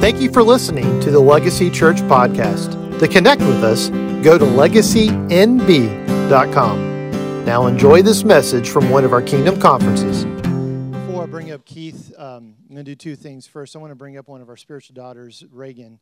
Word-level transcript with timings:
Thank 0.00 0.20
you 0.20 0.30
for 0.30 0.44
listening 0.44 1.00
to 1.00 1.10
the 1.10 1.18
Legacy 1.18 1.70
Church 1.70 1.96
podcast. 1.96 3.00
To 3.00 3.08
connect 3.08 3.40
with 3.40 3.64
us, 3.64 3.88
go 4.22 4.38
to 4.38 4.44
legacynb.com. 4.44 7.44
Now 7.44 7.66
enjoy 7.66 8.02
this 8.02 8.22
message 8.22 8.70
from 8.70 8.90
one 8.90 9.04
of 9.04 9.12
our 9.12 9.20
Kingdom 9.20 9.60
conferences. 9.60 10.24
Before 10.24 11.24
I 11.24 11.26
bring 11.26 11.50
up 11.50 11.64
Keith, 11.64 12.14
um, 12.16 12.54
I'm 12.68 12.76
going 12.76 12.84
to 12.84 12.92
do 12.92 12.94
two 12.94 13.16
things. 13.16 13.48
First, 13.48 13.74
I 13.74 13.80
want 13.80 13.90
to 13.90 13.96
bring 13.96 14.16
up 14.16 14.28
one 14.28 14.40
of 14.40 14.48
our 14.48 14.56
spiritual 14.56 14.94
daughters, 14.94 15.42
Reagan. 15.50 15.98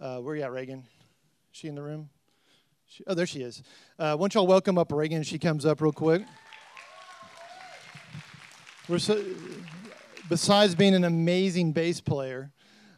Uh, 0.00 0.18
where 0.18 0.34
are 0.34 0.36
you 0.36 0.44
at, 0.44 0.52
Reagan? 0.52 0.78
Is 0.78 0.84
she 1.50 1.66
in 1.66 1.74
the 1.74 1.82
room? 1.82 2.10
She, 2.86 3.02
oh, 3.08 3.14
there 3.14 3.26
she 3.26 3.42
is. 3.42 3.64
Uh, 3.98 4.16
why 4.16 4.28
y'all 4.32 4.46
welcome 4.46 4.78
up 4.78 4.92
Reagan? 4.92 5.24
She 5.24 5.40
comes 5.40 5.66
up 5.66 5.80
real 5.80 5.90
quick. 5.90 6.22
We're 8.88 9.00
so, 9.00 9.20
besides 10.28 10.76
being 10.76 10.94
an 10.94 11.02
amazing 11.02 11.72
bass 11.72 12.00
player, 12.00 12.52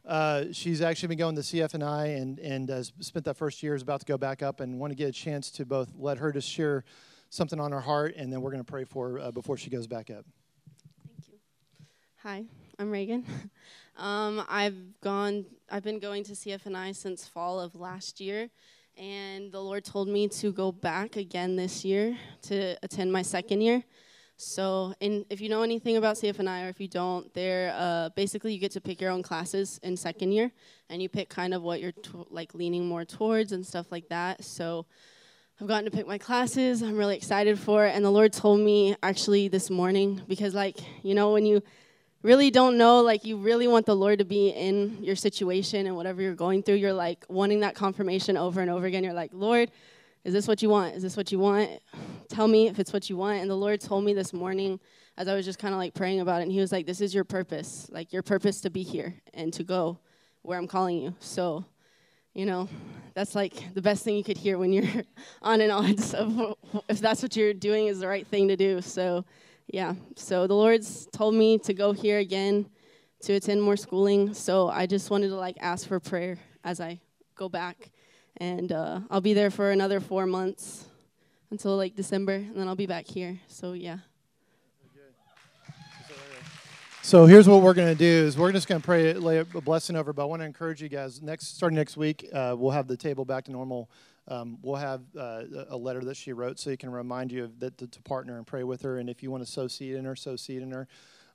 uh, 0.07 0.45
she's 0.53 0.83
actually 0.83 1.09
been 1.09 1.19
going 1.19 1.35
to 1.37 1.41
CFNI 1.41 2.21
and, 2.21 2.39
and 2.39 2.71
uh, 2.71 2.83
spent 2.83 3.25
that 3.25 3.37
first 3.37 3.63
year, 3.63 3.75
is 3.75 3.83
about 3.83 4.01
to 4.01 4.07
go 4.07 4.19
back 4.19 4.43
up, 4.43 4.61
and 4.61 4.79
want 4.79 4.91
to 4.91 4.95
get 4.95 5.09
a 5.09 5.13
chance 5.13 5.51
to 5.53 5.65
both 5.65 5.89
let 5.97 6.19
her 6.19 6.33
to 6.33 6.41
share 6.41 6.85
something 7.31 7.59
on 7.59 7.73
her 7.73 7.81
heart, 7.81 8.15
and 8.17 8.33
then 8.33 8.41
we're 8.41 8.51
going 8.51 8.63
to 8.63 8.71
pray 8.71 8.85
for 8.85 9.11
her 9.11 9.19
uh, 9.19 9.31
before 9.31 9.57
she 9.57 9.71
goes 9.71 9.87
back 9.87 10.11
up. 10.11 10.25
Thank 11.07 11.29
you. 11.29 11.39
Hi, 12.23 12.45
I'm 12.79 12.91
Reagan. 12.91 13.25
um, 13.97 14.45
I've 14.49 15.01
gone, 15.01 15.47
I've 15.71 15.83
been 15.83 15.99
going 15.99 16.23
to 16.25 16.33
CFNI 16.33 16.95
since 16.95 17.27
fall 17.27 17.59
of 17.59 17.75
last 17.75 18.21
year, 18.21 18.51
and 18.97 19.51
the 19.51 19.61
Lord 19.61 19.85
told 19.85 20.09
me 20.09 20.29
to 20.29 20.53
go 20.53 20.71
back 20.71 21.17
again 21.17 21.57
this 21.57 21.85
year 21.85 22.17
to 22.43 22.77
attend 22.83 23.11
my 23.11 23.23
second 23.23 23.63
year. 23.63 23.83
So, 24.37 24.95
in, 24.99 25.25
if 25.31 25.41
you 25.41 25.49
know 25.49 25.63
anything 25.63 25.97
about 25.97 26.17
CFNI 26.17 26.67
or 26.67 26.69
if 26.69 26.81
you 26.81 26.89
don't, 26.89 27.33
they're 27.35 27.73
uh, 27.77 28.09
basically 28.17 28.53
you 28.53 28.59
get 28.59 28.73
to 28.73 28.81
pick 28.81 29.01
your 29.01 29.11
own 29.11 29.23
classes 29.23 29.79
in 29.85 29.97
second 29.97 30.33
year, 30.33 30.51
and 30.91 31.01
you 31.01 31.09
pick 31.09 31.29
kind 31.29 31.55
of 31.55 31.63
what 31.63 31.81
you're 31.81 31.93
like 32.31 32.53
leaning 32.53 32.87
more 32.87 33.05
towards 33.05 33.53
and 33.53 33.65
stuff 33.65 33.93
like 33.93 34.09
that. 34.09 34.43
So, 34.43 34.87
I've 35.61 35.69
gotten 35.69 35.85
to 35.85 35.91
pick 35.97 36.09
my 36.09 36.19
classes. 36.19 36.83
I'm 36.83 36.97
really 36.97 37.17
excited 37.17 37.61
for 37.61 37.87
it, 37.87 37.95
and 37.95 38.05
the 38.05 38.11
Lord 38.11 38.33
told 38.33 38.59
me 38.59 38.97
actually 39.05 39.47
this 39.47 39.71
morning 39.71 40.21
because, 40.27 40.53
like, 40.53 40.79
you 41.05 41.15
know, 41.15 41.33
when 41.33 41.47
you 41.47 41.63
really 42.23 42.51
don't 42.51 42.77
know, 42.77 43.03
like, 43.03 43.25
you 43.25 43.37
really 43.37 43.69
want 43.69 43.87
the 43.87 43.95
Lord 43.95 44.19
to 44.19 44.25
be 44.25 44.49
in 44.49 45.01
your 45.01 45.15
situation 45.15 45.87
and 45.87 45.95
whatever 45.95 46.21
you're 46.21 46.35
going 46.35 46.65
through, 46.65 46.77
you're 46.77 46.93
like 46.93 47.25
wanting 47.29 47.61
that 47.61 47.77
confirmation 47.77 48.37
over 48.37 48.61
and 48.61 48.71
over 48.71 48.85
again. 48.85 49.05
You're 49.05 49.13
like, 49.13 49.31
Lord 49.33 49.71
is 50.25 50.33
this 50.33 50.49
what 50.49 50.63
you 50.63 50.71
want? 50.71 50.95
Is 50.95 51.03
this 51.03 51.17
what 51.17 51.31
you 51.31 51.39
want? 51.39 51.71
Tell 52.29 52.49
me 52.49 52.67
if 52.69 52.79
it's 52.79 52.93
what 52.93 53.11
you 53.11 53.17
want. 53.17 53.43
And 53.43 53.51
the 53.51 53.55
Lord 53.55 53.81
told 53.81 54.05
me 54.05 54.15
this 54.15 54.33
morning 54.33 54.81
as 55.17 55.29
I 55.29 55.35
was 55.35 55.45
just 55.45 55.59
kind 55.59 55.75
of 55.75 55.79
like 55.79 55.95
praying 55.95 56.21
about 56.21 56.41
it, 56.41 56.45
and 56.45 56.53
He 56.53 56.61
was 56.61 56.73
like, 56.73 56.87
This 56.87 57.01
is 57.01 57.15
your 57.15 57.25
purpose, 57.25 57.89
like 57.93 58.13
your 58.13 58.23
purpose 58.23 58.63
to 58.63 58.71
be 58.71 58.83
here 58.83 59.15
and 59.35 59.53
to 59.53 59.63
go 59.63 59.99
where 60.43 60.59
I'm 60.59 60.67
calling 60.67 60.99
you. 60.99 61.15
So, 61.21 61.65
you 62.33 62.47
know, 62.47 62.69
that's 63.15 63.35
like 63.35 63.75
the 63.75 63.83
best 63.83 64.03
thing 64.03 64.17
you 64.17 64.25
could 64.25 64.37
hear 64.37 64.59
when 64.59 64.73
you're 64.73 65.05
on 65.43 65.61
and 65.61 65.71
on. 65.71 65.97
So, 65.99 66.59
if 66.89 67.01
that's 67.01 67.23
what 67.23 67.37
you're 67.37 67.55
doing, 67.55 67.87
is 67.87 68.01
the 68.01 68.09
right 68.09 68.27
thing 68.27 68.49
to 68.49 68.57
do. 68.57 68.81
So, 68.81 69.25
yeah. 69.69 69.95
So, 70.17 70.47
the 70.47 70.55
Lord's 70.55 71.07
told 71.13 71.35
me 71.35 71.59
to 71.59 71.75
go 71.75 71.93
here 71.93 72.19
again 72.19 72.67
to 73.23 73.35
attend 73.35 73.63
more 73.63 73.77
schooling. 73.77 74.33
So, 74.33 74.69
I 74.69 74.87
just 74.87 75.11
wanted 75.11 75.29
to 75.29 75.37
like 75.37 75.57
ask 75.61 75.87
for 75.87 76.01
prayer 76.01 76.39
as 76.65 76.81
I 76.81 77.01
go 77.37 77.49
back 77.49 77.91
and 78.39 78.73
uh, 78.73 79.01
I'll 79.11 79.21
be 79.21 79.35
there 79.35 79.51
for 79.51 79.71
another 79.71 80.01
four 80.01 80.27
months 80.27 80.87
until 81.51 81.77
like 81.77 81.95
December, 81.95 82.35
and 82.35 82.57
then 82.57 82.69
I'll 82.69 82.75
be 82.75 82.87
back 82.87 83.07
here. 83.07 83.39
So 83.49 83.73
yeah. 83.73 83.99
So 87.03 87.27
here's 87.27 87.47
what 87.47 87.61
we're 87.61 87.75
going 87.75 87.93
to 87.93 87.95
do: 87.95 88.07
is 88.27 88.39
we're 88.39 88.51
just 88.51 88.67
going 88.67 88.81
to 88.81 88.85
pray, 88.85 89.13
lay 89.13 89.39
a 89.39 89.45
blessing 89.45 89.95
over. 89.95 90.13
But 90.13 90.23
I 90.23 90.25
want 90.25 90.41
to 90.41 90.47
encourage 90.47 90.83
you 90.83 90.89
guys. 90.89 91.21
Next, 91.21 91.55
starting 91.55 91.77
next 91.77 91.97
week, 91.97 92.27
uh, 92.33 92.57
we'll 92.59 92.71
have 92.71 92.89
the 92.89 92.97
table 92.97 93.25
back 93.25 93.45
to 93.45 93.53
normal. 93.53 93.91
Um, 94.27 94.57
we'll 94.63 94.77
have 94.77 95.03
uh, 95.17 95.43
a 95.69 95.77
letter 95.77 96.01
that 96.05 96.17
she 96.17 96.33
wrote, 96.33 96.59
so 96.59 96.71
you 96.71 96.79
can 96.79 96.91
remind 96.91 97.31
you 97.31 97.45
of 97.45 97.61
that 97.61 97.77
to, 97.77 97.87
to 97.87 98.01
partner 98.03 98.39
and 98.39 98.47
pray 98.47 98.65
with 98.65 98.81
her. 98.83 98.97
And 98.97 99.11
if 99.11 99.23
you 99.23 99.31
want 99.31 99.45
to 99.45 99.53
sow 99.53 99.69
seed 99.69 99.95
in 99.95 100.07
her, 100.07 100.17
sow 100.17 100.37
seed 100.37 100.63
in 100.63 100.71
her. 100.71 100.89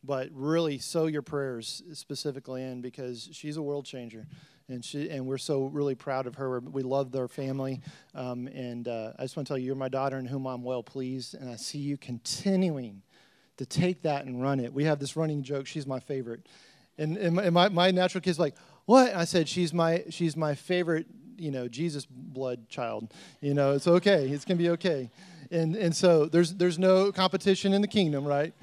But 0.03 0.29
really, 0.33 0.79
sow 0.79 1.05
your 1.05 1.21
prayers 1.21 1.83
specifically 1.93 2.63
in 2.63 2.81
because 2.81 3.29
she's 3.31 3.57
a 3.57 3.61
world 3.61 3.85
changer 3.85 4.25
and 4.69 4.85
she 4.85 5.09
and 5.09 5.25
we're 5.25 5.37
so 5.37 5.65
really 5.65 5.95
proud 5.95 6.27
of 6.27 6.35
her. 6.35 6.59
We 6.59 6.83
love 6.83 7.11
their 7.11 7.27
family, 7.27 7.81
um, 8.15 8.47
and 8.47 8.87
uh, 8.87 9.13
I 9.17 9.23
just 9.23 9.35
want 9.35 9.47
to 9.47 9.51
tell 9.51 9.57
you, 9.57 9.65
you're 9.65 9.75
my 9.75 9.89
daughter, 9.89 10.17
in 10.17 10.25
whom 10.25 10.45
I'm 10.45 10.63
well 10.63 10.83
pleased, 10.83 11.35
and 11.35 11.49
I 11.49 11.55
see 11.55 11.79
you 11.79 11.97
continuing 11.97 13.01
to 13.57 13.65
take 13.65 14.03
that 14.03 14.25
and 14.25 14.41
run 14.41 14.59
it. 14.59 14.73
We 14.73 14.85
have 14.85 14.99
this 14.99 15.15
running 15.15 15.43
joke. 15.43 15.67
She's 15.67 15.85
my 15.85 15.99
favorite, 15.99 16.47
and, 16.97 17.17
and 17.17 17.53
my, 17.53 17.69
my 17.69 17.91
natural 17.91 18.21
kid's 18.21 18.39
like, 18.39 18.55
"What?" 18.85 19.13
I 19.15 19.25
said, 19.25 19.49
"She's 19.49 19.73
my 19.73 20.03
she's 20.09 20.37
my 20.37 20.55
favorite." 20.55 21.07
You 21.37 21.51
know, 21.51 21.69
Jesus 21.69 22.05
blood 22.05 22.67
child. 22.67 23.13
You 23.39 23.53
know, 23.53 23.71
it's 23.71 23.87
okay. 23.87 24.27
It's 24.27 24.43
gonna 24.43 24.57
be 24.57 24.71
okay. 24.71 25.09
And 25.51 25.75
and 25.75 25.95
so 25.95 26.25
there's 26.25 26.53
there's 26.53 26.77
no 26.77 27.11
competition 27.11 27.73
in 27.73 27.81
the 27.81 27.87
kingdom, 27.87 28.25
right? 28.25 28.53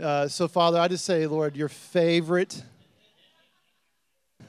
Uh, 0.00 0.28
so 0.28 0.46
Father, 0.46 0.78
I 0.78 0.86
just 0.86 1.04
say, 1.04 1.26
Lord, 1.26 1.56
your 1.56 1.68
favorite 1.68 2.62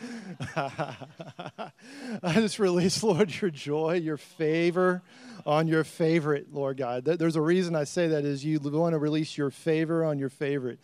I 0.56 1.70
just 2.34 2.58
release, 2.58 3.02
Lord, 3.02 3.40
your 3.40 3.50
joy, 3.50 3.94
your 3.94 4.16
favor 4.16 5.02
on 5.46 5.66
your 5.66 5.84
favorite, 5.84 6.52
Lord 6.52 6.76
God. 6.76 7.04
There's 7.04 7.36
a 7.36 7.40
reason 7.40 7.74
I 7.74 7.84
say 7.84 8.08
that 8.08 8.24
is 8.24 8.44
you 8.44 8.58
want 8.60 8.92
to 8.92 8.98
release 8.98 9.36
your 9.36 9.50
favor 9.50 10.04
on 10.04 10.18
your 10.18 10.28
favorite, 10.28 10.78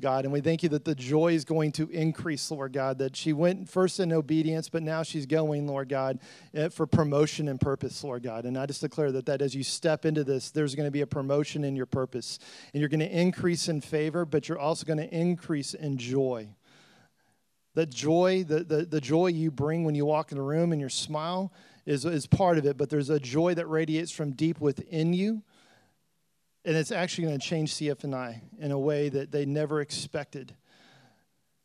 God. 0.00 0.24
And 0.24 0.32
we 0.32 0.40
thank 0.40 0.62
you 0.62 0.68
that 0.70 0.84
the 0.84 0.94
joy 0.94 1.34
is 1.34 1.44
going 1.44 1.72
to 1.72 1.88
increase, 1.90 2.50
Lord 2.50 2.72
God, 2.72 2.98
that 2.98 3.16
she 3.16 3.32
went 3.32 3.68
first 3.68 4.00
in 4.00 4.12
obedience, 4.12 4.68
but 4.68 4.82
now 4.82 5.02
she's 5.02 5.26
going, 5.26 5.66
Lord 5.66 5.88
God, 5.88 6.18
eh, 6.54 6.68
for 6.68 6.86
promotion 6.86 7.48
and 7.48 7.60
purpose, 7.60 8.02
Lord 8.02 8.22
God. 8.22 8.44
And 8.44 8.58
I 8.58 8.66
just 8.66 8.80
declare 8.80 9.12
that, 9.12 9.26
that 9.26 9.42
as 9.42 9.54
you 9.54 9.62
step 9.62 10.04
into 10.04 10.24
this, 10.24 10.50
there's 10.50 10.74
going 10.74 10.86
to 10.86 10.92
be 10.92 11.02
a 11.02 11.06
promotion 11.06 11.64
in 11.64 11.76
your 11.76 11.86
purpose. 11.86 12.38
And 12.74 12.80
you're 12.80 12.88
going 12.88 13.00
to 13.00 13.18
increase 13.18 13.68
in 13.68 13.80
favor, 13.80 14.24
but 14.24 14.48
you're 14.48 14.58
also 14.58 14.84
going 14.84 14.98
to 14.98 15.14
increase 15.14 15.74
in 15.74 15.96
joy. 15.96 16.48
The 17.74 17.86
joy, 17.86 18.44
the, 18.44 18.64
the, 18.64 18.84
the 18.84 19.00
joy 19.00 19.28
you 19.28 19.50
bring 19.50 19.84
when 19.84 19.94
you 19.94 20.04
walk 20.04 20.32
in 20.32 20.38
the 20.38 20.42
room 20.42 20.72
and 20.72 20.80
your 20.80 20.90
smile 20.90 21.52
is, 21.86 22.04
is 22.04 22.26
part 22.26 22.58
of 22.58 22.66
it, 22.66 22.76
but 22.76 22.90
there's 22.90 23.10
a 23.10 23.20
joy 23.20 23.54
that 23.54 23.66
radiates 23.66 24.10
from 24.10 24.32
deep 24.32 24.60
within 24.60 25.12
you. 25.12 25.42
And 26.64 26.76
it's 26.76 26.92
actually 26.92 27.28
going 27.28 27.38
to 27.38 27.46
change 27.46 27.74
CFNI 27.74 28.40
in 28.58 28.70
a 28.70 28.78
way 28.78 29.08
that 29.08 29.32
they 29.32 29.46
never 29.46 29.80
expected. 29.80 30.54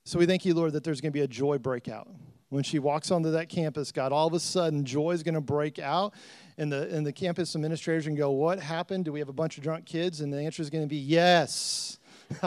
So 0.06 0.20
we 0.20 0.26
thank 0.26 0.46
you, 0.46 0.54
Lord, 0.54 0.74
that 0.74 0.84
there's 0.84 1.02
going 1.02 1.12
to 1.12 1.18
be 1.18 1.24
a 1.24 1.28
joy 1.28 1.58
breakout. 1.58 2.08
When 2.50 2.64
she 2.64 2.80
walks 2.80 3.12
onto 3.12 3.32
that 3.32 3.50
campus, 3.50 3.92
God, 3.92 4.12
all 4.12 4.28
of 4.28 4.34
a 4.34 4.40
sudden 4.40 4.86
joy 4.86 5.12
is 5.12 5.24
going 5.24 5.34
to 5.34 5.42
break 5.42 5.80
out. 5.80 6.14
And 6.58 6.72
the, 6.72 6.88
and 6.96 7.06
the 7.06 7.12
campus 7.12 7.56
administrators 7.56 8.06
can 8.06 8.16
go, 8.16 8.32
What 8.32 8.60
happened? 8.60 9.06
Do 9.06 9.12
we 9.12 9.20
have 9.20 9.30
a 9.30 9.34
bunch 9.34 9.58
of 9.58 9.64
drunk 9.64 9.86
kids? 9.86 10.22
And 10.22 10.32
the 10.32 10.40
answer 10.40 10.62
is 10.62 10.70
going 10.70 10.84
to 10.84 10.88
be 10.88 10.96
yes. 10.96 11.98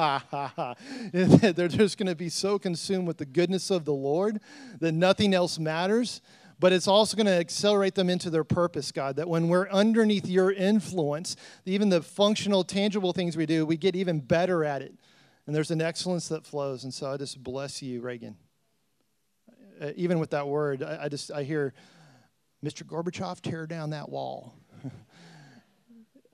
They're 1.13 1.69
just 1.69 1.99
going 1.99 2.07
to 2.09 2.15
be 2.15 2.29
so 2.29 2.59
consumed 2.59 3.07
with 3.07 3.19
the 3.19 3.27
goodness 3.27 3.71
of 3.71 3.85
the 3.85 3.93
Lord 3.93 4.41
that 4.81 4.93
nothing 4.93 5.35
else 5.35 5.59
matters. 5.59 6.21
But 6.61 6.73
it's 6.73 6.89
also 6.89 7.17
going 7.17 7.27
to 7.27 7.33
accelerate 7.33 7.95
them 7.95 8.11
into 8.11 8.31
their 8.31 8.43
purpose, 8.43 8.91
God. 8.91 9.17
That 9.17 9.29
when 9.29 9.49
we're 9.49 9.69
underneath 9.69 10.27
your 10.27 10.51
influence, 10.51 11.37
even 11.65 11.89
the 11.89 12.03
functional, 12.03 12.65
tangible 12.65 13.13
things 13.13 13.37
we 13.37 13.47
do, 13.47 13.65
we 13.65 13.77
get 13.77 13.95
even 13.95 14.19
better 14.21 14.65
at 14.65 14.83
it. 14.83 14.95
And 15.47 15.55
there's 15.55 15.71
an 15.71 15.81
excellence 15.81 16.29
that 16.29 16.45
flows. 16.45 16.83
And 16.85 16.93
so 16.93 17.13
I 17.13 17.17
just 17.17 17.43
bless 17.43 17.81
you, 17.81 18.01
Reagan. 18.01 18.37
Uh, 19.81 19.93
even 19.95 20.19
with 20.19 20.31
that 20.31 20.49
word, 20.49 20.83
I, 20.83 21.05
I 21.05 21.09
just 21.09 21.31
I 21.31 21.45
hear, 21.45 21.75
Mr. 22.65 22.83
Gorbachev, 22.83 23.41
tear 23.41 23.67
down 23.67 23.91
that 23.91 24.09
wall. 24.09 24.58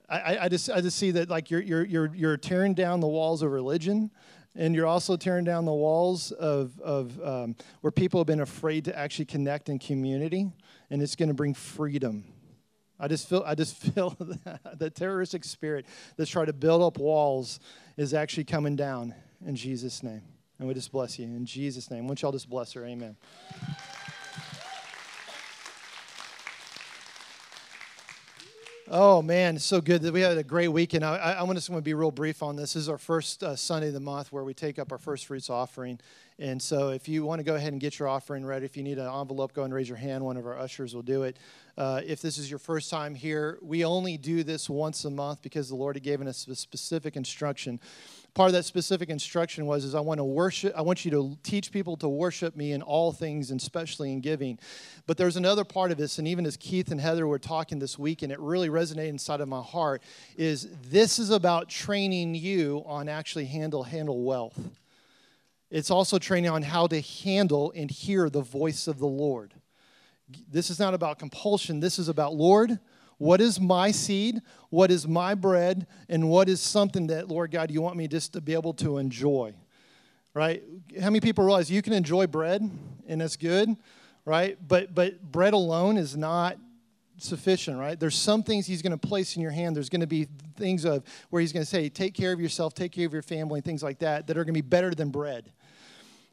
I, 0.09 0.39
I, 0.43 0.49
just 0.49 0.71
I 0.71 0.81
just 0.81 0.99
see 0.99 1.13
that 1.13 1.31
like 1.31 1.51
you're 1.51 1.63
you're 1.63 1.85
you're 1.85 2.15
you're 2.15 2.37
tearing 2.37 2.75
down 2.75 3.01
the 3.01 3.09
walls 3.09 3.43
of 3.43 3.51
religion, 3.51 4.11
and 4.55 4.75
you're 4.75 4.87
also 4.87 5.17
tearing 5.17 5.45
down 5.45 5.65
the 5.65 5.73
walls 5.73 6.31
of 6.33 6.79
of 6.81 7.19
um, 7.23 7.57
where 7.81 7.91
people 7.91 8.21
have 8.21 8.27
been 8.27 8.41
afraid 8.41 8.85
to 8.85 8.99
actually 8.99 9.25
connect 9.25 9.69
in 9.69 9.79
community, 9.79 10.53
and 10.91 11.03
it's 11.03 11.17
going 11.17 11.29
to 11.29 11.35
bring 11.35 11.55
freedom. 11.55 12.25
I 13.01 13.09
just 13.09 13.29
feel 13.29 13.43
I 13.47 13.55
just 13.55 13.77
feel 13.95 14.11
the 14.75 14.91
terroristic 14.91 15.45
spirit 15.45 15.87
that's 16.17 16.31
trying 16.31 16.47
to 16.47 16.53
build 16.53 16.83
up 16.83 16.99
walls 16.99 17.61
is 17.97 18.13
actually 18.13 18.45
coming 18.45 18.77
down 18.77 19.15
in 19.47 19.57
Jesus' 19.57 20.03
name, 20.03 20.23
and 20.59 20.69
we 20.69 20.75
just 20.75 20.93
bless 20.93 21.19
you 21.19 21.25
in 21.25 21.47
Jesus' 21.47 21.91
name. 21.91 22.07
Won't 22.07 22.21
y'all 22.21 22.33
just 22.33 22.51
bless 22.51 22.75
her? 22.75 22.85
Amen. 22.85 23.17
Oh 28.91 29.23
man, 29.23 29.59
so 29.59 29.81
good 29.81 30.03
that 30.03 30.13
we 30.13 30.21
had 30.21 30.37
a 30.37 30.43
great 30.43 30.69
weekend. 30.69 31.07
I, 31.07 31.17
I, 31.17 31.43
want 31.45 31.59
to 31.59 31.73
want 31.73 31.83
to 31.83 31.85
be 31.85 31.95
real 31.95 32.11
brief 32.11 32.43
on 32.43 32.55
this. 32.55 32.75
This 32.75 32.83
is 32.83 32.89
our 32.91 32.99
first 32.99 33.43
uh, 33.43 33.57
Sunday 33.57 33.89
of 33.89 33.95
the 33.95 34.01
month 34.01 34.31
where 34.31 34.45
we 34.45 34.53
take 34.53 34.79
up 34.79 34.93
our 34.93 34.99
first 34.99 35.25
fruits 35.25 35.49
offering, 35.49 35.99
and 36.39 36.61
so 36.61 36.89
if 36.89 37.09
you 37.09 37.25
want 37.25 37.39
to 37.39 37.45
go 37.45 37.55
ahead 37.55 37.73
and 37.73 37.81
get 37.81 38.01
your 38.01 38.09
offering 38.09 38.45
ready, 38.45 38.65
if 38.65 38.77
you 38.77 38.83
need 38.83 38.99
an 38.99 39.07
envelope, 39.07 39.53
go 39.53 39.63
and 39.63 39.73
raise 39.73 39.89
your 39.89 39.99
hand. 39.99 40.25
One 40.25 40.37
of 40.37 40.45
our 40.47 40.59
ushers 40.59 40.93
will 40.93 41.03
do 41.03 41.23
it. 41.23 41.39
Uh, 41.79 42.01
if 42.05 42.21
this 42.21 42.39
is 42.39 42.51
your 42.51 42.59
first 42.59 42.91
time 42.91 43.15
here, 43.15 43.59
we 43.63 43.85
only 43.85 44.17
do 44.17 44.43
this 44.43 44.69
once 44.69 45.05
a 45.05 45.11
month 45.11 45.43
because 45.43 45.69
the 45.69 45.77
Lord 45.77 45.95
had 45.95 46.03
given 46.03 46.27
us 46.27 46.49
a 46.49 46.57
specific 46.57 47.15
instruction. 47.15 47.79
Part 48.35 48.49
of 48.49 48.55
that 48.55 48.65
specific 48.65 49.11
instruction 49.11 49.67
was 49.67 49.85
is 49.85 49.95
I 49.95 50.01
want 50.01 50.19
to 50.19 50.25
worship 50.25 50.75
I 50.77 50.83
want 50.83 51.05
you 51.05 51.13
to 51.13 51.39
teach 51.45 51.71
people 51.71 51.97
to 51.99 52.09
worship 52.09 52.57
me 52.57 52.73
in 52.73 52.83
all 52.83 53.13
things 53.13 53.53
and 53.53 53.61
especially 53.61 54.13
in 54.13 54.21
giving. 54.21 54.59
But 55.07 55.17
there's 55.17 55.37
another 55.37 55.63
part 55.63 55.93
of 55.93 55.99
this 55.99 56.19
and 56.19 56.27
even 56.27 56.47
as 56.47 56.57
Keith 56.57 56.91
and 56.91 57.01
Heather 57.01 57.29
were 57.29 57.39
talking 57.39 57.79
this 57.79 57.97
week 57.97 58.23
and 58.23 58.33
it 58.33 58.41
really 58.41 58.69
resonated 58.69 59.11
inside 59.11 59.41
of 59.41 59.47
my 59.47 59.63
heart 59.63 60.03
is 60.37 60.69
this 60.91 61.21
is 61.21 61.31
about 61.31 61.69
training 61.69 62.35
you 62.35 62.83
on 62.87 63.09
actually 63.09 63.45
handle 63.45 63.85
handle 63.85 64.25
wealth. 64.25 64.59
It's 65.75 65.91
also 65.91 66.21
training 66.21 66.51
on 66.51 66.63
how 66.63 66.87
to 66.87 67.01
handle 67.01 67.73
and 67.75 67.91
hear 67.91 68.31
the 68.31 68.43
voice 68.43 68.87
of 68.87 69.01
the 69.01 69.09
Lord. 69.09 69.55
This 70.49 70.71
is 70.71 70.79
not 70.79 70.95
about 70.95 71.19
compulsion. 71.19 71.81
This 71.81 71.99
is 71.99 72.09
about, 72.09 72.33
Lord, 72.33 72.79
what 73.19 73.41
is 73.41 73.61
my 73.61 73.91
seed? 73.91 74.41
What 74.71 74.93
is 74.93 75.09
my 75.09 75.35
bread? 75.35 75.89
And 76.09 76.31
what 76.31 76.49
is 76.49 76.61
something 76.61 77.09
that, 77.09 77.27
Lord 77.27 77.51
God, 77.51 77.73
you 77.73 77.83
want 77.83 77.97
me 77.97 78.07
just 78.07 78.35
to 78.35 78.41
be 78.41 78.53
able 78.53 78.73
to 78.75 78.99
enjoy? 78.99 79.53
Right? 80.33 80.63
How 81.01 81.07
many 81.07 81.19
people 81.19 81.45
realize 81.45 81.73
you 81.73 81.83
can 81.83 81.93
enjoy 81.93 82.29
bread 82.29 82.63
and 83.09 83.21
that's 83.21 83.37
good, 83.37 83.75
right? 84.25 84.57
But 84.69 84.95
but 84.95 85.21
bread 85.21 85.55
alone 85.55 85.97
is 85.97 86.17
not 86.17 86.57
sufficient, 87.19 87.79
right? 87.79 87.99
There's 87.99 88.17
some 88.17 88.43
things 88.43 88.67
he's 88.67 88.83
going 88.83 88.97
to 88.97 89.09
place 89.09 89.37
in 89.37 89.43
your 89.43 89.51
hand. 89.51 89.75
There's 89.75 89.89
going 89.89 90.01
to 90.01 90.07
be 90.07 90.29
things 90.57 90.85
of 90.85 91.03
where 91.31 91.41
he's 91.41 91.53
going 91.53 91.65
to 91.65 91.69
say, 91.69 91.89
take 91.89 92.15
care 92.15 92.33
of 92.33 92.41
yourself, 92.41 92.75
take 92.75 92.93
care 92.93 93.07
of 93.07 93.13
your 93.13 93.23
family, 93.23 93.59
and 93.59 93.65
things 93.65 93.83
like 93.83 93.99
that 94.01 94.27
that 94.27 94.37
are 94.37 94.45
going 94.45 94.55
to 94.55 94.63
be 94.63 94.69
better 94.69 94.95
than 94.95 95.11
bread, 95.11 95.53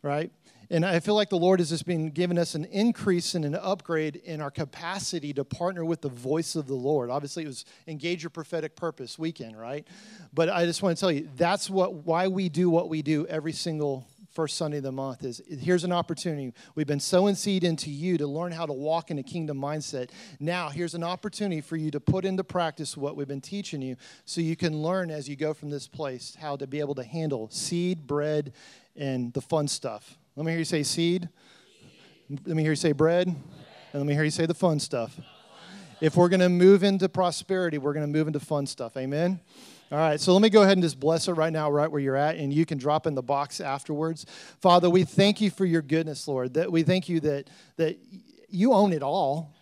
right? 0.01 0.31
And 0.71 0.85
I 0.85 1.01
feel 1.01 1.15
like 1.15 1.29
the 1.29 1.37
Lord 1.37 1.59
has 1.59 1.69
just 1.69 1.85
been 1.85 2.11
giving 2.11 2.37
us 2.37 2.55
an 2.55 2.63
increase 2.63 3.35
and 3.35 3.43
an 3.43 3.55
upgrade 3.55 4.15
in 4.15 4.39
our 4.39 4.49
capacity 4.49 5.33
to 5.33 5.43
partner 5.43 5.83
with 5.83 5.99
the 5.99 6.07
voice 6.07 6.55
of 6.55 6.65
the 6.65 6.73
Lord. 6.73 7.09
Obviously, 7.09 7.43
it 7.43 7.47
was 7.47 7.65
Engage 7.87 8.23
Your 8.23 8.29
Prophetic 8.29 8.77
Purpose 8.77 9.19
weekend, 9.19 9.59
right? 9.59 9.85
But 10.33 10.47
I 10.47 10.65
just 10.65 10.81
want 10.81 10.97
to 10.97 10.99
tell 11.01 11.11
you 11.11 11.27
that's 11.35 11.69
what 11.69 11.93
why 12.05 12.29
we 12.29 12.47
do 12.47 12.69
what 12.69 12.87
we 12.87 13.01
do 13.01 13.27
every 13.27 13.51
single 13.51 14.07
first 14.31 14.57
Sunday 14.57 14.77
of 14.77 14.83
the 14.83 14.91
month 14.91 15.23
is 15.23 15.41
here's 15.47 15.83
an 15.83 15.91
opportunity. 15.91 16.53
We've 16.75 16.87
been 16.87 16.99
sowing 16.99 17.35
seed 17.35 17.63
into 17.63 17.89
you 17.89 18.17
to 18.17 18.27
learn 18.27 18.51
how 18.51 18.65
to 18.65 18.73
walk 18.73 19.11
in 19.11 19.19
a 19.19 19.23
kingdom 19.23 19.57
mindset. 19.57 20.09
Now, 20.39 20.69
here's 20.69 20.93
an 20.93 21.03
opportunity 21.03 21.61
for 21.61 21.75
you 21.75 21.91
to 21.91 21.99
put 21.99 22.25
into 22.25 22.43
practice 22.43 22.95
what 22.95 23.15
we've 23.15 23.27
been 23.27 23.41
teaching 23.41 23.81
you 23.81 23.97
so 24.25 24.41
you 24.41 24.55
can 24.55 24.81
learn 24.81 25.11
as 25.11 25.27
you 25.27 25.35
go 25.35 25.53
from 25.53 25.69
this 25.69 25.87
place 25.87 26.37
how 26.39 26.55
to 26.55 26.65
be 26.65 26.79
able 26.79 26.95
to 26.95 27.03
handle 27.03 27.49
seed, 27.51 28.07
bread, 28.07 28.53
and 28.95 29.33
the 29.33 29.41
fun 29.41 29.67
stuff. 29.67 30.17
Let 30.35 30.45
me 30.45 30.51
hear 30.53 30.59
you 30.59 30.65
say 30.65 30.83
seed. 30.83 31.27
Let 32.29 32.55
me 32.55 32.63
hear 32.63 32.71
you 32.71 32.77
say 32.77 32.93
bread. 32.93 33.27
And 33.27 33.37
let 33.93 34.05
me 34.05 34.13
hear 34.13 34.23
you 34.23 34.31
say 34.31 34.45
the 34.45 34.53
fun 34.53 34.79
stuff. 34.79 35.19
If 35.99 36.15
we're 36.15 36.29
going 36.29 36.39
to 36.39 36.49
move 36.49 36.83
into 36.83 37.09
prosperity, 37.09 37.77
we're 37.77 37.93
going 37.93 38.05
to 38.05 38.11
move 38.11 38.27
into 38.27 38.39
fun 38.39 38.65
stuff. 38.65 38.95
Amen. 38.95 39.39
All 39.91 39.97
right, 39.97 40.21
so 40.21 40.31
let 40.31 40.41
me 40.41 40.49
go 40.49 40.61
ahead 40.61 40.77
and 40.77 40.83
just 40.83 40.99
bless 40.99 41.27
it 41.27 41.33
right 41.33 41.51
now, 41.51 41.69
right 41.69 41.91
where 41.91 41.99
you're 41.99 42.15
at, 42.15 42.37
and 42.37 42.53
you 42.53 42.65
can 42.65 42.77
drop 42.77 43.07
in 43.07 43.13
the 43.13 43.21
box 43.21 43.59
afterwards. 43.59 44.25
Father, 44.61 44.89
we 44.89 45.03
thank 45.03 45.41
you 45.41 45.51
for 45.51 45.65
your 45.65 45.81
goodness, 45.81 46.29
Lord. 46.29 46.53
That 46.53 46.71
we 46.71 46.83
thank 46.83 47.09
you 47.09 47.19
that 47.21 47.49
that 47.75 47.99
you 48.47 48.73
own 48.73 48.93
it 48.93 49.03
all. 49.03 49.53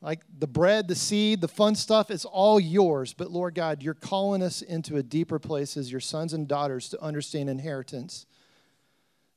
Like 0.00 0.20
the 0.38 0.46
bread, 0.46 0.88
the 0.88 0.94
seed, 0.94 1.40
the 1.40 1.48
fun 1.48 1.74
stuff, 1.74 2.10
it's 2.10 2.24
all 2.24 2.58
yours. 2.58 3.12
But 3.12 3.30
Lord 3.30 3.54
God, 3.54 3.82
you're 3.82 3.92
calling 3.92 4.42
us 4.42 4.62
into 4.62 4.96
a 4.96 5.02
deeper 5.02 5.38
place 5.38 5.76
as 5.76 5.90
your 5.90 6.00
sons 6.00 6.32
and 6.32 6.48
daughters 6.48 6.88
to 6.90 7.02
understand 7.02 7.50
inheritance 7.50 8.24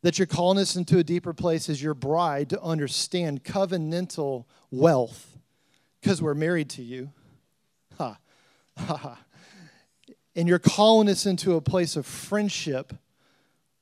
that 0.04 0.19
you're 0.19 0.27
calling 0.27 0.59
us 0.59 0.75
into 0.75 1.00
a 1.00 1.04
deeper 1.04 1.33
place 1.33 1.69
as 1.69 1.81
your 1.81 1.94
bride 1.94 2.50
to 2.50 2.62
understand 2.62 3.44
covenantal 3.44 4.45
wealth 4.69 5.38
because 6.00 6.21
we're 6.21 6.33
married 6.33 6.69
to 6.69 6.83
you. 6.83 7.09
Ha, 7.98 8.18
ha, 8.77 8.98
ha. 8.98 9.19
And 10.35 10.47
you're 10.47 10.59
calling 10.59 11.09
us 11.09 11.25
into 11.25 11.56
a 11.56 11.62
place 11.62 11.95
of 11.95 12.06
friendship 12.06 12.94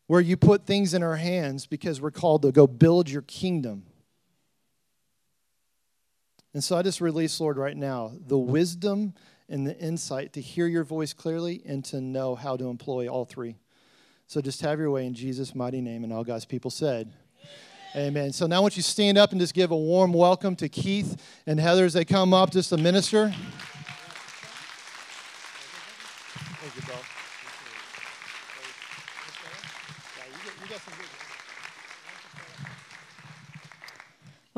where 0.07 0.19
you 0.19 0.36
put 0.36 0.65
things 0.65 0.94
in 0.94 1.03
our 1.03 1.15
hands 1.15 1.65
because 1.65 2.01
we're 2.01 2.12
called 2.12 2.42
to 2.42 2.51
go 2.51 2.68
build 2.68 3.09
your 3.09 3.21
kingdom. 3.21 3.83
And 6.53 6.62
so 6.62 6.77
I 6.77 6.81
just 6.81 7.00
release, 7.00 7.39
Lord, 7.39 7.57
right 7.57 7.77
now, 7.77 8.12
the 8.27 8.38
wisdom 8.38 9.13
and 9.48 9.65
the 9.65 9.77
insight 9.80 10.33
to 10.33 10.42
hear 10.42 10.68
your 10.68 10.83
voice 10.83 11.13
clearly 11.13 11.62
and 11.65 11.83
to 11.86 12.01
know 12.01 12.36
how 12.36 12.57
to 12.57 12.68
employ 12.68 13.07
all 13.07 13.24
three. 13.24 13.56
So 14.27 14.42
just 14.42 14.62
have 14.62 14.80
your 14.80 14.92
way 14.92 15.06
in 15.06 15.13
Jesus' 15.13 15.56
mighty 15.56 15.81
name. 15.81 16.03
And 16.03 16.12
all 16.12 16.24
God's 16.24 16.45
people 16.45 16.71
said, 16.71 17.12
Amen. 17.95 18.07
Amen. 18.07 18.33
So 18.33 18.48
now 18.48 18.57
I 18.57 18.59
want 18.59 18.77
you 18.77 18.83
to 18.83 18.89
stand 18.89 19.18
up 19.18 19.31
and 19.31 19.39
just 19.39 19.53
give 19.53 19.71
a 19.71 19.77
warm 19.77 20.13
welcome 20.13 20.56
to 20.57 20.69
Keith 20.69 21.21
and 21.45 21.59
Heather 21.59 21.86
as 21.86 21.94
they 21.94 22.06
come 22.06 22.33
up 22.33 22.51
just 22.51 22.69
to 22.69 22.77
minister. 22.77 23.33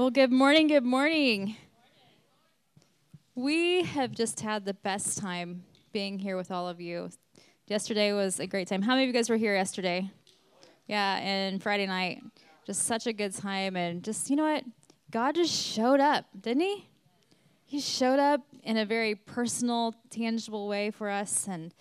Well, 0.04 0.12
good 0.12 0.34
morning, 0.34 0.68
good 0.68 0.84
morning. 0.84 1.56
We 3.36 3.84
have 3.84 4.12
just 4.12 4.42
had 4.42 4.66
the 4.66 4.74
best 4.74 5.18
time 5.18 5.64
being 5.94 6.20
here 6.20 6.36
with 6.36 6.52
all 6.52 6.68
of 6.68 6.82
you. 6.82 7.10
Yesterday 7.68 8.12
was 8.12 8.38
a 8.42 8.46
great 8.46 8.68
time. 8.68 8.82
How 8.82 8.96
many 8.96 9.04
of 9.04 9.08
you 9.08 9.14
guys 9.14 9.30
were 9.30 9.38
here 9.38 9.56
yesterday? 9.56 10.12
Yeah, 10.88 11.20
and 11.20 11.64
Friday 11.64 11.86
night. 11.86 12.22
Just 12.66 12.82
such 12.82 13.08
a 13.08 13.14
good 13.14 13.34
time. 13.34 13.78
And 13.78 14.04
just, 14.04 14.30
you 14.30 14.36
know 14.36 14.44
what? 14.44 14.66
God 15.10 15.36
just 15.36 15.54
showed 15.54 16.02
up, 16.02 16.26
didn't 16.38 16.64
He? 16.64 16.90
He 17.66 17.80
showed 17.80 18.20
up 18.20 18.42
in 18.62 18.76
a 18.76 18.86
very 18.86 19.16
personal, 19.16 19.96
tangible 20.10 20.68
way 20.68 20.92
for 20.92 21.10
us 21.10 21.48
and 21.48 21.74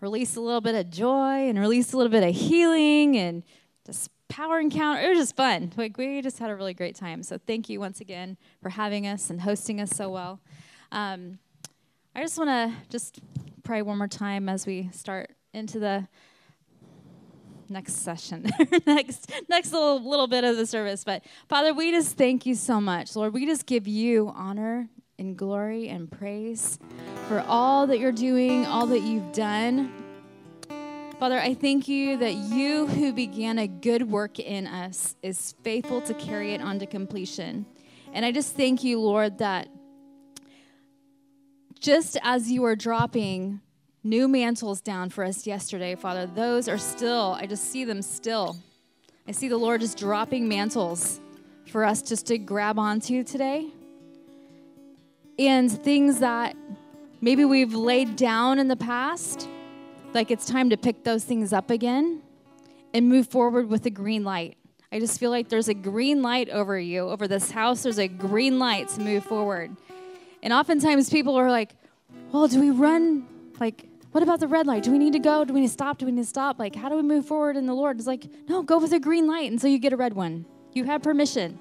released 0.00 0.36
a 0.36 0.40
little 0.40 0.60
bit 0.60 0.76
of 0.76 0.88
joy 0.88 1.48
and 1.48 1.58
released 1.58 1.92
a 1.94 1.96
little 1.96 2.12
bit 2.12 2.22
of 2.22 2.32
healing 2.32 3.16
and 3.16 3.42
just 3.84 4.08
power 4.28 4.60
encounter. 4.60 5.00
It 5.02 5.08
was 5.10 5.18
just 5.18 5.36
fun. 5.36 5.72
Like 5.76 5.96
we 5.96 6.22
just 6.22 6.38
had 6.38 6.50
a 6.50 6.56
really 6.56 6.74
great 6.74 6.96
time. 6.96 7.22
So 7.22 7.38
thank 7.38 7.68
you 7.68 7.80
once 7.80 8.00
again 8.00 8.36
for 8.62 8.70
having 8.70 9.06
us 9.06 9.30
and 9.30 9.40
hosting 9.40 9.80
us 9.80 9.90
so 9.90 10.08
well. 10.08 10.40
Um, 10.92 11.38
I 12.14 12.22
just 12.22 12.38
want 12.38 12.50
to 12.50 12.72
just 12.88 13.20
pray 13.62 13.82
one 13.82 13.98
more 13.98 14.08
time 14.08 14.48
as 14.48 14.66
we 14.66 14.88
start 14.92 15.30
into 15.52 15.78
the 15.78 16.06
next 17.68 17.94
session, 17.94 18.48
next 18.86 19.30
next 19.48 19.72
little 19.72 20.08
little 20.08 20.26
bit 20.26 20.44
of 20.44 20.56
the 20.56 20.66
service. 20.66 21.04
But 21.04 21.24
Father, 21.48 21.74
we 21.74 21.90
just 21.90 22.16
thank 22.16 22.46
you 22.46 22.54
so 22.54 22.80
much, 22.80 23.16
Lord. 23.16 23.34
We 23.34 23.44
just 23.46 23.66
give 23.66 23.86
you 23.88 24.32
honor 24.34 24.88
and 25.18 25.36
glory 25.36 25.88
and 25.88 26.10
praise 26.10 26.78
for 27.28 27.40
all 27.40 27.86
that 27.88 27.98
you're 27.98 28.12
doing, 28.12 28.66
all 28.66 28.86
that 28.86 29.00
you've 29.00 29.32
done. 29.32 30.05
Father, 31.18 31.38
I 31.38 31.54
thank 31.54 31.88
you 31.88 32.18
that 32.18 32.34
you 32.34 32.86
who 32.86 33.10
began 33.10 33.58
a 33.58 33.66
good 33.66 34.10
work 34.10 34.38
in 34.38 34.66
us 34.66 35.16
is 35.22 35.54
faithful 35.62 36.02
to 36.02 36.12
carry 36.12 36.52
it 36.52 36.60
on 36.60 36.78
to 36.80 36.86
completion. 36.86 37.64
And 38.12 38.22
I 38.22 38.32
just 38.32 38.54
thank 38.54 38.84
you, 38.84 39.00
Lord, 39.00 39.38
that 39.38 39.68
just 41.80 42.18
as 42.22 42.50
you 42.50 42.64
are 42.66 42.76
dropping 42.76 43.62
new 44.04 44.28
mantles 44.28 44.82
down 44.82 45.08
for 45.08 45.24
us 45.24 45.46
yesterday, 45.46 45.94
Father, 45.94 46.26
those 46.26 46.68
are 46.68 46.76
still, 46.76 47.34
I 47.40 47.46
just 47.46 47.70
see 47.70 47.84
them 47.84 48.02
still. 48.02 48.58
I 49.26 49.32
see 49.32 49.48
the 49.48 49.56
Lord 49.56 49.80
just 49.80 49.96
dropping 49.96 50.46
mantles 50.46 51.18
for 51.68 51.86
us 51.86 52.02
just 52.02 52.26
to 52.26 52.36
grab 52.36 52.78
onto 52.78 53.24
today. 53.24 53.68
And 55.38 55.72
things 55.72 56.18
that 56.18 56.54
maybe 57.22 57.46
we've 57.46 57.74
laid 57.74 58.16
down 58.16 58.58
in 58.58 58.68
the 58.68 58.76
past, 58.76 59.48
like 60.14 60.30
it's 60.30 60.46
time 60.46 60.70
to 60.70 60.76
pick 60.76 61.04
those 61.04 61.24
things 61.24 61.52
up 61.52 61.70
again 61.70 62.22
and 62.94 63.08
move 63.08 63.28
forward 63.28 63.68
with 63.68 63.86
a 63.86 63.90
green 63.90 64.24
light. 64.24 64.56
I 64.92 65.00
just 65.00 65.18
feel 65.18 65.30
like 65.30 65.48
there's 65.48 65.68
a 65.68 65.74
green 65.74 66.22
light 66.22 66.48
over 66.48 66.78
you, 66.78 67.08
over 67.08 67.28
this 67.28 67.50
house. 67.50 67.82
There's 67.82 67.98
a 67.98 68.08
green 68.08 68.58
light 68.58 68.88
to 68.90 69.00
move 69.00 69.24
forward. 69.24 69.76
And 70.42 70.52
oftentimes 70.52 71.10
people 71.10 71.36
are 71.36 71.50
like, 71.50 71.74
well, 72.32 72.48
do 72.48 72.60
we 72.60 72.70
run? 72.70 73.26
Like, 73.58 73.86
what 74.12 74.22
about 74.22 74.40
the 74.40 74.48
red 74.48 74.66
light? 74.66 74.82
Do 74.82 74.92
we 74.92 74.98
need 74.98 75.12
to 75.12 75.18
go? 75.18 75.44
Do 75.44 75.52
we 75.52 75.60
need 75.60 75.66
to 75.66 75.72
stop? 75.72 75.98
Do 75.98 76.06
we 76.06 76.12
need 76.12 76.22
to 76.22 76.28
stop? 76.28 76.58
Like, 76.58 76.74
how 76.74 76.88
do 76.88 76.96
we 76.96 77.02
move 77.02 77.26
forward 77.26 77.56
in 77.56 77.66
the 77.66 77.74
Lord? 77.74 77.98
It's 77.98 78.06
like, 78.06 78.24
no, 78.48 78.62
go 78.62 78.78
with 78.78 78.92
a 78.92 79.00
green 79.00 79.26
light 79.26 79.50
until 79.50 79.70
you 79.70 79.78
get 79.78 79.92
a 79.92 79.96
red 79.96 80.14
one. 80.14 80.46
You 80.72 80.84
have 80.84 81.02
permission. 81.02 81.58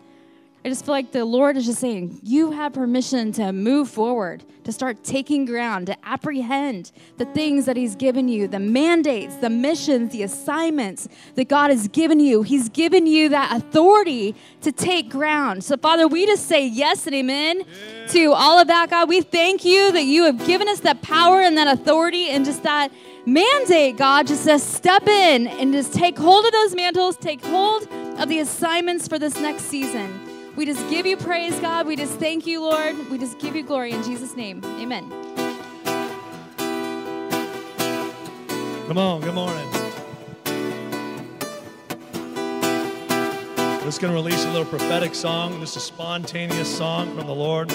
I 0.65 0.67
just 0.67 0.83
feel 0.83 0.93
like 0.93 1.11
the 1.11 1.23
Lord 1.25 1.57
is 1.57 1.67
just 1.67 1.79
saying, 1.79 2.19
you 2.23 2.49
have 2.49 2.73
permission 2.73 3.31
to 3.33 3.53
move 3.53 3.87
forward, 3.87 4.43
to 4.63 4.71
start 4.71 5.03
taking 5.03 5.45
ground, 5.45 5.85
to 5.85 5.95
apprehend 6.03 6.91
the 7.17 7.25
things 7.25 7.65
that 7.67 7.77
He's 7.77 7.95
given 7.95 8.27
you, 8.27 8.47
the 8.47 8.59
mandates, 8.59 9.35
the 9.35 9.49
missions, 9.51 10.11
the 10.11 10.23
assignments 10.23 11.07
that 11.35 11.49
God 11.49 11.69
has 11.69 11.87
given 11.89 12.19
you. 12.19 12.41
He's 12.41 12.69
given 12.69 13.05
you 13.05 13.29
that 13.29 13.55
authority 13.55 14.33
to 14.61 14.71
take 14.71 15.11
ground. 15.11 15.63
So, 15.63 15.77
Father, 15.77 16.07
we 16.07 16.25
just 16.25 16.47
say 16.47 16.65
yes 16.65 17.05
and 17.05 17.13
amen 17.13 17.59
yeah. 17.59 18.07
to 18.07 18.33
all 18.33 18.59
of 18.59 18.65
that, 18.65 18.89
God. 18.89 19.07
We 19.07 19.21
thank 19.21 19.65
you 19.65 19.91
that 19.91 20.05
you 20.05 20.23
have 20.23 20.47
given 20.47 20.67
us 20.67 20.79
that 20.79 21.03
power 21.03 21.41
and 21.41 21.55
that 21.59 21.67
authority 21.67 22.29
and 22.29 22.43
just 22.43 22.63
that 22.63 22.91
mandate, 23.27 23.97
God, 23.97 24.25
just 24.25 24.47
to 24.47 24.57
step 24.57 25.07
in 25.07 25.45
and 25.45 25.73
just 25.73 25.93
take 25.93 26.17
hold 26.17 26.43
of 26.43 26.51
those 26.51 26.73
mantles, 26.73 27.17
take 27.17 27.45
hold 27.45 27.87
of 28.17 28.29
the 28.29 28.39
assignments 28.39 29.07
for 29.07 29.19
this 29.19 29.35
next 29.39 29.65
season. 29.65 30.24
We 30.55 30.65
just 30.65 30.89
give 30.89 31.05
you 31.05 31.17
praise, 31.17 31.59
God. 31.59 31.85
We 31.85 31.97
just 31.97 32.17
thank 32.17 32.47
you, 32.47 32.61
Lord. 32.61 33.09
We 33.09 33.17
just 33.17 33.39
give 33.39 33.57
you 33.57 33.63
glory 33.63 33.91
in 33.91 34.01
Jesus' 34.03 34.37
name. 34.37 34.63
Amen. 34.63 35.09
Come 38.87 38.97
on, 38.97 39.19
good 39.19 39.33
morning. 39.33 39.69
We're 43.57 43.89
just 43.91 43.99
going 43.99 44.13
to 44.13 44.15
release 44.15 44.45
a 44.45 44.51
little 44.51 44.65
prophetic 44.65 45.13
song, 45.13 45.59
just 45.59 45.75
a 45.75 45.81
spontaneous 45.81 46.73
song 46.73 47.13
from 47.17 47.27
the 47.27 47.35
Lord. 47.35 47.69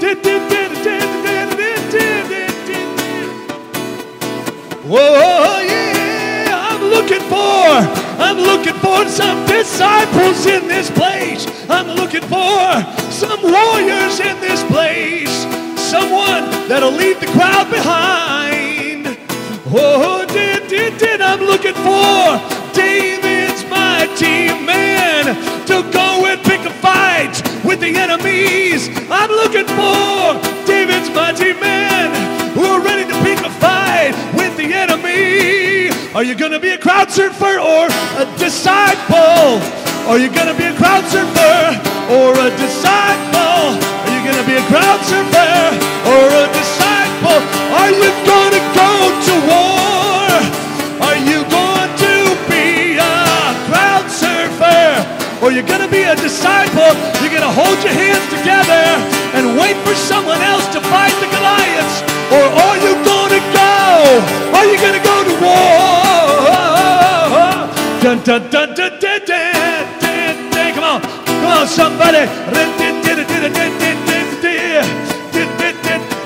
did, 0.00 0.22
did, 0.22 0.48
did. 0.48 0.67
Looking 8.68 8.80
for 8.82 9.08
some 9.08 9.46
disciples 9.46 10.46
in 10.46 10.68
this 10.68 10.90
place. 10.90 11.46
I'm 11.70 11.86
looking 11.96 12.22
for 12.22 13.10
some 13.10 13.40
warriors 13.42 14.20
in 14.20 14.38
this 14.40 14.62
place. 14.64 15.30
Someone 15.80 16.44
that'll 16.68 16.92
leave 16.92 17.18
the 17.20 17.26
crowd 17.28 17.70
behind. 17.70 19.16
Oh, 19.70 20.26
did, 20.28 20.68
did, 20.68 20.98
did, 20.98 21.20
I'm 21.20 21.40
looking 21.40 21.74
for 21.74 22.40
David's 22.74 23.64
mighty 23.70 24.52
man 24.64 25.24
to 25.66 25.82
go 25.90 26.26
and 26.26 26.40
pick 26.42 26.60
a 26.60 26.70
fight 26.70 27.40
with 27.64 27.80
the 27.80 27.96
enemies. 27.96 28.88
I'm 29.10 29.30
looking 29.30 29.66
for 29.66 30.66
David's 30.66 31.10
mighty 31.14 31.54
men 31.54 32.52
who 32.52 32.64
are 32.64 32.82
ready 32.82 33.04
to 33.04 33.18
pick 33.22 33.38
a 33.40 33.50
fight 33.60 34.12
with 34.34 34.56
the 34.56 34.74
enemy. 34.74 35.87
Are 36.14 36.24
you 36.24 36.34
going 36.34 36.52
to 36.52 36.58
be 36.58 36.70
a 36.70 36.78
crowd 36.78 37.10
surfer 37.10 37.60
or 37.60 37.84
a 38.16 38.24
disciple? 38.40 39.60
Are 40.08 40.16
you 40.16 40.32
going 40.32 40.48
to 40.48 40.56
be 40.56 40.64
a 40.64 40.72
crowd 40.72 41.04
surfer 41.04 41.76
or 42.08 42.32
a 42.32 42.48
disciple? 42.56 43.76
Are 43.76 44.12
you 44.16 44.24
going 44.24 44.40
to 44.40 44.46
be 44.48 44.56
a 44.56 44.64
crowd 44.72 45.04
surfer 45.04 45.68
or 46.08 46.24
a 46.32 46.48
disciple? 46.56 47.38
Are 47.76 47.92
you 47.92 48.08
going 48.24 48.52
to 48.56 48.64
go 48.72 48.92
to 49.20 49.34
war? 49.52 50.32
Are 51.04 51.20
you 51.28 51.44
going 51.52 51.92
to 52.00 52.24
be 52.48 52.96
a 52.96 53.20
crowd 53.68 54.08
surfer? 54.08 55.44
Or 55.44 55.52
you're 55.52 55.68
going 55.68 55.84
to 55.84 55.92
be 55.92 56.08
a 56.08 56.16
disciple? 56.16 56.88
You're 57.20 57.36
going 57.36 57.44
to 57.44 57.52
hold 57.52 57.76
your 57.84 57.92
hands 57.92 58.24
together 58.32 58.84
and 59.36 59.60
wait 59.60 59.76
for 59.84 59.92
someone 59.92 60.40
else 60.40 60.64
to 60.72 60.80
fight 60.88 61.12
the 61.20 61.28
Goliaths? 61.28 62.00
Or 62.32 62.44
are 62.64 62.76
you 62.80 62.96
going 63.04 63.17
Are 63.98 64.64
you 64.64 64.78
to 64.78 65.02
go 65.02 65.24
to 65.24 65.34
war? 65.42 65.58
Dun, 68.00 68.22
dun, 68.22 68.48
dun, 68.48 68.74
dun, 68.74 68.98
dun, 69.00 69.20
dun, 69.26 69.58
dun, 70.00 70.50
dun. 70.50 70.74
Come 70.74 70.84
on, 70.84 71.00
come 71.02 71.46
on, 71.46 71.66
somebody. 71.66 72.28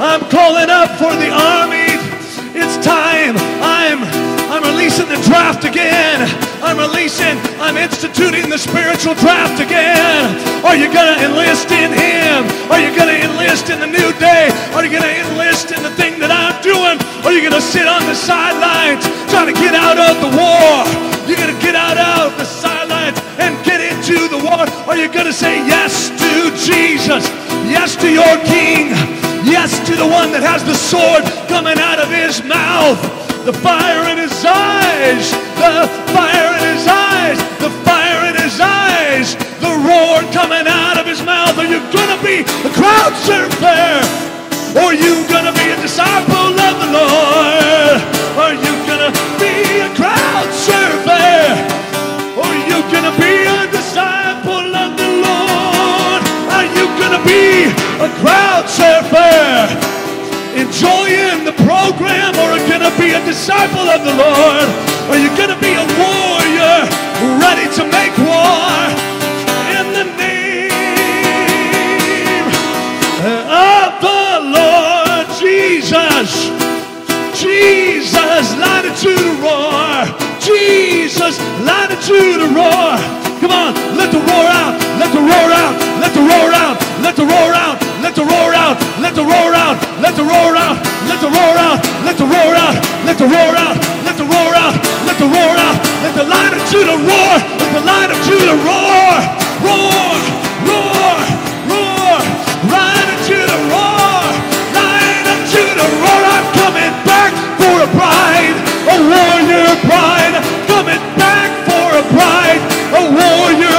I'm 0.05 0.21
calling 0.29 0.69
up 0.69 0.91
for 0.99 1.14
the 1.17 1.31
army. 1.31 1.87
It's 2.55 2.85
time. 2.85 3.41
Releasing 4.82 5.14
the 5.14 5.22
draft 5.30 5.62
again. 5.62 6.26
I'm 6.58 6.74
releasing, 6.74 7.38
I'm 7.62 7.78
instituting 7.78 8.50
the 8.50 8.58
spiritual 8.58 9.14
draft 9.14 9.62
again. 9.62 10.26
Are 10.66 10.74
you 10.74 10.90
going 10.90 11.06
to 11.06 11.18
enlist 11.22 11.70
in 11.70 11.94
Him? 11.94 12.42
Are 12.66 12.82
you 12.82 12.90
going 12.90 13.06
to 13.06 13.30
enlist 13.30 13.70
in 13.70 13.78
the 13.78 13.86
new 13.86 14.10
day? 14.18 14.50
Are 14.74 14.82
you 14.82 14.90
going 14.90 15.06
to 15.06 15.16
enlist 15.30 15.70
in 15.70 15.86
the 15.86 15.94
thing 15.94 16.18
that 16.18 16.34
I'm 16.34 16.58
doing? 16.66 16.98
Are 17.22 17.30
you 17.30 17.46
going 17.46 17.54
to 17.54 17.62
sit 17.62 17.86
on 17.86 18.02
the 18.10 18.18
sidelines 18.18 19.06
trying 19.30 19.54
to 19.54 19.54
get 19.54 19.78
out 19.78 20.02
of 20.02 20.18
the 20.18 20.34
war? 20.34 20.82
You're 21.30 21.38
going 21.38 21.54
to 21.54 21.62
get 21.62 21.78
out 21.78 21.94
of 21.94 22.34
the 22.34 22.42
sidelines 22.42 23.22
and 23.38 23.54
get 23.62 23.78
into 23.78 24.26
the 24.34 24.42
war? 24.42 24.66
Are 24.90 24.98
you 24.98 25.06
going 25.06 25.30
to 25.30 25.32
say 25.32 25.62
yes 25.62 26.10
to 26.10 26.50
Jesus? 26.58 27.30
Yes 27.70 27.94
to 28.02 28.10
your 28.10 28.34
King? 28.50 28.90
Yes 29.46 29.78
to 29.86 29.94
the 29.94 30.10
one 30.10 30.34
that 30.34 30.42
has 30.42 30.66
the 30.66 30.74
sword 30.74 31.22
coming 31.46 31.78
out 31.78 32.02
of 32.02 32.10
his 32.10 32.42
mouth? 32.42 32.98
The 33.44 33.52
fire 33.52 34.06
in 34.08 34.18
his 34.18 34.44
eyes, 34.44 35.32
the 35.58 35.90
fire 36.14 36.52
in 36.62 36.64
his 36.75 36.87
eyes, 36.87 37.38
the 37.58 37.70
fire 37.82 38.22
in 38.30 38.37
his 38.38 38.61
eyes, 38.61 39.34
the 39.58 39.72
roar 39.82 40.22
coming 40.30 40.66
out 40.70 40.96
of 40.96 41.06
his 41.06 41.20
mouth. 41.26 41.58
Are 41.58 41.66
you 41.66 41.82
gonna 41.90 42.22
be 42.22 42.46
a 42.46 42.70
crowd 42.70 43.14
surfer? 43.26 43.99
Or 44.78 44.94
are 44.94 44.94
you 44.94 45.26
gonna 45.26 45.52
be 45.58 45.66
a 45.75 45.78
disciple 45.82 46.54
of 46.54 46.75
the 46.82 46.90
Lord? 46.94 47.99
Are 48.38 48.54
you 48.54 48.75
gonna 48.87 49.11
be 49.42 49.54
a 49.82 49.90
crowd 49.99 50.49
surfer? 50.54 51.42
Or 52.38 52.46
are 52.46 52.62
you 52.70 52.78
gonna 52.94 53.14
be 53.18 53.34
a 53.42 53.66
disciple 53.75 54.70
of 54.70 54.90
the 54.94 55.11
Lord? 55.26 56.22
Are 56.54 56.68
you 56.78 56.87
gonna 56.94 57.22
be 57.26 57.75
a 58.06 58.08
crowd 58.22 58.68
surfer? 58.70 59.31
Enjoying 60.73 61.45
the 61.45 61.52
program 61.69 62.33
or 62.41 62.49
are 62.49 62.57
you 62.57 62.64
going 62.64 62.81
to 62.81 62.97
be 62.97 63.12
a 63.12 63.21
disciple 63.29 63.85
of 63.93 64.00
the 64.09 64.14
Lord? 64.17 64.69
Are 65.12 65.21
you 65.21 65.29
going 65.37 65.52
to 65.52 65.61
be 65.61 65.76
a 65.76 65.85
warrior 66.00 66.88
ready 67.37 67.69
to 67.76 67.85
make 67.93 68.17
war 68.17 68.81
in 69.76 69.85
the 69.93 70.09
name 70.17 70.73
uh, 73.21 73.85
of 73.85 74.00
the 74.00 74.25
Lord 74.49 75.29
Jesus? 75.37 76.49
Jesus, 77.37 78.57
latitude 78.57 79.19
to 79.19 79.43
roar. 79.45 80.09
Jesus, 80.41 81.37
latitude 81.69 82.41
to 82.41 82.49
roar. 82.49 82.97
Come 83.45 83.52
on, 83.52 83.75
let 83.99 84.11
the 84.11 84.23
roar 84.25 84.47
out, 84.49 84.81
let 84.97 85.12
the 85.12 85.21
roar 85.21 85.50
out, 85.52 85.75
let 86.00 86.14
the 86.14 86.23
roar 86.23 86.50
out, 86.55 86.81
let 87.02 87.17
the 87.17 87.26
roar 87.26 87.52
out, 87.52 87.76
let 88.00 88.14
the 88.14 88.25
roar 88.25 88.55
out, 88.55 88.81
let 89.02 89.14
the 89.14 89.25
roar 89.25 89.52
out, 89.52 89.76
let 90.02 90.16
the 90.16 90.25
roar 90.25 90.56
out, 90.59 90.82
let 91.06 91.21
the 91.23 91.30
roar 91.30 91.54
out, 91.62 91.78
let 92.02 92.18
the 92.18 92.26
roar 92.26 92.54
out, 92.59 92.75
let 93.06 93.16
the 93.16 93.25
roar 93.25 93.54
out, 93.54 93.78
let 94.02 94.18
the 94.18 94.26
roar 94.26 94.50
out, 94.50 94.75
let 95.06 95.16
the 95.16 95.30
roar 95.30 95.54
out, 95.54 95.78
let 96.02 96.14
the 96.18 96.26
lion 96.26 96.52
of 96.59 96.62
Judah 96.66 96.99
roar, 96.99 97.35
let 97.38 97.71
the 97.71 97.82
lion 97.87 98.11
of 98.11 98.18
Judah 98.26 98.59
roar, 98.66 99.14
roar, 99.62 100.11
roar, 100.66 101.14
roar, 101.71 102.18
lion 102.66 103.09
of 103.14 103.21
Judah 103.30 103.61
roar, 103.71 104.26
lion 104.75 105.25
of 105.30 105.38
Judah 105.54 105.88
roar. 106.02 106.21
I'm 106.35 106.47
coming 106.59 106.94
back 107.06 107.32
for 107.62 107.75
a 107.87 107.88
bride, 107.94 108.59
a 108.90 108.97
warrior 109.06 109.71
bride, 109.87 110.35
coming 110.66 111.02
back 111.14 111.50
for 111.62 111.87
a 111.94 112.04
bride, 112.11 112.62
a 112.90 113.02
warrior 113.06 113.72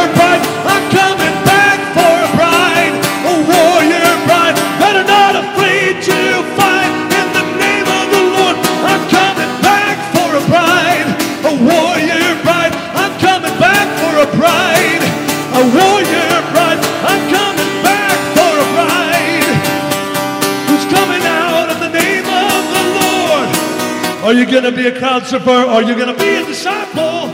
Are 24.33 24.35
you 24.35 24.47
going 24.47 24.63
to 24.63 24.71
be 24.71 24.87
a 24.87 24.97
crowd 24.97 25.27
surfer? 25.27 25.51
Are 25.51 25.83
you 25.83 25.93
going 25.95 26.07
to 26.07 26.19
be 26.19 26.27
a 26.27 26.43
disciple? 26.43 27.29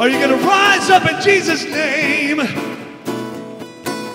Are 0.00 0.08
you 0.08 0.18
going 0.18 0.30
to 0.30 0.42
rise 0.46 0.88
up 0.88 1.04
in 1.04 1.20
Jesus' 1.20 1.64
name? 1.64 2.40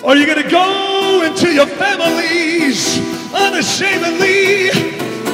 Are 0.04 0.16
you 0.18 0.26
going 0.26 0.42
to 0.42 0.50
go 0.50 1.22
into 1.30 1.54
your 1.54 1.68
families 1.68 2.98
unashamedly? 3.36 4.72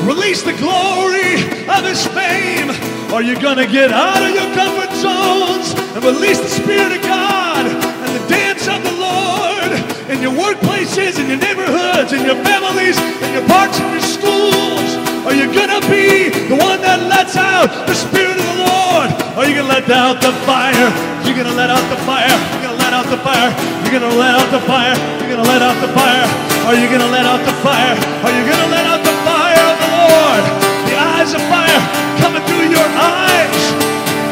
Release 0.05 0.43
the 0.43 0.51
glory 0.59 1.35
of 1.71 1.85
His 1.87 2.05
fame. 2.07 2.71
Are 3.13 3.23
you 3.23 3.39
going 3.39 3.59
to 3.59 3.65
get 3.65 3.93
out 3.93 4.21
of 4.21 4.35
your 4.35 4.53
comfort 4.53 4.93
zones 4.97 5.71
and 5.95 6.03
release 6.03 6.41
the 6.41 6.49
Spirit 6.49 6.91
of 6.91 7.01
God 7.03 7.65
and 7.65 8.21
the 8.21 8.27
dance 8.27 8.67
of 8.67 8.83
the 8.83 8.91
Lord 8.91 9.71
in 10.11 10.21
your 10.21 10.33
workplaces, 10.33 11.17
in 11.17 11.29
your 11.29 11.39
neighborhoods, 11.39 12.11
in 12.11 12.25
your 12.25 12.43
families, 12.43 12.99
in 13.23 13.31
your 13.31 13.47
parks, 13.47 13.79
in 13.79 13.89
your 13.89 14.01
schools? 14.01 14.88
Are 15.27 15.35
you 15.35 15.51
going 15.51 15.67
to 15.67 15.83
be 15.91 16.31
the 16.47 16.55
one 16.55 16.79
that 16.79 17.03
lets 17.11 17.35
out 17.35 17.67
the 17.85 17.93
Spirit 17.93 18.39
of 18.39 18.47
the 18.47 18.59
Lord? 18.63 19.07
Are 19.35 19.43
you 19.43 19.53
going 19.55 19.67
to 19.67 19.73
let 19.73 19.89
out 19.91 20.23
the 20.23 20.31
fire? 20.47 20.89
You're 21.27 21.35
going 21.35 21.49
to 21.51 21.57
let 21.59 21.67
out 21.67 21.83
the 21.91 21.99
fire. 22.07 22.31
You're 22.55 22.63
going 22.63 22.75
to 22.75 22.81
let 22.81 22.95
out 22.95 23.07
the 23.11 23.19
fire. 23.19 23.51
You're 23.83 23.99
going 23.99 24.07
to 24.07 24.09
let 24.15 24.31
out 24.31 24.47
the 24.51 24.63
fire. 24.63 24.95
You're 25.19 25.31
going 25.35 25.43
to 25.43 25.49
let 25.51 25.61
out 25.61 25.75
the 25.83 25.91
fire. 25.91 26.25
Are 26.67 26.75
you 26.75 26.87
going 26.87 27.03
to 27.03 27.11
let 27.11 27.25
out 27.27 27.43
the 27.43 27.55
fire? 27.59 27.95
Are 28.23 28.31
you 28.31 28.43
going 28.47 28.63
to 28.63 28.71
let 28.71 28.85
out 28.87 29.01
the 29.03 29.15
fire 29.27 29.63
of 29.69 29.77
the 29.83 29.91
Lord? 29.91 30.43
The 30.87 30.95
eyes 30.95 31.31
of 31.35 31.43
fire 31.51 31.81
coming 32.23 32.43
through 32.47 32.71
your 32.71 32.89
eyes. 32.95 33.59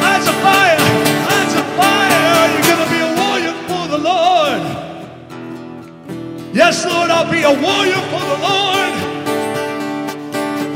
Eyes 0.07 0.25
of 0.27 0.37
fire. 0.39 0.79
Eyes 1.35 1.53
of 1.57 1.67
fire. 1.75 2.25
Are 2.41 2.51
you 2.55 2.61
going 2.63 2.81
to 2.83 2.89
be 2.89 2.99
a 3.03 3.11
warrior 3.11 3.55
for 3.67 3.83
the 3.91 3.99
Lord? 3.99 4.61
Yes, 6.55 6.87
Lord, 6.87 7.11
I'll 7.11 7.27
be 7.27 7.43
a 7.43 7.51
warrior 7.51 8.01
for 8.07 8.23
the 8.23 8.39
Lord. 8.39 8.66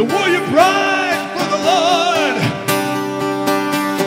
The 0.01 0.07
warrior 0.07 0.43
bride 0.49 1.29
for 1.37 1.47
the 1.53 1.61
Lord. 1.69 2.35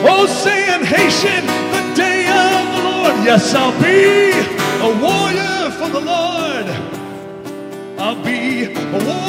Oh, 0.03 0.25
saying, 0.27 0.83
hasten 0.83 1.45
the 1.71 1.95
day 1.95 2.27
of 2.27 2.63
the 2.75 2.81
Lord. 2.83 3.15
Yes, 3.23 3.55
I'll 3.55 3.71
be 3.81 4.35
a 4.83 4.91
warrior 5.01 5.71
for 5.71 5.87
the 5.87 6.01
Lord. 6.01 6.67
I'll 7.97 8.21
be 8.25 8.65
a 8.65 9.05
warrior 9.05 9.24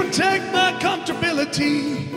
protect 0.00 0.50
my 0.50 0.72
comfortability 0.80 2.08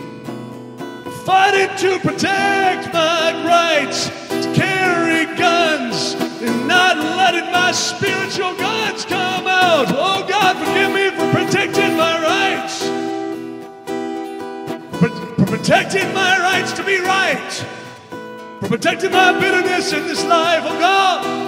fighting 1.26 1.68
to 1.76 1.98
protect 1.98 2.90
my 2.94 3.44
rights 3.44 4.08
to 4.30 4.54
carry 4.54 5.26
guns 5.36 6.14
and 6.40 6.66
not 6.66 6.96
letting 6.96 7.52
my 7.52 7.70
spiritual 7.72 8.54
guns 8.54 9.04
come 9.04 9.46
out. 9.46 9.84
Oh 9.88 10.24
God, 10.26 10.56
forgive 10.56 10.92
me 10.94 11.10
for 11.10 11.30
protecting 11.38 11.94
my 11.94 12.14
rights, 12.32 12.82
for, 14.98 15.08
for 15.36 15.46
protecting 15.46 16.14
my 16.14 16.38
rights 16.38 16.72
to 16.72 16.84
be 16.84 16.98
right, 17.00 17.52
for 18.60 18.68
protecting 18.68 19.12
my 19.12 19.38
bitterness 19.38 19.92
in 19.92 20.04
this 20.04 20.24
life. 20.24 20.62
Oh 20.64 20.78
God. 20.78 21.43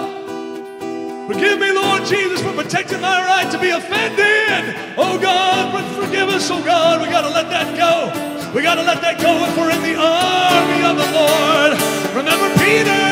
Forgive 1.26 1.58
me, 1.58 1.72
Lord 1.72 2.06
Jesus, 2.06 2.40
for 2.40 2.54
protecting 2.54 3.00
my 3.00 3.18
right 3.26 3.50
to 3.50 3.58
be 3.58 3.70
offended. 3.70 4.78
Oh 4.94 5.18
God, 5.18 5.74
forgive 5.98 6.28
us, 6.30 6.48
oh 6.54 6.62
God. 6.62 7.02
We 7.02 7.10
gotta 7.10 7.34
let 7.34 7.50
that 7.50 7.74
go. 7.74 8.14
We 8.54 8.62
gotta 8.62 8.86
let 8.86 9.02
that 9.02 9.18
go 9.18 9.34
if 9.42 9.58
we're 9.58 9.74
in 9.74 9.82
the 9.82 9.98
army 9.98 10.86
of 10.86 10.94
the 10.94 11.08
Lord. 11.10 11.74
Remember 12.14 12.46
Peter? 12.62 13.02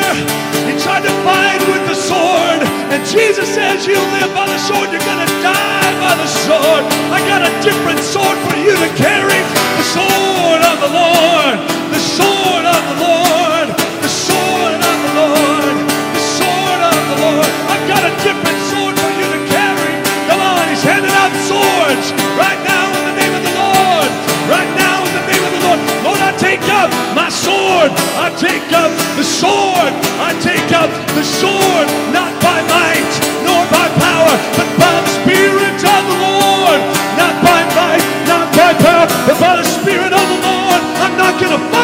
He 0.63 0.79
tried 0.79 1.03
to 1.03 1.11
fight 1.27 1.59
with 1.67 1.83
the 1.91 1.99
sword, 1.99 2.63
and 2.95 3.03
Jesus 3.11 3.51
says, 3.51 3.83
You 3.83 3.99
live 3.99 4.31
by 4.31 4.47
the 4.47 4.63
sword, 4.63 4.95
you're 4.95 5.03
gonna 5.03 5.27
die 5.43 5.93
by 5.99 6.15
the 6.15 6.31
sword. 6.47 6.87
I 7.11 7.19
got 7.27 7.43
a 7.43 7.51
different 7.67 7.99
sword 7.99 8.39
for 8.47 8.55
you 8.63 8.79
to 8.79 8.91
carry. 8.95 9.43
The 9.83 9.87
sword 9.91 10.63
of 10.63 10.77
the 10.87 10.91
Lord. 10.95 11.57
The 11.91 12.03
sword 12.15 12.63
of 12.63 12.83
the 12.95 12.97
Lord. 13.03 13.67
The 13.75 14.13
sword 14.23 14.79
of 14.79 14.97
the 15.03 15.13
Lord. 15.19 15.77
The 16.15 16.23
sword 16.39 16.81
of 16.95 17.01
the 17.11 17.19
Lord. 17.27 17.64
Got 17.85 18.01
a 18.01 18.13
different 18.25 18.59
sword 18.73 18.97
for 18.97 19.13
you 19.21 19.27
to 19.29 19.41
carry. 19.53 19.93
Come 20.25 20.41
on, 20.41 20.65
he's 20.73 20.81
handing 20.81 21.13
out 21.13 21.33
swords 21.45 22.07
right 22.41 22.61
now 22.65 22.85
in 22.97 23.03
the 23.13 23.17
name 23.21 23.35
of 23.37 23.45
the 23.45 23.55
Lord. 23.61 24.09
Right 24.49 24.71
now 24.81 25.05
in 25.05 25.13
the 25.13 25.27
name 25.29 25.45
of 25.45 25.53
the 25.53 25.63
Lord. 25.69 25.81
Lord, 26.01 26.21
I 26.25 26.33
take 26.41 26.65
up 26.73 26.89
my 27.13 27.29
sword. 27.29 27.93
I 28.17 28.33
take 28.41 28.65
up 28.73 28.89
the 29.21 29.27
sword. 29.27 29.93
I 30.17 30.33
take 30.41 30.73
up 30.73 30.89
the 31.13 31.25
sword, 31.25 31.87
not 32.09 32.33
by 32.41 32.65
might 32.73 33.13
nor 33.45 33.61
by 33.69 33.87
power, 34.01 34.33
but 34.57 34.69
by 34.81 34.97
the 35.05 35.13
Spirit 35.21 35.77
of 35.85 36.03
the 36.09 36.19
Lord. 36.25 36.81
Not 37.21 37.37
by 37.45 37.61
might, 37.77 38.05
not 38.25 38.49
by 38.57 38.73
power, 38.81 39.07
but 39.29 39.37
by 39.37 39.55
the 39.61 39.69
Spirit 39.69 40.13
of 40.17 40.25
the 40.25 40.41
Lord. 40.41 40.81
I'm 41.05 41.17
not 41.21 41.37
going 41.37 41.53
to 41.53 41.63
fight 41.69 41.84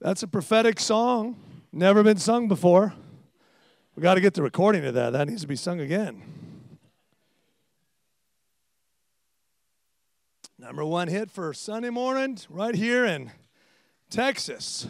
That's 0.00 0.22
a 0.22 0.28
prophetic 0.28 0.80
song, 0.80 1.36
never 1.72 2.02
been 2.02 2.16
sung 2.16 2.48
before. 2.48 2.94
We 3.94 4.02
got 4.02 4.14
to 4.14 4.22
get 4.22 4.32
the 4.32 4.42
recording 4.42 4.86
of 4.86 4.94
that. 4.94 5.10
That 5.10 5.28
needs 5.28 5.42
to 5.42 5.46
be 5.46 5.56
sung 5.56 5.78
again. 5.78 6.22
Number 10.58 10.86
one 10.86 11.08
hit 11.08 11.30
for 11.30 11.52
Sunday 11.52 11.90
morning 11.90 12.38
right 12.48 12.74
here 12.74 13.04
in 13.04 13.30
Texas. 14.08 14.86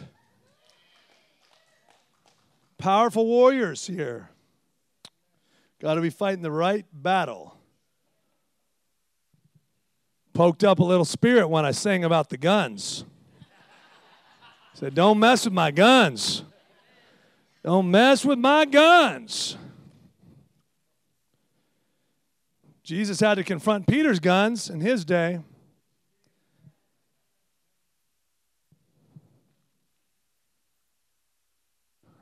powerful 2.77 3.25
warriors 3.25 3.87
here. 3.87 4.29
Got 5.79 5.95
to 5.95 6.01
be 6.01 6.09
fighting 6.09 6.41
the 6.41 6.51
right 6.51 6.85
battle. 6.93 7.57
Poked 10.33 10.63
up 10.63 10.79
a 10.79 10.83
little 10.83 11.05
spirit 11.05 11.49
when 11.49 11.65
I 11.65 11.71
sang 11.71 12.05
about 12.05 12.29
the 12.29 12.37
guns. 12.37 13.03
Said, 14.81 14.95
Don't 14.95 15.19
mess 15.19 15.45
with 15.45 15.53
my 15.53 15.69
guns. 15.69 16.43
Don't 17.63 17.91
mess 17.91 18.25
with 18.25 18.39
my 18.39 18.65
guns. 18.65 19.55
Jesus 22.81 23.19
had 23.19 23.35
to 23.35 23.43
confront 23.43 23.85
Peter's 23.85 24.19
guns 24.19 24.71
in 24.71 24.81
his 24.81 25.05
day. 25.05 25.39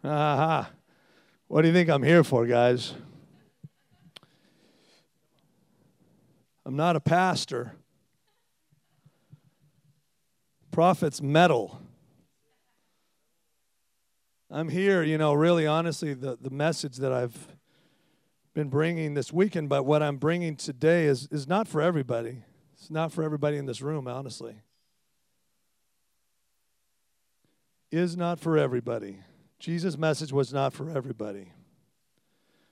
Aha. 0.04 0.70
What 1.48 1.62
do 1.62 1.70
you 1.70 1.74
think 1.74 1.90
I'm 1.90 2.04
here 2.04 2.26
for, 2.26 2.46
guys? 2.46 2.94
I'm 6.66 6.76
not 6.76 6.98
a 6.98 7.00
pastor. 7.00 7.72
Prophets 10.72 11.22
meddle. 11.22 11.80
I'm 14.52 14.70
here, 14.70 15.04
you 15.04 15.20
know, 15.20 15.34
really 15.34 15.68
honestly, 15.68 16.16
the, 16.16 16.36
the 16.42 16.50
message 16.50 16.98
that 16.98 17.12
I've 17.12 17.38
been 18.56 18.70
bringing 18.70 19.14
this 19.14 19.32
weekend, 19.32 19.70
but 19.70 19.86
what 19.86 20.02
I'm 20.02 20.18
bringing 20.18 20.56
today 20.56 21.06
is, 21.06 21.28
is 21.32 21.48
not 21.48 21.68
for 21.68 21.82
everybody. 21.82 22.44
It's 22.74 22.90
not 22.90 23.12
for 23.12 23.24
everybody 23.24 23.58
in 23.58 23.68
this 23.68 23.80
room, 23.82 24.08
honestly. 24.08 24.56
Is 27.92 28.18
not 28.18 28.40
for 28.40 28.58
everybody. 28.58 29.20
Jesus' 29.60 29.98
message 29.98 30.32
was 30.32 30.52
not 30.52 30.74
for 30.74 30.90
everybody. 30.90 31.52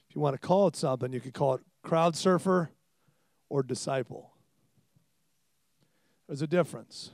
If 0.09 0.15
you 0.15 0.21
want 0.21 0.33
to 0.33 0.39
call 0.39 0.67
it 0.67 0.75
something, 0.75 1.13
you 1.13 1.19
could 1.19 1.33
call 1.33 1.55
it 1.55 1.61
crowd 1.83 2.15
surfer 2.15 2.71
or 3.49 3.61
disciple. 3.61 4.31
There's 6.27 6.41
a 6.41 6.47
difference. 6.47 7.11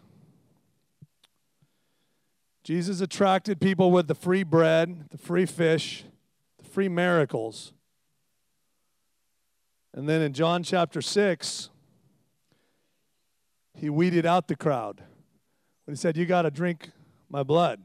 Jesus 2.63 3.01
attracted 3.01 3.59
people 3.59 3.91
with 3.91 4.07
the 4.07 4.15
free 4.15 4.43
bread, 4.43 5.09
the 5.11 5.17
free 5.17 5.45
fish, 5.45 6.05
the 6.57 6.69
free 6.69 6.87
miracles. 6.87 7.73
And 9.93 10.07
then 10.07 10.21
in 10.21 10.33
John 10.33 10.63
chapter 10.63 11.01
6, 11.01 11.69
he 13.75 13.89
weeded 13.89 14.25
out 14.25 14.47
the 14.47 14.55
crowd 14.55 15.03
when 15.85 15.93
he 15.93 15.97
said, 15.97 16.15
You 16.15 16.25
got 16.25 16.43
to 16.43 16.51
drink 16.51 16.91
my 17.29 17.43
blood. 17.43 17.81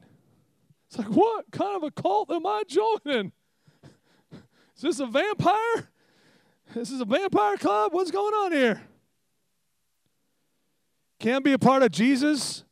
It's 0.87 0.97
like, 0.97 1.09
what 1.09 1.45
kind 1.51 1.75
of 1.75 1.83
a 1.83 1.91
cult 1.91 2.31
am 2.31 2.45
I 2.47 2.63
joining? 2.67 3.31
Is 4.31 4.81
this 4.81 4.99
a 4.99 5.05
vampire? 5.05 5.89
This 6.73 6.89
is 6.89 7.01
a 7.01 7.05
vampire 7.05 7.57
club? 7.57 7.93
What's 7.93 8.11
going 8.11 8.33
on 8.33 8.51
here? 8.53 8.81
Can't 11.19 11.43
be 11.43 11.53
a 11.53 11.59
part 11.59 11.83
of 11.83 11.91
Jesus' 11.91 12.63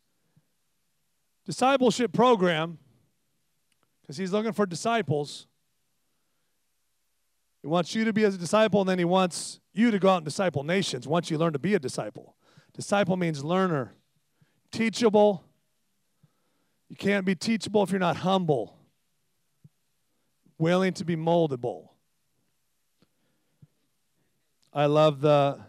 discipleship 1.48 2.12
program 2.12 2.78
because 4.02 4.18
he's 4.18 4.32
looking 4.32 4.52
for 4.52 4.66
disciples. 4.66 5.48
He 7.62 7.68
wants 7.68 7.96
you 7.96 8.06
to 8.06 8.14
be 8.14 8.24
as 8.26 8.36
a 8.36 8.38
disciple, 8.38 8.82
and 8.82 8.90
then 8.90 9.00
he 9.00 9.06
wants 9.06 9.60
you 9.74 9.90
to 9.90 9.98
go 9.98 10.10
out 10.10 10.18
and 10.18 10.26
disciple 10.26 10.64
nations 10.64 11.08
once 11.08 11.32
you 11.32 11.38
learn 11.38 11.54
to 11.54 11.60
be 11.60 11.74
a 11.74 11.80
disciple. 11.80 12.36
Disciple 12.74 13.18
means 13.18 13.44
learner, 13.44 13.96
teachable, 14.72 15.44
you 16.90 16.96
can't 16.96 17.26
be 17.26 17.34
teachable 17.34 17.82
if 17.84 17.92
you're 17.92 18.00
not 18.00 18.18
humble, 18.18 18.78
willing 20.58 20.94
to 20.94 21.06
be 21.06 21.16
moldable. 21.16 21.90
I 24.74 24.86
love 24.86 25.22
the, 25.22 25.60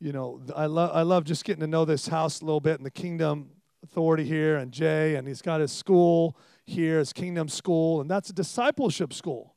you 0.00 0.12
know, 0.12 0.42
I 0.54 0.66
love 0.66 0.90
I 0.94 1.02
love 1.02 1.24
just 1.24 1.44
getting 1.44 1.62
to 1.62 1.66
know 1.66 1.84
this 1.84 2.06
house 2.08 2.40
a 2.40 2.44
little 2.44 2.60
bit 2.60 2.76
and 2.76 2.84
the 2.84 2.90
kingdom 2.90 3.50
authority 3.84 4.24
here 4.24 4.56
and 4.56 4.72
Jay 4.72 5.14
and 5.14 5.28
he's 5.28 5.42
got 5.42 5.60
his 5.60 5.70
school 5.70 6.36
here, 6.64 6.98
his 6.98 7.12
kingdom 7.12 7.48
school, 7.48 8.00
and 8.00 8.10
that's 8.10 8.30
a 8.30 8.32
discipleship 8.32 9.12
school. 9.12 9.54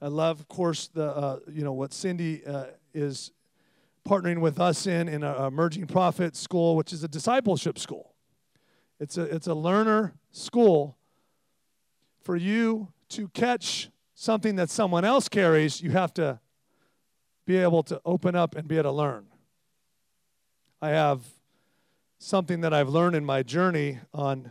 I 0.00 0.08
love, 0.08 0.40
of 0.40 0.48
course, 0.48 0.88
the 0.88 1.04
uh, 1.04 1.38
you 1.50 1.64
know 1.64 1.72
what 1.72 1.92
Cindy 1.92 2.44
uh, 2.44 2.66
is 2.92 3.32
partnering 4.06 4.40
with 4.40 4.60
us 4.60 4.86
in 4.86 5.08
in 5.08 5.22
a 5.22 5.46
emerging 5.46 5.86
prophet 5.86 6.36
school, 6.36 6.76
which 6.76 6.92
is 6.92 7.02
a 7.02 7.08
discipleship 7.08 7.78
school. 7.78 8.14
It's 9.00 9.16
a, 9.16 9.22
it's 9.22 9.46
a 9.46 9.54
learner 9.54 10.14
school. 10.30 10.96
For 12.20 12.36
you 12.36 12.92
to 13.10 13.28
catch 13.28 13.90
something 14.14 14.54
that 14.56 14.70
someone 14.70 15.04
else 15.04 15.28
carries, 15.28 15.80
you 15.80 15.90
have 15.90 16.14
to 16.14 16.38
be 17.44 17.56
able 17.56 17.82
to 17.84 18.00
open 18.04 18.36
up 18.36 18.54
and 18.54 18.68
be 18.68 18.76
able 18.76 18.90
to 18.90 18.92
learn. 18.92 19.26
I 20.80 20.90
have 20.90 21.20
something 22.22 22.60
that 22.60 22.72
I've 22.72 22.88
learned 22.88 23.16
in 23.16 23.24
my 23.24 23.42
journey 23.42 23.98
on, 24.14 24.50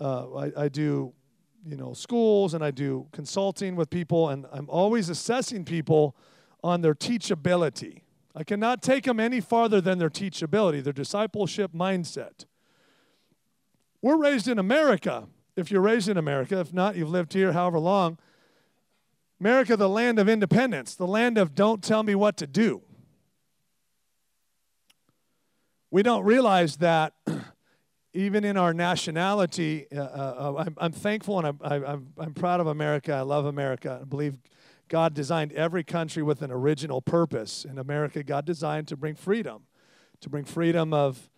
uh, 0.00 0.34
I, 0.34 0.52
I 0.56 0.68
do, 0.68 1.12
you 1.66 1.76
know, 1.76 1.92
schools 1.92 2.54
and 2.54 2.64
I 2.64 2.70
do 2.70 3.08
consulting 3.12 3.76
with 3.76 3.90
people, 3.90 4.30
and 4.30 4.46
I'm 4.50 4.70
always 4.70 5.08
assessing 5.08 5.64
people 5.64 6.16
on 6.64 6.80
their 6.80 6.94
teachability. 6.94 8.02
I 8.34 8.44
cannot 8.44 8.82
take 8.82 9.04
them 9.04 9.20
any 9.20 9.40
farther 9.40 9.80
than 9.82 9.98
their 9.98 10.08
teachability, 10.08 10.82
their 10.82 10.94
discipleship 10.94 11.72
mindset. 11.74 12.46
We're 14.00 14.16
raised 14.16 14.48
in 14.48 14.58
America. 14.58 15.28
If 15.54 15.70
you're 15.70 15.82
raised 15.82 16.08
in 16.08 16.16
America, 16.16 16.58
if 16.58 16.72
not, 16.72 16.96
you've 16.96 17.10
lived 17.10 17.34
here 17.34 17.52
however 17.52 17.78
long. 17.78 18.18
America, 19.38 19.76
the 19.76 19.88
land 19.88 20.18
of 20.18 20.28
independence, 20.28 20.94
the 20.94 21.06
land 21.06 21.36
of 21.36 21.54
don't 21.54 21.84
tell 21.84 22.02
me 22.02 22.14
what 22.14 22.38
to 22.38 22.46
do. 22.46 22.80
We 25.92 26.02
don't 26.02 26.24
realize 26.24 26.78
that 26.78 27.12
even 28.14 28.44
in 28.44 28.56
our 28.56 28.72
nationality, 28.72 29.88
uh, 29.94 30.00
uh, 30.00 30.64
I'm, 30.66 30.74
I'm, 30.78 30.92
thankful 30.92 31.38
and 31.38 31.46
I'm, 31.46 31.84
I'm, 31.84 32.06
I'm 32.16 32.32
proud 32.32 32.60
of 32.60 32.66
America. 32.66 33.12
I 33.12 33.20
love 33.20 33.44
America. 33.44 33.98
I 34.00 34.04
believe 34.06 34.38
God 34.88 35.12
designed 35.12 35.52
every 35.52 35.84
country 35.84 36.22
with 36.22 36.40
an 36.40 36.50
original 36.50 37.02
purpose. 37.02 37.66
In 37.66 37.78
America, 37.78 38.22
God 38.22 38.46
designed 38.46 38.88
to 38.88 38.96
bring 38.96 39.14
freedom, 39.14 39.64
to 40.22 40.30
bring 40.30 40.44
freedom 40.44 40.94
of, 40.94 41.28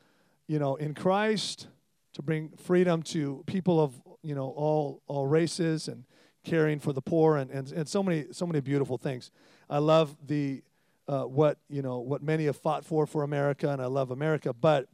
you 0.46 0.60
know, 0.60 0.76
in 0.76 0.94
Christ, 0.94 1.66
to 2.12 2.22
bring 2.22 2.50
freedom 2.50 3.02
to 3.02 3.42
people 3.46 3.80
of 3.80 4.00
you 4.22 4.36
know 4.36 4.46
all 4.50 5.02
all 5.08 5.26
races 5.26 5.88
and 5.88 6.04
caring 6.44 6.78
for 6.78 6.92
the 6.92 7.02
poor 7.02 7.38
and, 7.38 7.50
and, 7.50 7.72
and 7.72 7.88
so 7.88 8.04
many 8.04 8.26
so 8.30 8.46
many 8.46 8.60
beautiful 8.60 8.98
things. 8.98 9.32
I 9.68 9.78
love 9.78 10.16
the 10.24 10.62
uh, 11.08 11.22
what 11.22 11.58
you 11.68 11.82
know 11.82 11.98
what 11.98 12.22
many 12.22 12.46
have 12.46 12.56
fought 12.56 12.84
for 12.84 13.06
for 13.06 13.22
America, 13.22 13.68
and 13.68 13.80
I 13.80 13.86
love 13.86 14.10
America. 14.10 14.52
But 14.52 14.88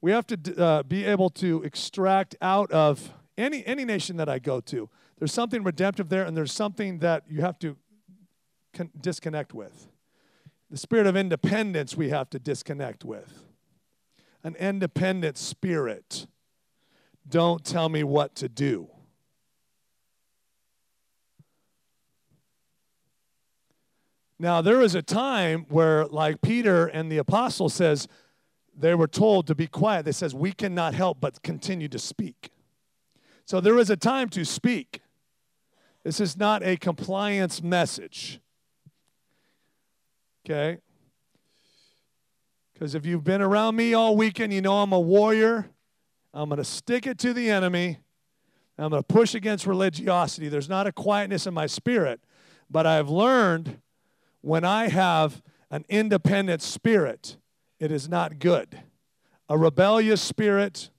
we 0.00 0.10
have 0.12 0.26
to 0.28 0.62
uh, 0.62 0.82
be 0.82 1.04
able 1.04 1.30
to 1.30 1.62
extract 1.62 2.36
out 2.40 2.70
of 2.70 3.12
any 3.38 3.66
any 3.66 3.84
nation 3.84 4.16
that 4.18 4.28
I 4.28 4.38
go 4.38 4.60
to. 4.60 4.88
There's 5.18 5.32
something 5.32 5.62
redemptive 5.62 6.08
there, 6.08 6.24
and 6.24 6.36
there's 6.36 6.52
something 6.52 6.98
that 6.98 7.24
you 7.28 7.40
have 7.40 7.58
to 7.60 7.76
con- 8.74 8.90
disconnect 9.00 9.54
with. 9.54 9.88
The 10.70 10.76
spirit 10.76 11.06
of 11.06 11.16
independence 11.16 11.96
we 11.96 12.10
have 12.10 12.28
to 12.30 12.38
disconnect 12.38 13.04
with. 13.04 13.44
An 14.42 14.56
independent 14.56 15.38
spirit 15.38 16.26
don't 17.28 17.64
tell 17.64 17.88
me 17.88 18.04
what 18.04 18.34
to 18.36 18.48
do. 18.48 18.88
Now, 24.38 24.60
there 24.60 24.78
was 24.78 24.94
a 24.94 25.02
time 25.02 25.64
where, 25.68 26.06
like 26.06 26.42
Peter 26.42 26.86
and 26.86 27.10
the 27.10 27.18
apostle 27.18 27.68
says, 27.68 28.06
they 28.76 28.94
were 28.94 29.06
told 29.06 29.46
to 29.46 29.54
be 29.54 29.66
quiet. 29.66 30.04
They 30.04 30.12
says, 30.12 30.34
we 30.34 30.52
cannot 30.52 30.92
help 30.92 31.20
but 31.20 31.42
continue 31.42 31.88
to 31.88 31.98
speak. 31.98 32.50
So 33.46 33.60
there 33.60 33.78
is 33.78 33.88
a 33.88 33.96
time 33.96 34.28
to 34.30 34.44
speak. 34.44 35.00
This 36.04 36.20
is 36.20 36.36
not 36.36 36.62
a 36.62 36.76
compliance 36.76 37.62
message. 37.62 38.40
Okay? 40.44 40.78
Because 42.74 42.94
if 42.94 43.06
you've 43.06 43.24
been 43.24 43.40
around 43.40 43.74
me 43.74 43.94
all 43.94 44.16
weekend, 44.16 44.52
you 44.52 44.60
know 44.60 44.82
I'm 44.82 44.92
a 44.92 45.00
warrior. 45.00 45.70
I'm 46.34 46.50
going 46.50 46.58
to 46.58 46.64
stick 46.64 47.06
it 47.06 47.18
to 47.20 47.32
the 47.32 47.50
enemy. 47.50 47.98
I'm 48.78 48.90
going 48.90 49.02
to 49.02 49.06
push 49.06 49.34
against 49.34 49.66
religiosity. 49.66 50.50
There's 50.50 50.68
not 50.68 50.86
a 50.86 50.92
quietness 50.92 51.46
in 51.46 51.54
my 51.54 51.66
spirit, 51.66 52.20
but 52.68 52.86
I've 52.86 53.08
learned 53.08 53.78
when 54.46 54.64
I 54.64 54.88
have 54.88 55.42
an 55.70 55.84
independent 55.88 56.62
spirit, 56.62 57.36
it 57.80 57.90
is 57.90 58.08
not 58.08 58.38
good. 58.38 58.80
A 59.48 59.58
rebellious 59.58 60.22
spirit. 60.22 60.90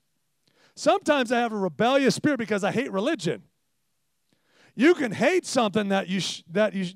Sometimes 0.74 1.32
I 1.32 1.40
have 1.40 1.52
a 1.52 1.58
rebellious 1.58 2.14
spirit 2.14 2.38
because 2.38 2.62
I 2.62 2.72
hate 2.72 2.92
religion. 2.92 3.42
You 4.74 4.94
can 4.94 5.12
hate 5.12 5.46
something 5.46 5.88
that 5.88 6.08
you 6.08 6.20
sh- 6.20 6.42
that 6.50 6.74
you 6.74 6.86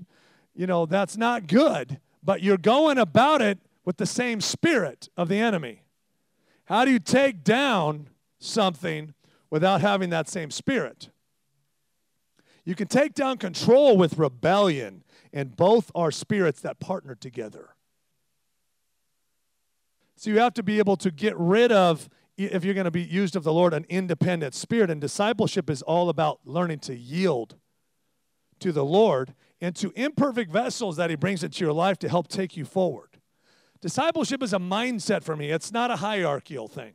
you 0.55 0.67
know 0.67 0.85
that's 0.85 1.17
not 1.17 1.47
good, 1.47 1.99
but 2.23 2.43
you're 2.43 2.59
going 2.59 2.99
about 2.99 3.41
it 3.41 3.59
with 3.85 3.97
the 3.97 4.07
same 4.07 4.41
spirit 4.41 5.09
of 5.17 5.29
the 5.29 5.39
enemy. 5.39 5.83
How 6.67 6.85
do 6.85 6.91
you 6.91 6.99
take 7.01 7.43
down 7.43 8.09
something 8.39 9.15
without 9.51 9.81
having 9.81 10.11
that 10.11 10.29
same 10.29 10.51
spirit. 10.51 11.11
You 12.65 12.75
can 12.75 12.89
take 12.89 13.15
down 13.15 13.39
control 13.39 13.97
with 13.97 14.19
rebellion, 14.19 15.02
and 15.33 15.57
both 15.57 15.91
are 15.95 16.11
spirits 16.11 16.61
that 16.61 16.81
partner 16.81 17.15
together. 17.15 17.75
So 20.17 20.31
you 20.31 20.39
have 20.39 20.55
to 20.55 20.63
be 20.63 20.79
able 20.79 20.97
to 20.99 21.11
get 21.11 21.37
rid 21.37 21.73
of, 21.73 22.09
if 22.37 22.65
you're 22.65 22.75
going 22.75 22.85
to 22.85 22.91
be 22.91 23.03
used 23.03 23.35
of 23.35 23.43
the 23.43 23.53
Lord, 23.53 23.75
an 23.75 23.87
independent 23.89 24.55
spirit. 24.55 24.91
And 24.91 25.01
discipleship 25.01 25.69
is 25.69 25.83
all 25.83 26.09
about 26.09 26.41
learning 26.45 26.81
to 26.81 26.97
yield 26.97 27.57
to 28.61 28.73
the 28.73 28.85
Lord 28.85 29.35
and 29.61 29.75
to 29.77 29.93
imperfect 29.97 30.51
vessels 30.51 30.97
that 30.97 31.11
He 31.11 31.17
brings 31.17 31.43
into 31.43 31.65
your 31.65 31.73
life 31.73 31.99
to 32.01 32.09
help 32.09 32.29
take 32.29 32.57
you 32.57 32.65
forward. 32.65 33.19
Discipleship 33.81 34.43
is 34.43 34.53
a 34.53 34.59
mindset 34.59 35.25
for 35.25 35.37
me, 35.37 35.51
it's 35.51 35.73
not 35.73 35.91
a 35.91 35.97
hierarchical 35.97 36.69
thing. 36.69 36.93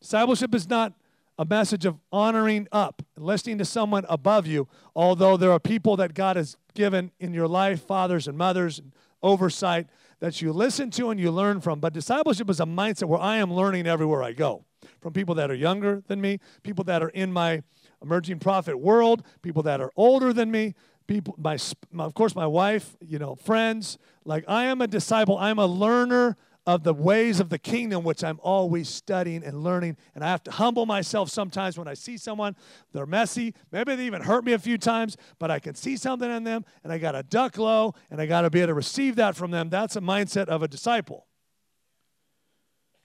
Discipleship 0.00 0.54
is 0.54 0.68
not 0.68 0.94
a 1.38 1.44
message 1.44 1.86
of 1.86 1.98
honoring 2.10 2.66
up, 2.72 3.02
listening 3.16 3.58
to 3.58 3.64
someone 3.64 4.04
above 4.08 4.46
you, 4.46 4.66
although 4.94 5.36
there 5.36 5.52
are 5.52 5.60
people 5.60 5.96
that 5.96 6.14
God 6.14 6.36
has 6.36 6.56
given 6.74 7.12
in 7.20 7.32
your 7.32 7.46
life, 7.46 7.80
fathers 7.82 8.26
and 8.26 8.36
mothers, 8.36 8.78
and 8.78 8.92
oversight 9.22 9.86
that 10.20 10.42
you 10.42 10.52
listen 10.52 10.90
to 10.90 11.10
and 11.10 11.20
you 11.20 11.30
learn 11.30 11.60
from. 11.60 11.78
But 11.78 11.92
discipleship 11.92 12.50
is 12.50 12.60
a 12.60 12.64
mindset 12.64 13.04
where 13.04 13.20
I 13.20 13.36
am 13.36 13.52
learning 13.52 13.86
everywhere 13.86 14.22
I 14.22 14.32
go 14.32 14.64
from 15.00 15.12
people 15.12 15.34
that 15.36 15.50
are 15.50 15.54
younger 15.54 16.02
than 16.08 16.20
me, 16.20 16.40
people 16.62 16.84
that 16.84 17.02
are 17.02 17.08
in 17.10 17.32
my 17.32 17.62
emerging 18.02 18.40
prophet 18.40 18.76
world, 18.76 19.22
people 19.42 19.62
that 19.62 19.80
are 19.80 19.92
older 19.96 20.32
than 20.32 20.50
me, 20.50 20.74
people 21.06 21.34
my 21.38 21.56
of 21.98 22.14
course 22.14 22.34
my 22.34 22.46
wife, 22.46 22.96
you 23.00 23.18
know, 23.18 23.36
friends. 23.36 23.98
Like 24.24 24.44
I 24.48 24.64
am 24.64 24.80
a 24.80 24.86
disciple, 24.86 25.38
I'm 25.38 25.58
a 25.58 25.66
learner 25.66 26.36
of 26.68 26.84
the 26.84 26.92
ways 26.92 27.40
of 27.40 27.48
the 27.48 27.58
kingdom, 27.58 28.04
which 28.04 28.22
I'm 28.22 28.38
always 28.42 28.90
studying 28.90 29.42
and 29.42 29.64
learning. 29.64 29.96
And 30.14 30.22
I 30.22 30.28
have 30.28 30.42
to 30.42 30.50
humble 30.50 30.84
myself 30.84 31.30
sometimes 31.30 31.78
when 31.78 31.88
I 31.88 31.94
see 31.94 32.18
someone, 32.18 32.54
they're 32.92 33.06
messy. 33.06 33.54
Maybe 33.72 33.96
they 33.96 34.04
even 34.04 34.20
hurt 34.20 34.44
me 34.44 34.52
a 34.52 34.58
few 34.58 34.76
times, 34.76 35.16
but 35.38 35.50
I 35.50 35.60
can 35.60 35.74
see 35.74 35.96
something 35.96 36.30
in 36.30 36.44
them 36.44 36.66
and 36.84 36.92
I 36.92 36.98
got 36.98 37.12
to 37.12 37.22
duck 37.22 37.56
low 37.56 37.94
and 38.10 38.20
I 38.20 38.26
got 38.26 38.42
to 38.42 38.50
be 38.50 38.60
able 38.60 38.66
to 38.66 38.74
receive 38.74 39.16
that 39.16 39.34
from 39.34 39.50
them. 39.50 39.70
That's 39.70 39.96
a 39.96 40.02
mindset 40.02 40.48
of 40.48 40.62
a 40.62 40.68
disciple. 40.68 41.26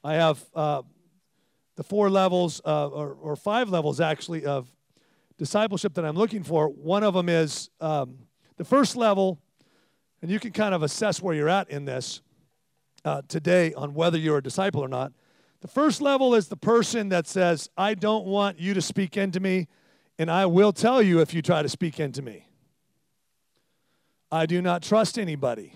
I 0.03 0.15
have 0.15 0.43
uh, 0.53 0.81
the 1.77 1.85
four 1.85 2.09
levels, 2.09 2.59
uh, 2.65 2.89
or, 2.89 3.13
or, 3.13 3.37
five 3.37 3.69
levels 3.69 4.01
actually, 4.01 4.45
of 4.45 4.67
discipleship 5.37 5.93
that 5.93 6.03
I'm 6.03 6.17
looking 6.17 6.43
for. 6.43 6.67
One 6.67 7.03
of 7.03 7.13
them 7.13 7.29
is 7.29 7.69
um, 7.79 8.17
the 8.57 8.65
first 8.65 8.97
level, 8.97 9.39
and 10.21 10.29
you 10.29 10.41
can 10.41 10.51
kind 10.51 10.75
of 10.75 10.83
assess 10.83 11.21
where 11.21 11.33
you're 11.33 11.47
at 11.47 11.69
in 11.69 11.85
this 11.85 12.21
uh, 13.05 13.21
today 13.27 13.73
on 13.73 13.93
whether 13.93 14.17
you're 14.17 14.37
a 14.37 14.43
disciple 14.43 14.81
or 14.81 14.87
not. 14.87 15.11
The 15.61 15.67
first 15.67 16.01
level 16.01 16.35
is 16.35 16.47
the 16.47 16.57
person 16.57 17.09
that 17.09 17.27
says, 17.27 17.69
I 17.77 17.93
don't 17.93 18.25
want 18.25 18.59
you 18.59 18.73
to 18.73 18.81
speak 18.81 19.15
into 19.15 19.39
me, 19.39 19.67
and 20.19 20.29
I 20.29 20.45
will 20.45 20.73
tell 20.73 21.01
you 21.01 21.21
if 21.21 21.33
you 21.33 21.41
try 21.41 21.61
to 21.61 21.69
speak 21.69 21.99
into 21.99 22.21
me. 22.21 22.49
I 24.31 24.45
do 24.45 24.61
not 24.61 24.81
trust 24.81 25.17
anybody. 25.17 25.73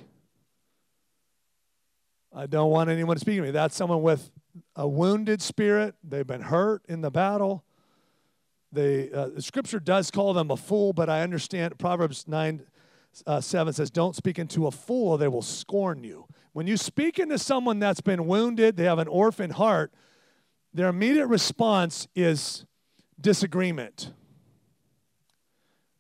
I 2.36 2.48
don't 2.48 2.70
want 2.70 2.90
anyone 2.90 3.16
to 3.16 3.20
speak 3.20 3.38
to 3.38 3.44
me. 3.44 3.52
That's 3.52 3.76
someone 3.76 4.02
with 4.02 4.30
a 4.76 4.88
wounded 4.88 5.42
spirit. 5.42 5.96
They've 6.04 6.28
been 6.28 6.42
hurt 6.42 6.84
in 6.88 7.02
the 7.02 7.12
battle. 7.12 7.64
They, 8.72 9.12
uh, 9.12 9.30
the 9.30 9.42
scripture 9.42 9.80
does 9.80 10.12
call 10.12 10.34
them 10.34 10.52
a 10.52 10.58
fool, 10.58 10.92
but 10.92 11.10
I 11.10 11.22
understand 11.22 11.78
Proverbs 11.80 12.28
9 12.28 12.62
uh, 13.26 13.42
7 13.42 13.74
says, 13.74 13.90
Don't 13.90 14.16
speak 14.16 14.38
into 14.38 14.68
a 14.68 14.72
fool, 14.72 15.18
they 15.18 15.28
will 15.28 15.42
scorn 15.42 16.04
you. 16.04 16.28
When 16.58 16.66
you 16.66 16.76
speak 16.76 17.20
into 17.20 17.38
someone 17.38 17.78
that's 17.78 18.02
been 18.02 18.26
wounded, 18.26 18.78
they 18.78 18.86
have 18.86 18.98
an 18.98 19.08
orphan 19.08 19.52
heart, 19.52 19.94
their 20.74 20.88
immediate 20.88 21.28
response 21.28 22.08
is 22.16 22.66
disagreement. 23.22 24.12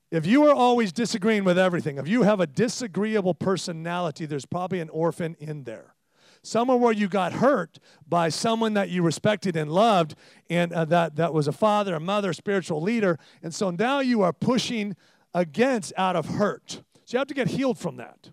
If 0.10 0.26
you 0.26 0.48
are 0.48 0.56
always 0.56 0.91
disagreeing 0.91 1.43
with 1.43 1.60
everything, 1.60 2.00
if 2.00 2.08
you 2.08 2.24
have 2.24 2.39
a 2.39 2.48
disagreeable 2.48 3.36
personality, 3.36 4.26
there's 4.26 4.48
probably 4.48 4.80
an 4.80 4.89
orphan 4.89 5.38
in 5.39 5.65
there. 5.65 5.93
Somewhere 6.41 6.78
where 6.78 6.91
you 6.91 7.08
got 7.08 7.34
hurt 7.34 7.78
by 8.10 8.30
someone 8.30 8.74
that 8.74 8.89
you 8.89 9.04
respected 9.04 9.56
and 9.56 9.72
loved, 9.72 10.15
and 10.50 10.74
uh, 10.74 10.86
that, 10.86 11.17
that 11.17 11.36
was 11.36 11.48
a 11.48 11.52
father, 11.52 11.93
a 11.93 12.00
mother, 12.00 12.34
spiritual 12.34 12.82
leader. 12.82 13.20
And 13.43 13.54
so 13.54 13.70
now 13.70 14.00
you 14.00 14.24
are 14.24 14.34
pushing 14.34 14.96
against 15.36 15.93
out 15.98 16.15
of 16.15 16.26
hurt. 16.26 16.82
So 17.06 17.15
you 17.15 17.20
have 17.20 17.28
to 17.28 17.36
get 17.36 17.50
healed 17.50 17.78
from 17.78 17.98
that, 17.98 18.32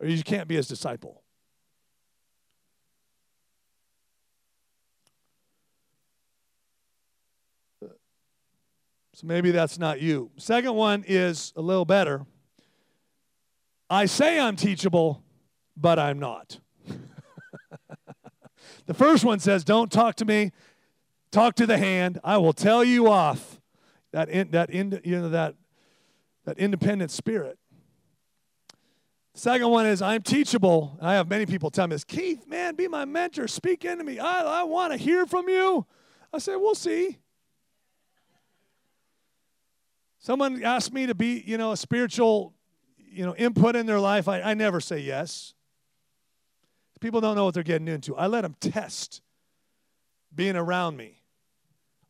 or 0.00 0.08
you 0.08 0.20
can't 0.24 0.48
be 0.48 0.56
his 0.56 0.66
disciple. 0.66 1.19
So 9.20 9.26
maybe 9.26 9.50
that's 9.50 9.78
not 9.78 10.00
you. 10.00 10.30
Second 10.38 10.72
one 10.76 11.04
is 11.06 11.52
a 11.54 11.60
little 11.60 11.84
better. 11.84 12.24
I 13.90 14.06
say 14.06 14.40
I'm 14.40 14.56
teachable, 14.56 15.22
but 15.76 15.98
I'm 15.98 16.18
not. 16.18 16.58
the 18.86 18.94
first 18.94 19.22
one 19.22 19.38
says, 19.38 19.62
Don't 19.62 19.92
talk 19.92 20.14
to 20.16 20.24
me, 20.24 20.52
talk 21.30 21.54
to 21.56 21.66
the 21.66 21.76
hand. 21.76 22.18
I 22.24 22.38
will 22.38 22.54
tell 22.54 22.82
you 22.82 23.08
off. 23.08 23.60
That, 24.12 24.30
in, 24.30 24.52
that, 24.52 24.70
in, 24.70 24.98
you 25.04 25.20
know, 25.20 25.28
that, 25.28 25.54
that 26.46 26.56
independent 26.56 27.10
spirit. 27.10 27.58
Second 29.34 29.68
one 29.68 29.84
is 29.84 30.00
I'm 30.00 30.22
teachable. 30.22 30.96
I 30.98 31.12
have 31.12 31.28
many 31.28 31.44
people 31.44 31.70
tell 31.70 31.86
me 31.88 31.94
this 31.94 32.04
Keith, 32.04 32.46
man, 32.46 32.74
be 32.74 32.88
my 32.88 33.04
mentor. 33.04 33.48
Speak 33.48 33.84
into 33.84 34.02
me. 34.02 34.18
I, 34.18 34.60
I 34.60 34.62
want 34.62 34.94
to 34.94 34.96
hear 34.96 35.26
from 35.26 35.50
you. 35.50 35.84
I 36.32 36.38
say, 36.38 36.56
we'll 36.56 36.74
see. 36.74 37.18
Someone 40.20 40.62
asked 40.62 40.92
me 40.92 41.06
to 41.06 41.14
be, 41.14 41.42
you 41.46 41.56
know, 41.56 41.72
a 41.72 41.76
spiritual, 41.76 42.52
you 42.98 43.24
know, 43.24 43.34
input 43.36 43.74
in 43.74 43.86
their 43.86 43.98
life. 43.98 44.28
I, 44.28 44.42
I 44.42 44.54
never 44.54 44.78
say 44.78 44.98
yes. 44.98 45.54
People 47.00 47.22
don't 47.22 47.34
know 47.34 47.46
what 47.46 47.54
they're 47.54 47.62
getting 47.62 47.88
into. 47.88 48.14
I 48.14 48.26
let 48.26 48.42
them 48.42 48.54
test 48.60 49.22
being 50.34 50.56
around 50.56 50.98
me. 50.98 51.22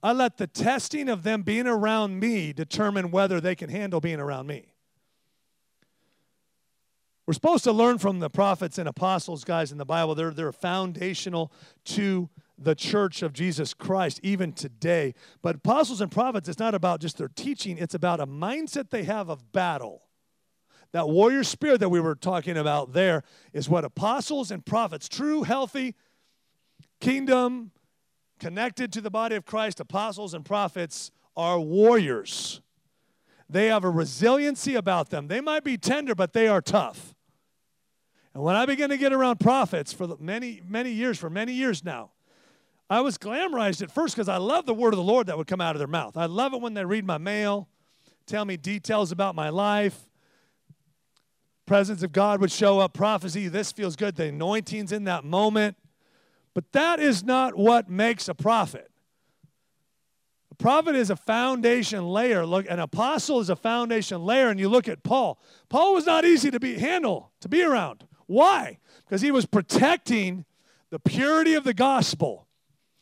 I 0.03 0.13
let 0.13 0.39
the 0.39 0.49
testing 0.49 1.09
of 1.09 1.23
them 1.23 1.43
being 1.43 1.69
around 1.69 2.19
me 2.19 2.53
determine 2.53 3.13
whether 3.13 3.41
they 3.41 3.55
can 3.55 3.71
handle 3.71 4.01
being 4.01 4.19
around 4.19 4.49
me. 4.49 4.73
We're 7.27 7.35
supposed 7.35 7.63
to 7.65 7.73
learn 7.73 7.99
from 7.99 8.19
the 8.19 8.29
prophets 8.29 8.77
and 8.79 8.89
apostles, 8.89 9.45
guys, 9.45 9.71
in 9.71 9.79
the 9.79 9.85
Bible. 9.85 10.17
They're, 10.17 10.33
they're 10.33 10.51
foundational 10.51 11.53
to 11.85 12.29
the 12.61 12.75
church 12.75 13.23
of 13.23 13.33
Jesus 13.33 13.73
Christ, 13.73 14.21
even 14.23 14.53
today. 14.53 15.15
But 15.43 15.57
apostles 15.57 16.01
and 16.01 16.11
prophets, 16.11 16.49
it's 16.49 16.59
not 16.59 16.75
about 16.75 17.01
just 17.01 17.17
their 17.17 17.29
teaching, 17.29 17.79
it's 17.79 17.95
about 17.95 18.21
a 18.21 18.27
mindset 18.27 18.91
they 18.91 19.05
have 19.05 19.31
of 19.31 19.51
battle. 19.51 20.03
That 20.93 21.09
warrior 21.09 21.45
spirit 21.45 21.81
that 21.81 21.89
we 21.89 22.01
were 22.01 22.15
talking 22.15 22.57
about 22.57 22.93
there 22.93 23.23
is 23.53 23.69
what 23.69 23.85
apostles 23.85 24.51
and 24.51 24.65
prophets, 24.65 25.09
true, 25.09 25.43
healthy, 25.43 25.95
kingdom, 27.01 27.71
connected 28.39 28.93
to 28.93 29.01
the 29.01 29.11
body 29.11 29.37
of 29.37 29.47
Christ, 29.47 29.81
apostles 29.81 30.35
and 30.35 30.45
prophets 30.45 31.11
are 31.37 31.59
warriors. 31.61 32.61
They 33.49 33.67
have 33.69 33.85
a 33.85 33.91
resiliency 33.91 34.75
about 34.75 35.11
them. 35.11 35.29
They 35.29 35.41
might 35.41 35.65
be 35.65 35.79
tender, 35.79 36.15
but 36.15 36.33
they 36.33 36.49
are 36.49 36.61
tough. 36.61 37.15
And 38.35 38.43
when 38.43 38.55
I 38.55 38.67
began 38.67 38.91
to 38.91 38.97
get 38.97 39.13
around 39.13 39.41
prophets 39.41 39.93
for 39.93 40.17
many, 40.19 40.61
many 40.67 40.91
years, 40.91 41.19
for 41.19 41.31
many 41.31 41.53
years 41.53 41.85
now, 41.85 42.11
I 42.91 43.01
was 43.03 43.17
glamorized 43.17 43.83
at 43.83 43.93
first 43.93 44.17
because 44.17 44.29
I 44.29 44.39
love 44.39 44.67
the 44.67 44.75
word 44.75 44.93
of 44.93 44.97
the 44.97 45.05
Lord 45.05 45.29
that 45.29 45.39
would 45.39 45.47
come 45.47 45.61
out 45.61 45.77
of 45.77 45.79
their 45.79 45.87
mouth. 45.87 46.17
I 46.17 46.27
love 46.27 46.53
it 46.53 46.61
when 46.61 46.75
they 46.75 46.85
read 46.85 47.07
my 47.07 47.19
mail, 47.19 47.69
tell 48.27 48.45
me 48.45 48.57
details 48.57 49.13
about 49.13 49.37
my 49.37 49.49
life. 49.49 49.97
Presence 51.67 52.03
of 52.03 52.11
God 52.11 52.41
would 52.41 52.51
show 52.51 52.81
up, 52.81 52.93
prophecy, 52.93 53.47
this 53.47 53.71
feels 53.71 53.95
good, 53.95 54.17
the 54.17 54.27
anointing's 54.27 54.91
in 54.91 55.05
that 55.05 55.25
moment. 55.25 55.77
But 56.53 56.73
that 56.73 56.99
is 56.99 57.23
not 57.23 57.57
what 57.57 57.89
makes 57.89 58.29
a 58.29 58.35
prophet. 58.35 58.91
A 60.51 60.55
prophet 60.57 60.97
is 60.97 61.11
a 61.11 61.17
foundation 61.17 62.09
layer. 62.09 62.45
Look, 62.45 62.67
an 62.69 62.81
apostle 62.81 63.39
is 63.39 63.51
a 63.51 63.57
foundation 63.57 64.25
layer, 64.25 64.49
and 64.49 64.59
you 64.59 64.69
look 64.69 64.89
at 64.89 65.05
Paul. 65.05 65.41
Paul 65.69 65.95
was 65.95 66.07
not 66.07 66.25
easy 66.25 66.51
to 66.51 66.59
be 66.59 66.77
handle, 66.77 67.31
to 67.41 67.49
be 67.49 67.63
around. 67.63 68.05
Why? 68.27 68.79
Because 69.05 69.23
he 69.23 69.31
was 69.31 69.47
protecting 69.47 70.45
the 70.91 70.99
purity 70.99 71.55
of 71.55 71.63
the 71.63 71.73
gospel, 71.73 72.49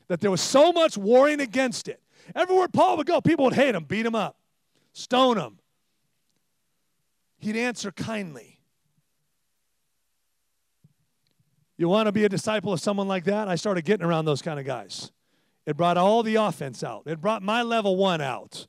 that 0.08 0.20
there 0.20 0.30
was 0.30 0.40
so 0.40 0.72
much 0.72 0.98
warring 0.98 1.40
against 1.40 1.88
it. 1.88 2.02
Everywhere 2.34 2.68
Paul 2.68 2.96
would 2.96 3.06
go, 3.06 3.20
people 3.20 3.44
would 3.46 3.54
hate 3.54 3.74
him, 3.74 3.84
beat 3.84 4.04
him 4.04 4.14
up, 4.14 4.36
stone 4.92 5.38
him. 5.38 5.58
He'd 7.38 7.56
answer 7.56 7.92
kindly. 7.92 8.58
You 11.76 11.88
want 11.88 12.06
to 12.06 12.12
be 12.12 12.24
a 12.24 12.28
disciple 12.28 12.72
of 12.72 12.80
someone 12.80 13.06
like 13.06 13.24
that? 13.24 13.48
I 13.48 13.54
started 13.54 13.84
getting 13.84 14.04
around 14.04 14.24
those 14.24 14.42
kind 14.42 14.58
of 14.58 14.66
guys. 14.66 15.12
It 15.64 15.76
brought 15.76 15.96
all 15.96 16.22
the 16.22 16.34
offense 16.34 16.82
out. 16.82 17.04
It 17.06 17.20
brought 17.20 17.42
my 17.42 17.62
level 17.62 17.96
one 17.96 18.20
out. 18.20 18.66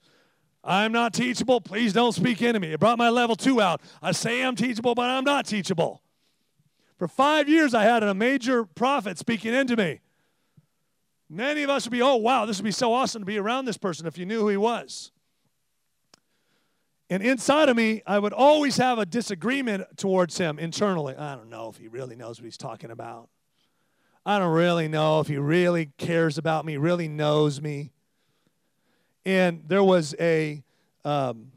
I'm 0.64 0.92
not 0.92 1.14
teachable. 1.14 1.62
Please 1.62 1.94
don't 1.94 2.12
speak 2.12 2.42
into 2.42 2.60
me. 2.60 2.74
It 2.74 2.80
brought 2.80 2.98
my 2.98 3.10
level 3.10 3.36
two 3.36 3.62
out. 3.62 3.82
I 4.02 4.12
say 4.12 4.44
I'm 4.44 4.56
teachable, 4.56 4.94
but 4.94 5.10
I'm 5.10 5.24
not 5.24 5.48
teachable. 5.48 6.04
For 6.98 7.08
five 7.08 7.48
years, 7.48 7.74
I 7.74 7.84
had 7.84 8.04
a 8.04 8.14
major 8.14 8.66
prophet 8.66 9.18
speaking 9.18 9.54
into 9.54 9.78
me. 9.78 10.02
Many 11.30 11.62
of 11.62 11.70
us 11.70 11.86
would 11.86 11.92
be, 11.92 12.02
oh, 12.02 12.16
wow, 12.16 12.46
this 12.46 12.58
would 12.58 12.66
be 12.66 12.72
so 12.72 12.92
awesome 12.92 13.22
to 13.22 13.26
be 13.26 13.38
around 13.38 13.66
this 13.66 13.78
person 13.78 14.08
if 14.08 14.18
you 14.18 14.26
knew 14.26 14.40
who 14.40 14.48
he 14.48 14.58
was. 14.58 15.12
And 17.12 17.24
inside 17.24 17.70
of 17.70 17.78
me, 17.78 18.02
I 18.06 18.20
would 18.20 18.34
always 18.34 18.78
have 18.78 19.00
a 19.00 19.06
disagreement 19.06 19.98
towards 19.98 20.38
him 20.38 20.60
internally. 20.60 21.16
I 21.16 21.36
don't 21.36 21.50
know 21.50 21.70
if 21.70 21.78
he 21.78 21.88
really 21.88 22.16
knows 22.16 22.40
what 22.40 22.46
he's 22.46 22.58
talking 22.58 22.92
about. 22.92 23.30
I 24.26 24.38
don't 24.38 24.54
really 24.54 24.88
know 24.88 25.20
if 25.20 25.28
he 25.28 25.38
really 25.38 25.90
cares 25.98 26.38
about 26.38 26.66
me, 26.66 26.78
really 26.78 27.08
knows 27.08 27.62
me. 27.62 27.92
And 29.26 29.64
there 29.68 29.84
was 29.84 30.16
a, 30.20 30.64
um, 31.04 31.52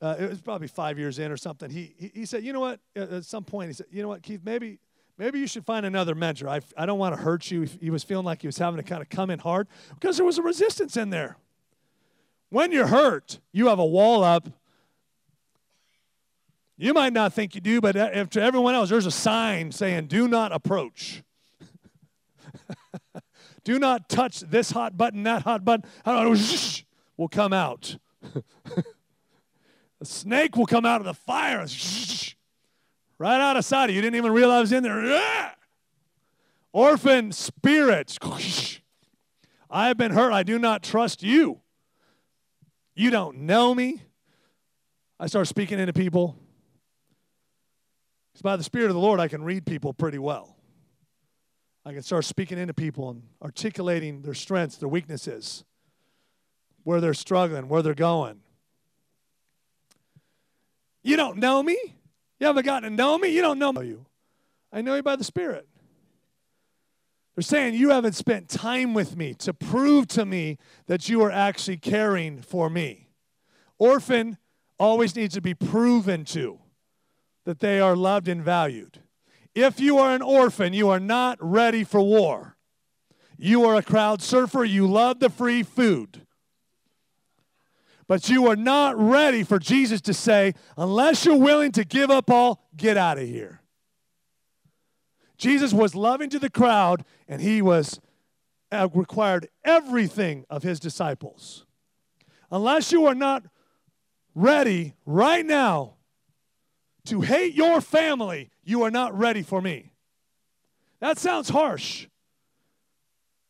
uh, 0.00 0.16
it 0.18 0.28
was 0.28 0.40
probably 0.40 0.68
five 0.68 0.98
years 0.98 1.18
in 1.18 1.30
or 1.30 1.36
something. 1.36 1.70
He, 1.70 1.94
he, 1.96 2.10
he 2.14 2.26
said, 2.26 2.42
you 2.42 2.52
know 2.52 2.60
what? 2.60 2.80
At 2.94 3.24
some 3.24 3.44
point, 3.44 3.68
he 3.68 3.74
said, 3.74 3.86
you 3.90 4.02
know 4.02 4.08
what, 4.08 4.22
Keith, 4.22 4.40
maybe 4.44 4.78
maybe 5.18 5.38
you 5.38 5.46
should 5.46 5.64
find 5.64 5.86
another 5.86 6.14
mentor. 6.14 6.48
I, 6.48 6.60
I 6.76 6.86
don't 6.86 6.98
want 6.98 7.16
to 7.16 7.22
hurt 7.22 7.50
you. 7.50 7.62
He 7.62 7.90
was 7.90 8.04
feeling 8.04 8.24
like 8.24 8.42
he 8.42 8.48
was 8.48 8.58
having 8.58 8.76
to 8.78 8.82
kind 8.82 9.02
of 9.02 9.08
come 9.08 9.30
in 9.30 9.38
hard 9.38 9.68
because 9.94 10.16
there 10.16 10.26
was 10.26 10.38
a 10.38 10.42
resistance 10.42 10.96
in 10.96 11.10
there. 11.10 11.36
When 12.50 12.72
you're 12.72 12.86
hurt, 12.86 13.40
you 13.52 13.68
have 13.68 13.78
a 13.78 13.86
wall 13.86 14.22
up. 14.22 14.48
You 16.78 16.92
might 16.92 17.12
not 17.12 17.32
think 17.32 17.54
you 17.54 17.60
do, 17.60 17.80
but 17.80 17.96
if 17.96 18.30
to 18.30 18.42
everyone 18.42 18.74
else, 18.74 18.90
there's 18.90 19.06
a 19.06 19.10
sign 19.10 19.72
saying, 19.72 20.06
do 20.06 20.28
not 20.28 20.52
approach. 20.52 21.22
do 23.64 23.78
not 23.78 24.08
touch 24.08 24.40
this 24.40 24.70
hot 24.70 24.96
button, 24.96 25.22
that 25.22 25.42
hot 25.42 25.64
button. 25.64 25.88
I 26.04 26.12
don't 26.12 26.34
know, 26.34 26.40
will 27.16 27.28
come 27.28 27.54
out. 27.54 27.96
a 30.00 30.04
snake 30.04 30.56
will 30.56 30.66
come 30.66 30.84
out 30.84 31.00
of 31.00 31.06
the 31.06 31.14
fire. 31.14 31.66
Right 33.18 33.40
out 33.40 33.56
of 33.56 33.64
sight. 33.64 33.90
You 33.90 34.02
didn't 34.02 34.16
even 34.16 34.32
realize 34.32 34.62
was 34.62 34.72
in 34.72 34.82
there. 34.82 35.52
Orphan 36.72 37.32
spirits. 37.32 38.18
I 39.70 39.88
have 39.88 39.96
been 39.96 40.12
hurt. 40.12 40.32
I 40.32 40.42
do 40.42 40.58
not 40.58 40.82
trust 40.82 41.22
you. 41.22 41.60
You 42.94 43.10
don't 43.10 43.38
know 43.40 43.74
me. 43.74 44.02
I 45.18 45.26
start 45.26 45.48
speaking 45.48 45.78
into 45.78 45.92
people. 45.92 46.36
Because 48.32 48.42
by 48.42 48.56
the 48.56 48.64
Spirit 48.64 48.88
of 48.88 48.94
the 48.94 49.00
Lord, 49.00 49.18
I 49.18 49.28
can 49.28 49.42
read 49.42 49.64
people 49.64 49.94
pretty 49.94 50.18
well. 50.18 50.56
I 51.86 51.92
can 51.92 52.02
start 52.02 52.24
speaking 52.24 52.58
into 52.58 52.74
people 52.74 53.10
and 53.10 53.22
articulating 53.42 54.20
their 54.20 54.34
strengths, 54.34 54.76
their 54.76 54.88
weaknesses, 54.88 55.64
where 56.82 57.00
they're 57.00 57.14
struggling, 57.14 57.68
where 57.68 57.80
they're 57.80 57.94
going. 57.94 58.40
You 61.02 61.16
don't 61.16 61.38
know 61.38 61.62
me. 61.62 61.95
You 62.38 62.46
haven't 62.46 62.66
gotten 62.66 62.90
to 62.90 62.96
know 62.96 63.18
me. 63.18 63.28
You 63.28 63.42
don't 63.42 63.58
know 63.58 63.72
me. 63.72 63.86
you. 63.86 64.06
I 64.72 64.82
know 64.82 64.94
you 64.94 65.02
by 65.02 65.16
the 65.16 65.24
Spirit. 65.24 65.66
They're 67.34 67.42
saying 67.42 67.74
you 67.74 67.90
haven't 67.90 68.14
spent 68.14 68.48
time 68.48 68.94
with 68.94 69.16
me 69.16 69.34
to 69.34 69.52
prove 69.52 70.08
to 70.08 70.24
me 70.24 70.58
that 70.86 71.08
you 71.08 71.22
are 71.22 71.30
actually 71.30 71.76
caring 71.76 72.40
for 72.40 72.70
me. 72.70 73.08
Orphan 73.78 74.38
always 74.78 75.14
needs 75.14 75.34
to 75.34 75.40
be 75.42 75.54
proven 75.54 76.24
to 76.26 76.58
that 77.44 77.60
they 77.60 77.78
are 77.78 77.94
loved 77.94 78.28
and 78.28 78.42
valued. 78.42 79.00
If 79.54 79.80
you 79.80 79.98
are 79.98 80.14
an 80.14 80.22
orphan, 80.22 80.72
you 80.72 80.88
are 80.88 81.00
not 81.00 81.38
ready 81.40 81.84
for 81.84 82.00
war. 82.00 82.56
You 83.38 83.64
are 83.64 83.76
a 83.76 83.82
crowd 83.82 84.22
surfer, 84.22 84.64
you 84.64 84.86
love 84.86 85.20
the 85.20 85.30
free 85.30 85.62
food. 85.62 86.25
But 88.08 88.28
you 88.28 88.46
are 88.48 88.56
not 88.56 88.96
ready 88.96 89.42
for 89.42 89.58
Jesus 89.58 90.00
to 90.02 90.14
say, 90.14 90.54
unless 90.76 91.24
you're 91.24 91.36
willing 91.36 91.72
to 91.72 91.84
give 91.84 92.10
up 92.10 92.30
all, 92.30 92.68
get 92.76 92.96
out 92.96 93.18
of 93.18 93.26
here. 93.26 93.60
Jesus 95.38 95.72
was 95.72 95.94
loving 95.94 96.30
to 96.30 96.38
the 96.38 96.50
crowd, 96.50 97.04
and 97.28 97.42
he 97.42 97.60
was 97.60 98.00
uh, 98.70 98.88
required 98.94 99.48
everything 99.64 100.44
of 100.48 100.62
his 100.62 100.80
disciples. 100.80 101.66
Unless 102.50 102.92
you 102.92 103.06
are 103.06 103.14
not 103.14 103.44
ready 104.34 104.94
right 105.04 105.44
now 105.44 105.94
to 107.06 107.20
hate 107.22 107.54
your 107.54 107.80
family, 107.80 108.50
you 108.62 108.82
are 108.82 108.90
not 108.90 109.16
ready 109.16 109.42
for 109.42 109.60
me. 109.60 109.92
That 111.00 111.18
sounds 111.18 111.48
harsh. 111.48 112.06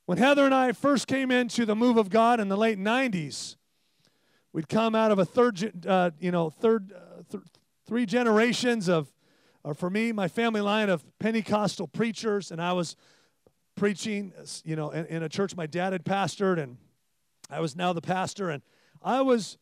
When 0.06 0.18
Heather 0.18 0.44
and 0.44 0.54
I 0.54 0.72
first 0.72 1.06
came 1.06 1.30
into 1.30 1.66
the 1.66 1.76
move 1.76 1.96
of 1.96 2.10
God 2.10 2.40
in 2.40 2.48
the 2.48 2.56
late 2.56 2.78
90s, 2.78 3.55
we'd 4.56 4.70
come 4.70 4.94
out 4.94 5.10
of 5.10 5.18
a 5.18 5.24
third, 5.26 5.86
uh, 5.86 6.10
you 6.18 6.30
know, 6.30 6.48
third, 6.48 6.90
uh, 6.90 7.22
th- 7.30 7.44
three 7.86 8.06
generations 8.06 8.88
of 8.88 9.12
or 9.62 9.74
for 9.74 9.90
me, 9.90 10.12
my 10.12 10.28
family 10.28 10.60
line 10.60 10.88
of 10.88 11.04
Pentecostal 11.18 11.88
preachers, 11.88 12.52
and 12.52 12.62
I 12.62 12.72
was 12.72 12.94
preaching, 13.74 14.32
you 14.64 14.76
know, 14.76 14.90
in, 14.90 15.04
in, 15.06 15.22
a 15.24 15.28
church 15.28 15.56
my 15.56 15.66
dad 15.66 15.92
had 15.92 16.04
pastored, 16.04 16.58
and 16.58 16.76
I 17.50 17.58
was 17.58 17.74
now 17.74 17.92
the 17.92 18.00
pastor, 18.00 18.48
and 18.48 18.62
I 19.02 19.22
was, 19.22 19.58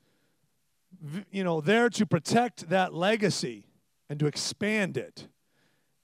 you 1.31 1.43
know, 1.43 1.63
there 1.63 1.89
to 1.89 2.05
protect 2.05 2.69
that 2.69 2.93
legacy 2.93 3.67
and 4.11 4.21
to 4.21 4.27
expand 4.27 4.99
it, 4.99 5.27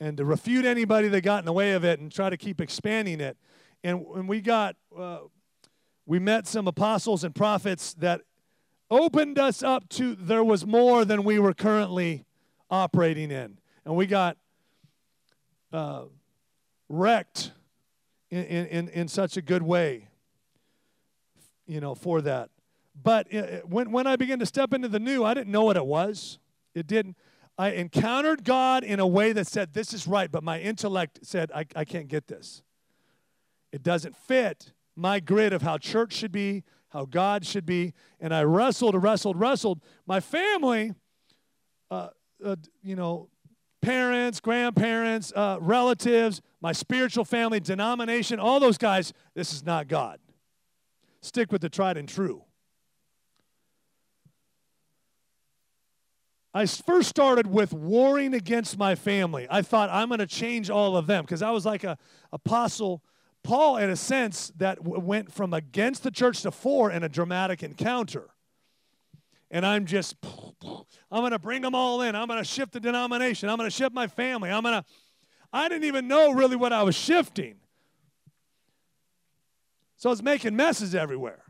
and 0.00 0.16
to 0.16 0.24
refute 0.24 0.64
anybody 0.64 1.08
that 1.08 1.20
got 1.20 1.40
in 1.40 1.44
the 1.44 1.52
way 1.52 1.72
of 1.72 1.84
it, 1.84 2.00
and 2.00 2.10
try 2.10 2.30
to 2.30 2.38
keep 2.38 2.58
expanding 2.58 3.20
it. 3.20 3.36
And 3.84 4.04
when 4.06 4.26
we 4.26 4.40
got, 4.40 4.76
uh, 4.98 5.18
we 6.06 6.18
met 6.18 6.48
some 6.48 6.66
apostles 6.66 7.22
and 7.22 7.34
prophets 7.34 7.92
that 7.98 8.22
opened 8.90 9.38
us 9.38 9.62
up 9.62 9.88
to 9.90 10.14
there 10.14 10.44
was 10.44 10.66
more 10.66 11.04
than 11.04 11.24
we 11.24 11.38
were 11.38 11.54
currently 11.54 12.24
operating 12.70 13.30
in 13.30 13.58
and 13.84 13.96
we 13.96 14.06
got 14.06 14.36
uh, 15.72 16.04
wrecked 16.88 17.52
in, 18.30 18.44
in, 18.44 18.88
in 18.88 19.08
such 19.08 19.36
a 19.36 19.42
good 19.42 19.62
way, 19.62 20.08
you 21.66 21.80
know, 21.80 21.94
for 21.94 22.20
that. 22.20 22.50
But 23.02 23.32
it, 23.32 23.68
when, 23.68 23.90
when 23.92 24.06
I 24.06 24.16
began 24.16 24.38
to 24.40 24.46
step 24.46 24.72
into 24.72 24.88
the 24.88 25.00
new, 25.00 25.24
I 25.24 25.34
didn't 25.34 25.52
know 25.52 25.64
what 25.64 25.76
it 25.76 25.86
was. 25.86 26.38
It 26.74 26.86
didn't. 26.86 27.16
I 27.58 27.70
encountered 27.72 28.44
God 28.44 28.84
in 28.84 29.00
a 29.00 29.06
way 29.06 29.32
that 29.32 29.46
said, 29.46 29.72
This 29.72 29.92
is 29.92 30.06
right, 30.06 30.30
but 30.30 30.42
my 30.42 30.60
intellect 30.60 31.20
said, 31.22 31.50
I, 31.54 31.66
I 31.74 31.84
can't 31.84 32.08
get 32.08 32.26
this. 32.26 32.62
It 33.72 33.82
doesn't 33.82 34.16
fit 34.16 34.72
my 34.96 35.20
grid 35.20 35.52
of 35.52 35.62
how 35.62 35.78
church 35.78 36.12
should 36.12 36.32
be, 36.32 36.64
how 36.90 37.04
God 37.04 37.46
should 37.46 37.64
be. 37.64 37.94
And 38.20 38.34
I 38.34 38.42
wrestled, 38.42 39.00
wrestled, 39.02 39.38
wrestled. 39.38 39.80
My 40.06 40.20
family, 40.20 40.92
uh, 41.90 42.08
uh, 42.44 42.56
you 42.82 42.96
know, 42.96 43.28
parents, 43.80 44.40
grandparents, 44.40 45.32
uh, 45.34 45.58
relatives, 45.60 46.42
my 46.60 46.72
spiritual 46.72 47.24
family, 47.24 47.60
denomination, 47.60 48.38
all 48.38 48.60
those 48.60 48.76
guys, 48.76 49.12
this 49.34 49.52
is 49.52 49.64
not 49.64 49.88
God. 49.88 50.18
Stick 51.22 51.52
with 51.52 51.62
the 51.62 51.68
tried 51.68 51.96
and 51.96 52.08
true. 52.08 52.44
I 56.52 56.66
first 56.66 57.08
started 57.08 57.46
with 57.46 57.72
warring 57.72 58.34
against 58.34 58.76
my 58.76 58.96
family. 58.96 59.46
I 59.48 59.62
thought 59.62 59.88
I'm 59.88 60.08
going 60.08 60.18
to 60.18 60.26
change 60.26 60.68
all 60.68 60.96
of 60.96 61.06
them 61.06 61.24
because 61.24 61.42
I 61.42 61.50
was 61.50 61.64
like 61.64 61.84
a 61.84 61.96
apostle 62.32 63.04
Paul 63.42 63.78
in 63.78 63.90
a 63.90 63.96
sense 63.96 64.52
that 64.56 64.78
w- 64.82 65.00
went 65.00 65.32
from 65.32 65.54
against 65.54 66.02
the 66.02 66.10
church 66.10 66.42
to 66.42 66.50
for 66.50 66.90
in 66.90 67.02
a 67.02 67.08
dramatic 67.08 67.62
encounter 67.62 68.30
and 69.50 69.66
I'm 69.66 69.86
just, 69.86 70.16
I'm 70.62 71.20
going 71.20 71.32
to 71.32 71.38
bring 71.38 71.62
them 71.62 71.74
all 71.74 72.02
in. 72.02 72.14
I'm 72.14 72.28
going 72.28 72.38
to 72.38 72.44
shift 72.44 72.72
the 72.72 72.80
denomination. 72.80 73.48
I'm 73.48 73.56
going 73.56 73.68
to 73.68 73.74
shift 73.76 73.94
my 73.94 74.06
family. 74.06 74.50
I'm 74.50 74.62
going 74.62 74.80
to, 74.80 74.84
I 75.52 75.68
didn't 75.68 75.84
even 75.84 76.06
know 76.06 76.32
really 76.32 76.56
what 76.56 76.72
I 76.72 76.82
was 76.82 76.94
shifting. 76.94 77.56
So 79.96 80.08
I 80.08 80.12
was 80.12 80.22
making 80.22 80.56
messes 80.56 80.94
everywhere. 80.94 81.42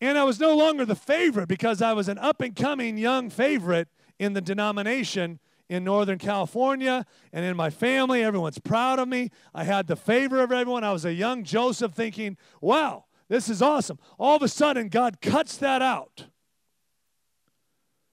And 0.00 0.18
I 0.18 0.24
was 0.24 0.40
no 0.40 0.56
longer 0.56 0.84
the 0.84 0.96
favorite 0.96 1.48
because 1.48 1.82
I 1.82 1.92
was 1.92 2.08
an 2.08 2.18
up 2.18 2.40
and 2.40 2.56
coming 2.56 2.96
young 2.96 3.30
favorite 3.30 3.88
in 4.18 4.32
the 4.32 4.40
denomination 4.40 5.38
in 5.72 5.84
Northern 5.84 6.18
California 6.18 7.06
and 7.32 7.46
in 7.46 7.56
my 7.56 7.70
family. 7.70 8.22
Everyone's 8.22 8.58
proud 8.58 8.98
of 8.98 9.08
me. 9.08 9.30
I 9.54 9.64
had 9.64 9.86
the 9.86 9.96
favor 9.96 10.42
of 10.42 10.52
everyone. 10.52 10.84
I 10.84 10.92
was 10.92 11.06
a 11.06 11.14
young 11.14 11.44
Joseph 11.44 11.94
thinking, 11.94 12.36
wow, 12.60 13.06
this 13.28 13.48
is 13.48 13.62
awesome. 13.62 13.98
All 14.18 14.36
of 14.36 14.42
a 14.42 14.48
sudden, 14.48 14.88
God 14.88 15.22
cuts 15.22 15.56
that 15.56 15.80
out. 15.80 16.26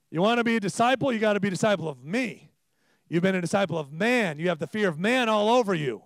You 0.10 0.22
want 0.22 0.38
to 0.38 0.46
be 0.46 0.56
a 0.56 0.60
disciple? 0.62 1.12
You 1.12 1.20
got 1.20 1.34
to 1.34 1.42
be 1.42 1.50
a 1.50 1.52
disciple 1.52 1.90
of 1.90 2.02
me. 2.02 2.52
You've 3.10 3.24
been 3.24 3.36
a 3.36 3.42
disciple 3.42 3.78
of 3.78 3.92
man. 3.92 4.40
You 4.40 4.48
have 4.48 4.60
the 4.60 4.68
fear 4.68 4.88
of 4.88 4.98
man 4.98 5.28
all 5.28 5.50
over 5.50 5.74
you. 5.74 6.04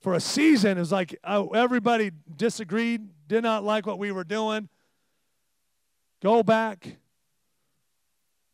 For 0.00 0.12
a 0.14 0.20
season, 0.20 0.76
it 0.76 0.80
was 0.80 0.92
like 0.92 1.18
oh, 1.24 1.48
everybody 1.50 2.10
disagreed, 2.36 3.08
did 3.26 3.42
not 3.42 3.64
like 3.64 3.86
what 3.86 3.98
we 3.98 4.12
were 4.12 4.24
doing. 4.24 4.68
Go 6.20 6.42
back. 6.42 6.98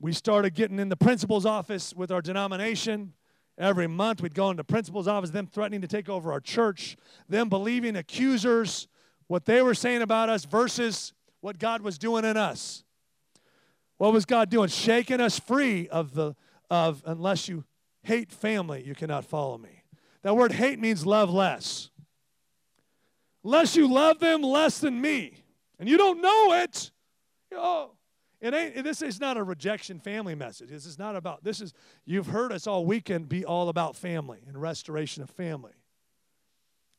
We 0.01 0.13
started 0.13 0.55
getting 0.55 0.79
in 0.79 0.89
the 0.89 0.97
principal's 0.97 1.45
office 1.45 1.93
with 1.95 2.11
our 2.11 2.23
denomination. 2.23 3.15
Every 3.59 3.89
month 3.89 4.23
we'd 4.23 4.35
go 4.35 4.51
into 4.51 4.63
principal's 4.63 5.09
office, 5.09 5.31
them 5.31 5.47
threatening 5.47 5.81
to 5.81 5.89
take 5.89 6.09
over 6.09 6.31
our 6.33 6.41
church, 6.41 6.97
them 7.29 7.49
believing 7.49 7.97
accusers, 7.97 8.87
what 9.27 9.45
they 9.45 9.63
were 9.63 9.75
saying 9.75 10.03
about 10.03 10.29
us 10.29 10.45
versus 10.45 11.13
what 11.41 11.59
God 11.59 11.83
was 11.83 11.99
doing 11.99 12.25
in 12.25 12.37
us. 12.37 12.85
What 13.97 14.13
was 14.13 14.25
God 14.25 14.49
doing? 14.49 14.69
Shaking 14.69 15.21
us 15.21 15.39
free 15.39 15.89
of 15.89 16.15
the 16.15 16.37
of 16.71 17.03
unless 17.07 17.49
you 17.49 17.65
hate 18.03 18.31
family, 18.31 18.83
you 18.85 18.95
cannot 18.95 19.25
follow 19.25 19.59
me. 19.59 19.83
That 20.23 20.37
word 20.37 20.53
hate 20.53 20.79
means 20.79 21.07
love 21.07 21.31
less. 21.31 21.91
Unless 23.45 23.77
you 23.77 23.93
love 23.93 24.19
them 24.19 24.43
less 24.43 24.79
than 24.79 25.01
me, 25.01 25.45
and 25.79 25.89
you 25.89 25.97
don't 25.97 26.21
know 26.21 26.53
it, 26.55 26.91
oh, 27.55 27.93
it 28.41 28.55
ain't. 28.55 28.85
This 28.85 29.03
is 29.03 29.21
not 29.21 29.37
a 29.37 29.43
rejection 29.43 29.99
family 29.99 30.35
message. 30.35 30.69
This 30.71 30.87
is 30.87 30.99
not 30.99 31.17
about. 31.17 31.45
This 31.45 31.61
is 31.61 31.73
you've 32.05 32.29
heard 32.29 32.53
us 32.53 32.67
all 32.67 32.85
weekend 32.85 33.29
be 33.29 33.45
all 33.45 33.69
about 33.69 33.97
family 33.97 34.41
and 34.47 34.61
restoration 34.61 35.23
of 35.23 35.31
family, 35.31 35.73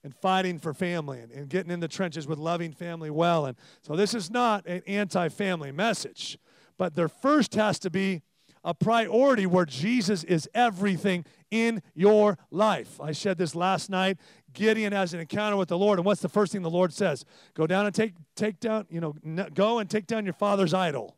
and 0.03 0.15
fighting 0.15 0.59
for 0.59 0.73
family 0.73 1.19
and, 1.19 1.31
and 1.31 1.49
getting 1.49 1.71
in 1.71 1.79
the 1.79 1.87
trenches 1.87 2.27
with 2.27 2.39
loving 2.39 2.71
family 2.73 3.09
well. 3.09 3.45
And 3.45 3.57
so 3.81 3.95
this 3.95 4.13
is 4.13 4.29
not 4.29 4.65
an 4.65 4.81
anti-family 4.87 5.71
message, 5.71 6.37
but 6.77 6.95
there 6.95 7.09
first 7.09 7.55
has 7.55 7.79
to 7.79 7.89
be 7.89 8.21
a 8.63 8.73
priority 8.73 9.45
where 9.45 9.65
Jesus 9.65 10.25
is 10.25 10.49
everything 10.53 11.23
in 11.49 11.81
your 11.95 12.37
life. 12.51 12.99
I 12.99 13.13
said 13.13 13.37
this 13.37 13.55
last 13.55 13.89
night. 13.89 14.17
Gideon 14.51 14.91
has 14.91 15.13
an 15.13 15.19
encounter 15.19 15.55
with 15.55 15.69
the 15.69 15.77
Lord, 15.77 15.99
and 15.99 16.05
what's 16.05 16.21
the 16.21 16.27
first 16.27 16.51
thing 16.51 16.61
the 16.63 16.69
Lord 16.69 16.91
says? 16.91 17.23
Go 17.53 17.67
down 17.67 17.85
and 17.85 17.95
take 17.95 18.15
take 18.35 18.59
down, 18.59 18.87
you 18.89 18.99
know, 18.99 19.13
go 19.53 19.79
and 19.79 19.89
take 19.89 20.07
down 20.07 20.25
your 20.25 20.33
father's 20.33 20.73
idol. 20.73 21.15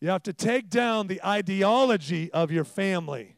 You 0.00 0.08
have 0.10 0.22
to 0.24 0.32
take 0.32 0.68
down 0.68 1.06
the 1.06 1.22
ideology 1.24 2.30
of 2.32 2.50
your 2.50 2.64
family. 2.64 3.36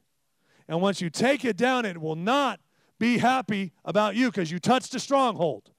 And 0.68 0.80
once 0.80 1.00
you 1.00 1.10
take 1.10 1.44
it 1.44 1.56
down, 1.56 1.84
it 1.84 2.00
will 2.00 2.16
not 2.16 2.60
be 2.98 3.18
happy 3.18 3.72
about 3.84 4.14
you 4.14 4.26
because 4.30 4.50
you 4.50 4.58
touched 4.58 4.94
a 4.94 5.00
stronghold. 5.00 5.70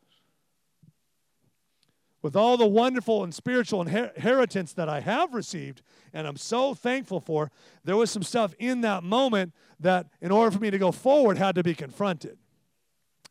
With 2.24 2.36
all 2.36 2.58
the 2.58 2.68
wonderful 2.68 3.24
and 3.24 3.34
spiritual 3.34 3.82
inheritance 3.82 4.74
that 4.74 4.90
I 4.90 5.00
have 5.00 5.34
received, 5.34 5.82
and 6.14 6.28
I'm 6.28 6.38
so 6.38 6.74
thankful 6.74 7.20
for, 7.20 7.52
there 7.84 7.96
was 7.96 8.12
some 8.12 8.22
stuff 8.22 8.54
in 8.60 8.82
that 8.82 9.04
moment 9.04 9.54
that, 9.80 10.08
in 10.20 10.32
order 10.32 10.52
for 10.52 10.60
me 10.60 10.70
to 10.70 10.78
go 10.78 10.92
forward, 10.92 11.38
had 11.38 11.56
to 11.56 11.64
be 11.64 11.74
confronted. 11.74 12.38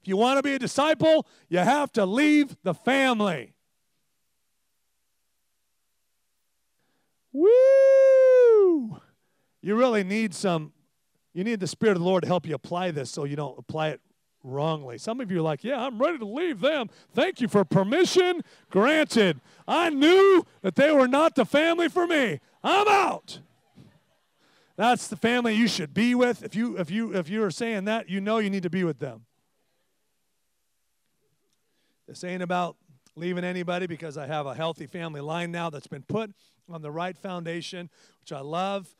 If 0.01 0.09
you 0.09 0.17
want 0.17 0.39
to 0.39 0.43
be 0.43 0.55
a 0.55 0.59
disciple, 0.59 1.27
you 1.49 1.59
have 1.59 1.93
to 1.93 2.07
leave 2.07 2.57
the 2.63 2.75
family. 2.75 3.55
Woo! 7.33 9.01
You 9.63 9.77
really 9.77 10.05
need 10.05 10.35
some, 10.35 10.73
you 11.33 11.45
need 11.45 11.61
the 11.61 11.67
Spirit 11.67 11.93
of 11.93 11.99
the 11.99 12.09
Lord 12.09 12.23
to 12.23 12.29
help 12.29 12.47
you 12.47 12.55
apply 12.55 12.91
this 12.91 13.11
so 13.11 13.25
you 13.25 13.37
don't 13.37 13.59
apply 13.59 13.89
it 13.89 14.01
wrongly. 14.43 14.99
Some 14.99 15.21
of 15.21 15.31
you 15.31 15.39
are 15.39 15.43
like, 15.43 15.63
yeah, 15.65 15.85
I'm 15.85 15.99
ready 15.99 16.19
to 16.19 16.25
leave 16.25 16.61
them. 16.61 16.89
Thank 17.15 17.41
you 17.41 17.49
for 17.49 17.65
permission 17.65 18.43
granted. 18.71 19.41
I 19.69 19.91
knew 19.91 20.45
that 20.63 20.77
they 20.77 20.93
were 20.93 21.09
not 21.09 21.35
the 21.35 21.45
family 21.45 21.89
for 21.89 22.07
me. 22.07 22.41
I'm 22.65 22.89
out. 22.89 23.41
That's 24.77 25.09
the 25.09 25.17
family 25.17 25.55
you 25.55 25.69
should 25.69 25.93
be 25.93 26.15
with. 26.15 26.43
If 26.43 26.55
you 26.55 26.79
if 26.79 26.91
you 26.91 27.15
if 27.15 27.29
you 27.29 27.45
are 27.45 27.51
saying 27.51 27.85
that, 27.85 28.09
you 28.09 28.19
know 28.19 28.39
you 28.39 28.49
need 28.49 28.63
to 28.63 28.71
be 28.71 28.83
with 28.83 28.99
them. 28.99 29.27
This 32.09 32.25
ain't 32.25 32.43
about 32.43 32.77
leaving 33.21 33.45
anybody 33.45 33.87
because 33.87 34.17
I 34.17 34.27
have 34.27 34.47
a 34.47 34.55
healthy 34.55 34.87
family 34.87 35.21
line 35.21 35.53
now 35.53 35.69
that's 35.69 35.87
been 35.87 36.03
put 36.03 36.33
on 36.71 36.81
the 36.81 36.91
right 36.91 37.17
foundation, 37.17 37.91
which 38.21 38.33
I 38.33 38.41
love. 38.41 38.95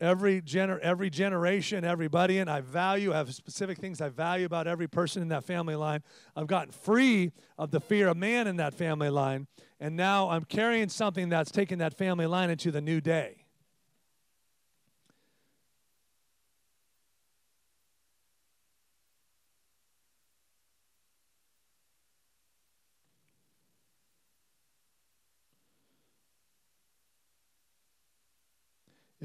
Every, 0.00 0.40
gener- 0.40 0.78
every 0.78 1.10
generation, 1.10 1.84
everybody, 1.84 2.38
and 2.38 2.48
I 2.48 2.60
value, 2.60 3.12
I 3.12 3.16
have 3.16 3.34
specific 3.34 3.78
things 3.78 4.00
I 4.00 4.10
value 4.10 4.46
about 4.46 4.68
every 4.68 4.86
person 4.86 5.22
in 5.22 5.28
that 5.30 5.42
family 5.42 5.74
line. 5.74 6.04
I've 6.36 6.46
gotten 6.46 6.70
free 6.70 7.32
of 7.58 7.72
the 7.72 7.80
fear 7.80 8.06
of 8.06 8.16
man 8.16 8.46
in 8.46 8.58
that 8.58 8.74
family 8.74 9.10
line, 9.10 9.48
and 9.80 9.96
now 9.96 10.30
I'm 10.30 10.44
carrying 10.44 10.88
something 10.88 11.28
that's 11.28 11.50
taking 11.50 11.78
that 11.78 11.98
family 11.98 12.26
line 12.26 12.48
into 12.48 12.70
the 12.70 12.80
new 12.80 13.00
day. 13.00 13.47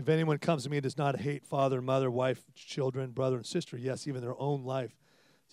If 0.04 0.10
anyone 0.10 0.38
comes 0.38 0.64
to 0.64 0.70
me 0.70 0.76
and 0.76 0.84
does 0.84 0.98
not 0.98 1.22
hate 1.22 1.46
father, 1.46 1.82
mother, 1.82 2.12
wife, 2.12 2.44
children, 2.56 3.12
brother, 3.12 3.38
and 3.38 3.46
sister, 3.46 3.78
yes, 3.78 4.06
even 4.06 4.20
their 4.20 4.38
own 4.38 4.66
life, 4.66 4.98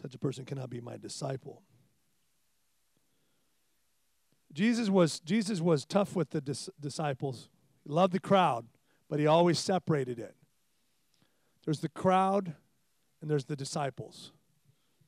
such 0.02 0.12
a 0.12 0.18
person 0.18 0.44
cannot 0.44 0.70
be 0.70 0.80
my 0.80 0.96
disciple. 0.96 1.62
Jesus 4.52 4.90
was, 4.90 5.20
Jesus 5.20 5.60
was 5.60 5.84
tough 5.84 6.16
with 6.16 6.30
the 6.30 6.40
dis- 6.40 6.68
disciples. 6.80 7.48
He 7.84 7.92
loved 7.92 8.12
the 8.12 8.18
crowd, 8.18 8.66
but 9.08 9.20
he 9.20 9.26
always 9.28 9.60
separated 9.60 10.18
it. 10.18 10.34
There's 11.64 11.78
the 11.78 11.88
crowd 11.88 12.54
and 13.20 13.30
there's 13.30 13.44
the 13.44 13.54
disciples. 13.54 14.32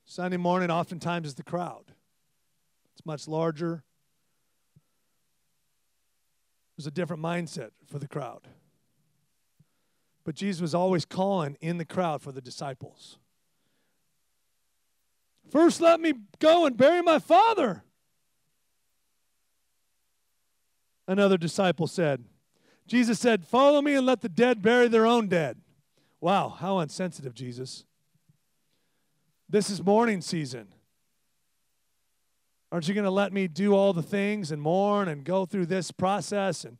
Sunday 0.05 0.37
morning, 0.37 0.71
oftentimes, 0.71 1.27
is 1.27 1.35
the 1.35 1.43
crowd. 1.43 1.91
It's 2.93 3.05
much 3.05 3.27
larger. 3.27 3.83
There's 6.77 6.87
a 6.87 6.91
different 6.91 7.21
mindset 7.21 7.71
for 7.85 7.99
the 7.99 8.07
crowd. 8.07 8.47
But 10.25 10.35
Jesus 10.35 10.61
was 10.61 10.73
always 10.73 11.05
calling 11.05 11.57
in 11.59 11.77
the 11.77 11.85
crowd 11.85 12.21
for 12.21 12.31
the 12.31 12.41
disciples. 12.41 13.17
First, 15.51 15.81
let 15.81 15.99
me 15.99 16.13
go 16.39 16.65
and 16.65 16.77
bury 16.77 17.01
my 17.01 17.19
father. 17.19 17.83
Another 21.07 21.37
disciple 21.37 21.87
said. 21.87 22.23
Jesus 22.87 23.19
said, 23.19 23.45
Follow 23.45 23.81
me 23.81 23.95
and 23.95 24.05
let 24.05 24.21
the 24.21 24.29
dead 24.29 24.61
bury 24.61 24.87
their 24.87 25.05
own 25.05 25.27
dead. 25.27 25.57
Wow, 26.21 26.49
how 26.49 26.79
insensitive, 26.79 27.33
Jesus. 27.33 27.85
This 29.49 29.69
is 29.69 29.83
mourning 29.83 30.21
season. 30.21 30.69
Aren't 32.71 32.87
you 32.87 32.95
going 32.95 33.03
to 33.03 33.11
let 33.11 33.31
me 33.31 33.47
do 33.47 33.75
all 33.75 33.93
the 33.93 34.01
things 34.01 34.51
and 34.51 34.61
mourn 34.61 35.07
and 35.07 35.23
go 35.23 35.45
through 35.45 35.67
this 35.67 35.91
process 35.91 36.65
and 36.65 36.77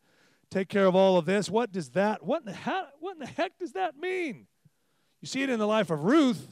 take 0.54 0.70
care 0.70 0.86
of 0.86 0.96
all 0.96 1.18
of 1.18 1.26
this. 1.26 1.50
What 1.50 1.72
does 1.72 1.90
that, 1.92 2.24
what 2.24 2.42
in 2.42 2.46
the 2.46 2.54
heck, 2.54 2.86
what 3.00 3.14
in 3.14 3.20
the 3.20 3.26
heck 3.26 3.58
does 3.58 3.74
that 3.74 3.98
mean? 3.98 4.46
You 5.22 5.28
see 5.28 5.42
it 5.42 5.50
in 5.50 5.58
the 5.58 5.66
life 5.66 5.90
of 5.90 6.04
Ruth. 6.04 6.48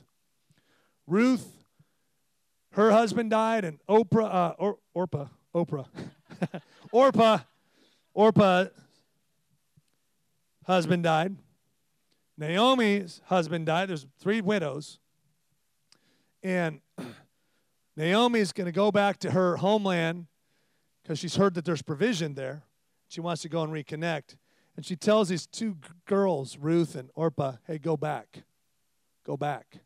Ruth, 1.06 1.48
her 2.72 2.92
husband 2.92 3.30
died, 3.30 3.64
and 3.64 3.80
Oprah, 3.88 4.34
uh, 4.34 4.54
or, 4.58 4.78
Orpah, 4.94 5.28
Oprah, 5.54 5.86
Orpah, 6.92 7.40
Orpah, 8.14 8.66
husband 10.66 11.04
died. 11.04 11.36
Naomi's 12.38 13.22
husband 13.26 13.68
died. 13.68 13.90
There's 13.90 14.08
three 14.20 14.42
widows. 14.42 15.00
And 16.42 16.82
Naomi's 17.98 18.52
going 18.52 18.66
to 18.66 18.72
go 18.72 18.92
back 18.92 19.20
to 19.20 19.32
her 19.32 19.58
homeland 19.58 20.26
because 21.04 21.20
she's 21.20 21.36
heard 21.36 21.54
that 21.54 21.66
there's 21.66 21.82
provision 21.82 22.34
there. 22.34 22.64
She 23.12 23.20
wants 23.20 23.42
to 23.42 23.50
go 23.50 23.62
and 23.62 23.74
reconnect. 23.74 24.38
And 24.78 24.86
she 24.86 24.96
tells 24.96 25.28
these 25.28 25.46
two 25.46 25.76
girls, 26.06 26.58
Ruth 26.58 26.96
and 26.96 27.10
Orpah, 27.14 27.58
hey, 27.68 27.78
go 27.78 27.98
back. 27.98 28.44
Go 29.26 29.36
back. 29.36 29.80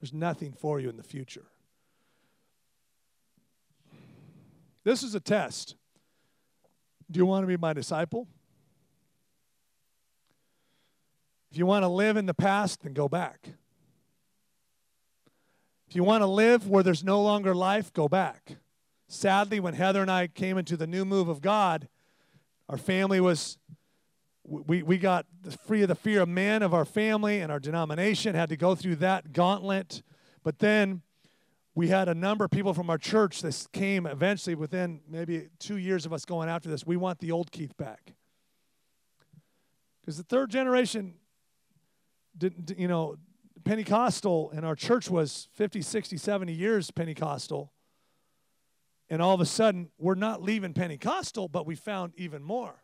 There's 0.00 0.14
nothing 0.14 0.54
for 0.54 0.80
you 0.80 0.88
in 0.88 0.96
the 0.96 1.02
future. 1.02 1.44
This 4.84 5.02
is 5.02 5.14
a 5.14 5.20
test. 5.20 5.76
Do 7.10 7.18
you 7.18 7.26
want 7.26 7.42
to 7.42 7.46
be 7.46 7.58
my 7.58 7.74
disciple? 7.74 8.26
If 11.50 11.58
you 11.58 11.66
want 11.66 11.82
to 11.82 11.88
live 11.88 12.16
in 12.16 12.24
the 12.24 12.32
past, 12.32 12.84
then 12.84 12.94
go 12.94 13.06
back. 13.06 13.50
If 15.90 15.94
you 15.94 16.04
want 16.04 16.22
to 16.22 16.26
live 16.26 16.66
where 16.66 16.82
there's 16.82 17.04
no 17.04 17.20
longer 17.20 17.54
life, 17.54 17.92
go 17.92 18.08
back. 18.08 18.56
Sadly, 19.08 19.60
when 19.60 19.74
Heather 19.74 20.00
and 20.00 20.10
I 20.10 20.26
came 20.26 20.56
into 20.56 20.78
the 20.78 20.86
new 20.86 21.04
move 21.04 21.28
of 21.28 21.42
God, 21.42 21.88
our 22.68 22.76
family 22.76 23.20
was, 23.20 23.58
we, 24.44 24.82
we 24.82 24.98
got 24.98 25.26
free 25.66 25.82
of 25.82 25.88
the 25.88 25.94
fear 25.94 26.22
of 26.22 26.28
man 26.28 26.62
of 26.62 26.74
our 26.74 26.84
family 26.84 27.40
and 27.40 27.52
our 27.52 27.60
denomination, 27.60 28.34
had 28.34 28.48
to 28.48 28.56
go 28.56 28.74
through 28.74 28.96
that 28.96 29.32
gauntlet. 29.32 30.02
But 30.42 30.58
then 30.58 31.02
we 31.74 31.88
had 31.88 32.08
a 32.08 32.14
number 32.14 32.44
of 32.44 32.50
people 32.50 32.74
from 32.74 32.90
our 32.90 32.98
church 32.98 33.42
that 33.42 33.66
came 33.72 34.06
eventually 34.06 34.54
within 34.54 35.00
maybe 35.08 35.48
two 35.58 35.76
years 35.76 36.06
of 36.06 36.12
us 36.12 36.24
going 36.24 36.48
after 36.48 36.68
this. 36.68 36.86
We 36.86 36.96
want 36.96 37.18
the 37.18 37.32
old 37.32 37.52
Keith 37.52 37.76
back. 37.76 38.14
Because 40.00 40.16
the 40.16 40.24
third 40.24 40.50
generation, 40.50 41.14
didn't, 42.38 42.78
you 42.78 42.88
know, 42.88 43.16
Pentecostal, 43.64 44.52
and 44.54 44.64
our 44.64 44.76
church 44.76 45.10
was 45.10 45.48
50, 45.54 45.82
60, 45.82 46.16
70 46.16 46.52
years 46.52 46.90
Pentecostal. 46.90 47.72
And 49.08 49.22
all 49.22 49.34
of 49.34 49.40
a 49.40 49.46
sudden, 49.46 49.90
we're 49.98 50.14
not 50.14 50.42
leaving 50.42 50.72
Pentecostal, 50.72 51.48
but 51.48 51.66
we 51.66 51.76
found 51.76 52.12
even 52.16 52.42
more. 52.42 52.82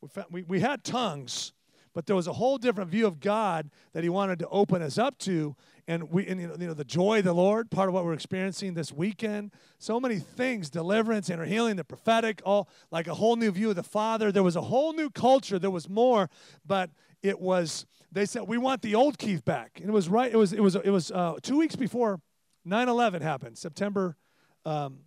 We, 0.00 0.08
found, 0.08 0.28
we, 0.30 0.42
we 0.42 0.60
had 0.60 0.84
tongues, 0.84 1.52
but 1.92 2.06
there 2.06 2.16
was 2.16 2.26
a 2.26 2.32
whole 2.32 2.56
different 2.56 2.90
view 2.90 3.06
of 3.06 3.20
God 3.20 3.70
that 3.92 4.04
He 4.04 4.08
wanted 4.08 4.38
to 4.38 4.48
open 4.48 4.80
us 4.80 4.96
up 4.96 5.18
to. 5.20 5.54
And, 5.86 6.10
we, 6.10 6.26
and, 6.26 6.40
you, 6.40 6.46
know, 6.46 6.56
you 6.58 6.66
know, 6.68 6.74
the 6.74 6.84
joy 6.84 7.18
of 7.18 7.24
the 7.24 7.34
Lord, 7.34 7.70
part 7.70 7.88
of 7.88 7.94
what 7.94 8.04
we're 8.04 8.14
experiencing 8.14 8.74
this 8.74 8.92
weekend. 8.92 9.52
So 9.78 10.00
many 10.00 10.18
things 10.18 10.70
deliverance, 10.70 11.28
inner 11.28 11.44
healing, 11.44 11.76
the 11.76 11.84
prophetic, 11.84 12.40
all 12.44 12.68
like 12.90 13.06
a 13.06 13.14
whole 13.14 13.36
new 13.36 13.50
view 13.50 13.70
of 13.70 13.76
the 13.76 13.82
Father. 13.82 14.32
There 14.32 14.42
was 14.42 14.56
a 14.56 14.62
whole 14.62 14.92
new 14.92 15.10
culture. 15.10 15.58
There 15.58 15.70
was 15.70 15.88
more, 15.88 16.30
but 16.64 16.90
it 17.22 17.40
was, 17.40 17.84
they 18.12 18.24
said, 18.24 18.42
we 18.42 18.58
want 18.58 18.80
the 18.80 18.94
old 18.94 19.18
Keith 19.18 19.44
back. 19.44 19.78
And 19.80 19.88
it 19.88 19.92
was 19.92 20.08
right, 20.08 20.32
it 20.32 20.36
was, 20.36 20.52
it 20.52 20.60
was, 20.60 20.76
it 20.76 20.90
was 20.90 21.10
uh, 21.10 21.34
two 21.42 21.58
weeks 21.58 21.76
before 21.76 22.20
9 22.64 22.88
11 22.88 23.22
happened, 23.22 23.58
September. 23.58 24.16
Um, 24.64 25.00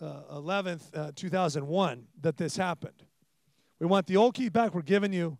uh, 0.00 0.22
11th, 0.32 0.96
uh, 0.96 1.12
2001, 1.14 2.06
that 2.22 2.36
this 2.36 2.56
happened. 2.56 3.04
We 3.78 3.86
want 3.86 4.06
the 4.06 4.16
old 4.16 4.34
Keith 4.34 4.52
back. 4.52 4.74
We're 4.74 4.82
giving 4.82 5.12
you 5.12 5.38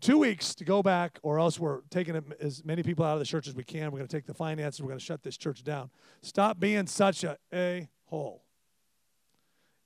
two 0.00 0.18
weeks 0.18 0.54
to 0.56 0.64
go 0.64 0.82
back, 0.82 1.18
or 1.22 1.38
else 1.38 1.58
we're 1.58 1.80
taking 1.90 2.22
as 2.40 2.64
many 2.64 2.82
people 2.82 3.04
out 3.04 3.14
of 3.14 3.18
the 3.18 3.24
church 3.24 3.48
as 3.48 3.54
we 3.54 3.64
can. 3.64 3.90
We're 3.90 3.98
going 3.98 4.08
to 4.08 4.16
take 4.16 4.26
the 4.26 4.34
finances. 4.34 4.80
We're 4.80 4.88
going 4.88 4.98
to 4.98 5.04
shut 5.04 5.22
this 5.22 5.36
church 5.36 5.64
down. 5.64 5.90
Stop 6.22 6.60
being 6.60 6.86
such 6.86 7.24
a 7.24 7.38
a 7.52 7.88
hole. 8.06 8.44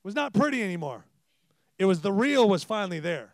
It 0.03 0.07
was 0.07 0.15
not 0.15 0.33
pretty 0.33 0.61
anymore. 0.61 1.05
It 1.79 1.85
was 1.85 2.01
the 2.01 2.11
real 2.11 2.47
was 2.47 2.63
finally 2.63 2.99
there. 2.99 3.33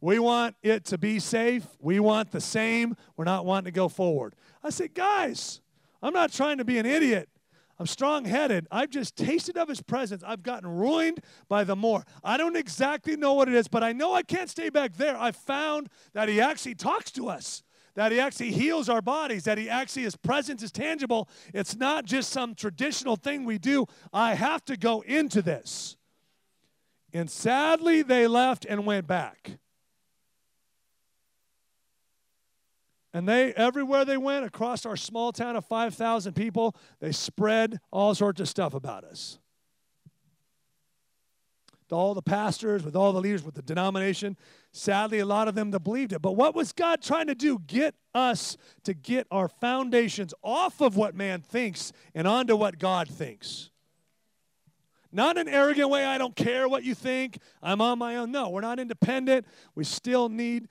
We 0.00 0.18
want 0.18 0.56
it 0.62 0.84
to 0.86 0.98
be 0.98 1.18
safe. 1.18 1.66
We 1.80 2.00
want 2.00 2.30
the 2.30 2.40
same. 2.40 2.96
We're 3.16 3.24
not 3.24 3.46
wanting 3.46 3.66
to 3.66 3.70
go 3.72 3.88
forward. 3.88 4.34
I 4.62 4.70
said, 4.70 4.94
guys, 4.94 5.60
I'm 6.02 6.12
not 6.12 6.32
trying 6.32 6.58
to 6.58 6.64
be 6.64 6.78
an 6.78 6.86
idiot. 6.86 7.28
I'm 7.78 7.86
strong 7.86 8.24
headed. 8.24 8.66
I've 8.70 8.90
just 8.90 9.16
tasted 9.16 9.58
of 9.58 9.68
his 9.68 9.82
presence. 9.82 10.22
I've 10.26 10.42
gotten 10.42 10.68
ruined 10.68 11.20
by 11.48 11.64
the 11.64 11.76
more. 11.76 12.04
I 12.24 12.36
don't 12.36 12.56
exactly 12.56 13.16
know 13.16 13.34
what 13.34 13.48
it 13.48 13.54
is, 13.54 13.68
but 13.68 13.82
I 13.82 13.92
know 13.92 14.14
I 14.14 14.22
can't 14.22 14.48
stay 14.48 14.70
back 14.70 14.94
there. 14.96 15.16
I 15.16 15.32
found 15.32 15.90
that 16.14 16.28
he 16.28 16.40
actually 16.40 16.74
talks 16.74 17.10
to 17.12 17.28
us, 17.28 17.62
that 17.94 18.12
he 18.12 18.20
actually 18.20 18.52
heals 18.52 18.88
our 18.88 19.02
bodies, 19.02 19.44
that 19.44 19.58
he 19.58 19.68
actually, 19.68 20.04
his 20.04 20.16
presence 20.16 20.62
is 20.62 20.72
tangible. 20.72 21.28
It's 21.52 21.76
not 21.76 22.06
just 22.06 22.30
some 22.30 22.54
traditional 22.54 23.16
thing 23.16 23.44
we 23.44 23.58
do. 23.58 23.84
I 24.10 24.34
have 24.34 24.64
to 24.66 24.78
go 24.78 25.02
into 25.02 25.42
this. 25.42 25.96
And 27.12 27.30
sadly, 27.30 28.00
they 28.02 28.26
left 28.26 28.64
and 28.64 28.86
went 28.86 29.06
back. 29.06 29.58
And 33.16 33.26
they, 33.26 33.54
everywhere 33.54 34.04
they 34.04 34.18
went 34.18 34.44
across 34.44 34.84
our 34.84 34.94
small 34.94 35.32
town 35.32 35.56
of 35.56 35.64
5,000 35.64 36.34
people, 36.34 36.76
they 37.00 37.12
spread 37.12 37.80
all 37.90 38.14
sorts 38.14 38.42
of 38.42 38.46
stuff 38.46 38.74
about 38.74 39.04
us. 39.04 39.38
To 41.88 41.94
all 41.94 42.12
the 42.12 42.20
pastors, 42.20 42.84
with 42.84 42.94
all 42.94 43.14
the 43.14 43.20
leaders, 43.22 43.42
with 43.42 43.54
the 43.54 43.62
denomination. 43.62 44.36
Sadly, 44.70 45.20
a 45.20 45.24
lot 45.24 45.48
of 45.48 45.54
them 45.54 45.70
that 45.70 45.80
believed 45.80 46.12
it. 46.12 46.20
But 46.20 46.32
what 46.32 46.54
was 46.54 46.74
God 46.74 47.00
trying 47.00 47.28
to 47.28 47.34
do? 47.34 47.58
Get 47.66 47.94
us 48.14 48.58
to 48.84 48.92
get 48.92 49.26
our 49.30 49.48
foundations 49.48 50.34
off 50.42 50.82
of 50.82 50.98
what 50.98 51.14
man 51.14 51.40
thinks 51.40 51.94
and 52.14 52.28
onto 52.28 52.54
what 52.54 52.78
God 52.78 53.08
thinks. 53.08 53.70
Not 55.10 55.38
an 55.38 55.48
arrogant 55.48 55.88
way, 55.88 56.04
I 56.04 56.18
don't 56.18 56.36
care 56.36 56.68
what 56.68 56.84
you 56.84 56.94
think, 56.94 57.38
I'm 57.62 57.80
on 57.80 57.98
my 57.98 58.16
own. 58.16 58.30
No, 58.30 58.50
we're 58.50 58.60
not 58.60 58.78
independent. 58.78 59.46
We 59.74 59.84
still 59.84 60.28
need 60.28 60.68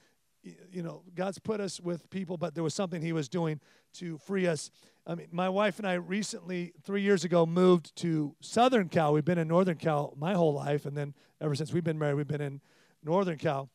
you 0.72 0.84
know, 0.84 1.04
God's 1.16 1.40
put 1.40 1.60
us 1.60 1.80
with 1.80 2.10
people, 2.10 2.38
but 2.38 2.54
there 2.54 2.64
was 2.64 2.74
something 2.74 3.02
He 3.02 3.14
was 3.14 3.28
doing 3.30 3.60
to 3.96 4.18
free 4.20 4.48
us. 4.48 4.72
I 5.08 5.16
mean, 5.16 5.28
my 5.32 5.50
wife 5.50 5.78
and 5.78 5.88
I 5.88 5.94
recently, 5.94 6.74
three 6.84 7.02
years 7.02 7.24
ago, 7.24 7.46
moved 7.46 7.96
to 7.98 8.36
Southern 8.42 8.90
Cal. 8.90 9.14
We've 9.14 9.26
been 9.26 9.38
in 9.38 9.48
Northern 9.48 9.78
Cal 9.78 10.14
my 10.18 10.34
whole 10.34 10.54
life, 10.54 10.86
and 10.86 10.98
then 10.98 11.14
ever 11.42 11.56
since 11.56 11.74
we've 11.74 11.84
been 11.84 12.00
married, 12.00 12.16
we've 12.16 12.28
been 12.28 12.42
in 12.42 12.62
Northern 13.04 13.38
Cal. 13.38 13.70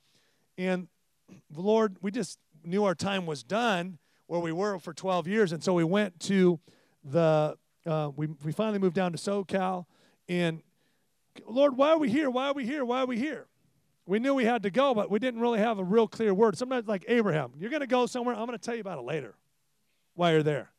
And 0.59 0.89
the 1.51 1.61
Lord, 1.61 1.97
we 2.03 2.11
just 2.11 2.39
knew 2.65 2.85
our 2.85 2.95
time 2.95 3.27
was 3.27 3.43
done 3.43 3.99
where 4.27 4.41
we 4.41 4.53
were 4.53 4.79
for 4.79 4.93
12 4.93 5.27
years, 5.27 5.53
and 5.53 5.63
so 5.63 5.75
we 5.75 5.85
went 5.85 6.21
to 6.21 6.61
the. 7.05 7.57
Uh, 7.87 8.11
we 8.15 8.27
we 8.45 8.53
finally 8.53 8.79
moved 8.79 8.95
down 8.95 9.11
to 9.11 9.19
SoCal, 9.19 9.87
and 10.29 10.63
Lord, 11.47 11.77
why 11.77 11.91
are 11.91 11.99
we 11.99 12.11
here? 12.11 12.29
Why 12.29 12.49
are 12.49 12.53
we 12.53 12.67
here? 12.67 12.85
Why 12.85 13.01
are 13.01 13.07
we 13.07 13.17
here? 13.17 13.47
We 14.11 14.19
knew 14.19 14.35
we 14.35 14.45
had 14.45 14.65
to 14.65 14.71
go, 14.71 14.93
but 14.93 15.09
we 15.09 15.21
didn't 15.21 15.39
really 15.41 15.61
have 15.61 15.79
a 15.79 15.85
real 15.85 16.09
clear 16.09 16.35
word. 16.35 16.59
Sometimes, 16.59 16.89
like 16.89 17.05
Abraham, 17.07 17.53
you're 17.57 17.71
going 17.71 17.79
to 17.79 17.87
go 17.87 18.07
somewhere. 18.07 18.35
I'm 18.35 18.45
going 18.45 18.59
to 18.59 18.65
tell 18.65 18.75
you 18.75 18.81
about 18.81 18.99
it 18.99 19.05
later 19.05 19.37
while 20.17 20.33
you're 20.33 20.43
there. 20.43 20.73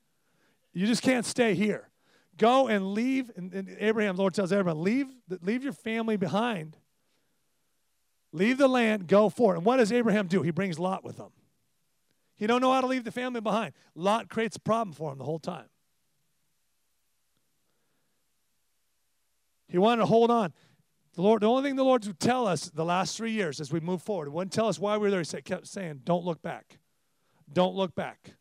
You 0.73 0.85
just 0.85 1.01
can't 1.01 1.25
stay 1.25 1.55
here. 1.55 1.87
Go 2.35 2.67
and 2.67 2.93
leave. 2.93 3.31
And, 3.37 3.53
and 3.53 3.73
Abraham, 3.79 4.17
the 4.17 4.21
Lord 4.21 4.33
tells 4.33 4.51
Abraham, 4.51 4.81
leave, 4.81 5.07
leave 5.41 5.63
your 5.63 5.71
family 5.71 6.17
behind. 6.17 6.75
Leave 8.33 8.57
the 8.57 8.67
land, 8.67 9.07
go 9.07 9.29
for 9.29 9.53
it. 9.53 9.59
And 9.59 9.65
what 9.65 9.77
does 9.77 9.93
Abraham 9.93 10.27
do? 10.27 10.41
He 10.41 10.51
brings 10.51 10.77
Lot 10.77 11.05
with 11.05 11.15
him. 11.15 11.31
He 12.35 12.47
don't 12.47 12.59
know 12.59 12.73
how 12.73 12.81
to 12.81 12.87
leave 12.87 13.05
the 13.05 13.13
family 13.13 13.39
behind. 13.39 13.71
Lot 13.95 14.27
creates 14.27 14.57
a 14.57 14.59
problem 14.59 14.93
for 14.93 15.09
him 15.09 15.17
the 15.17 15.23
whole 15.23 15.39
time. 15.39 15.69
He 19.69 19.77
wanted 19.77 20.01
to 20.01 20.05
hold 20.05 20.31
on. 20.31 20.51
The 21.13 21.21
Lord, 21.21 21.41
the 21.41 21.47
only 21.47 21.63
thing 21.63 21.75
the 21.75 21.83
Lord 21.83 22.05
would 22.05 22.19
tell 22.19 22.47
us 22.47 22.69
the 22.69 22.85
last 22.85 23.17
three 23.17 23.31
years 23.31 23.59
as 23.59 23.71
we 23.71 23.79
move 23.79 24.01
forward, 24.01 24.25
He 24.25 24.29
wouldn't 24.29 24.53
tell 24.53 24.67
us 24.67 24.79
why 24.79 24.97
we 24.97 25.09
were 25.09 25.11
there. 25.11 25.21
He 25.21 25.41
kept 25.41 25.67
saying, 25.67 26.01
Don't 26.05 26.23
look 26.23 26.41
back. 26.41 26.79
Don't 27.51 27.75
look 27.75 27.95
back. 27.95 28.35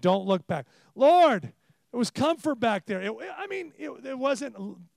Don't 0.00 0.26
look 0.26 0.46
back. 0.46 0.66
Lord, 0.94 1.44
it 1.44 1.96
was 1.96 2.10
comfort 2.10 2.60
back 2.60 2.86
there. 2.86 3.00
It, 3.00 3.12
I 3.36 3.46
mean, 3.46 3.72
it, 3.78 3.90
it 4.04 4.18
wasn't, 4.18 4.56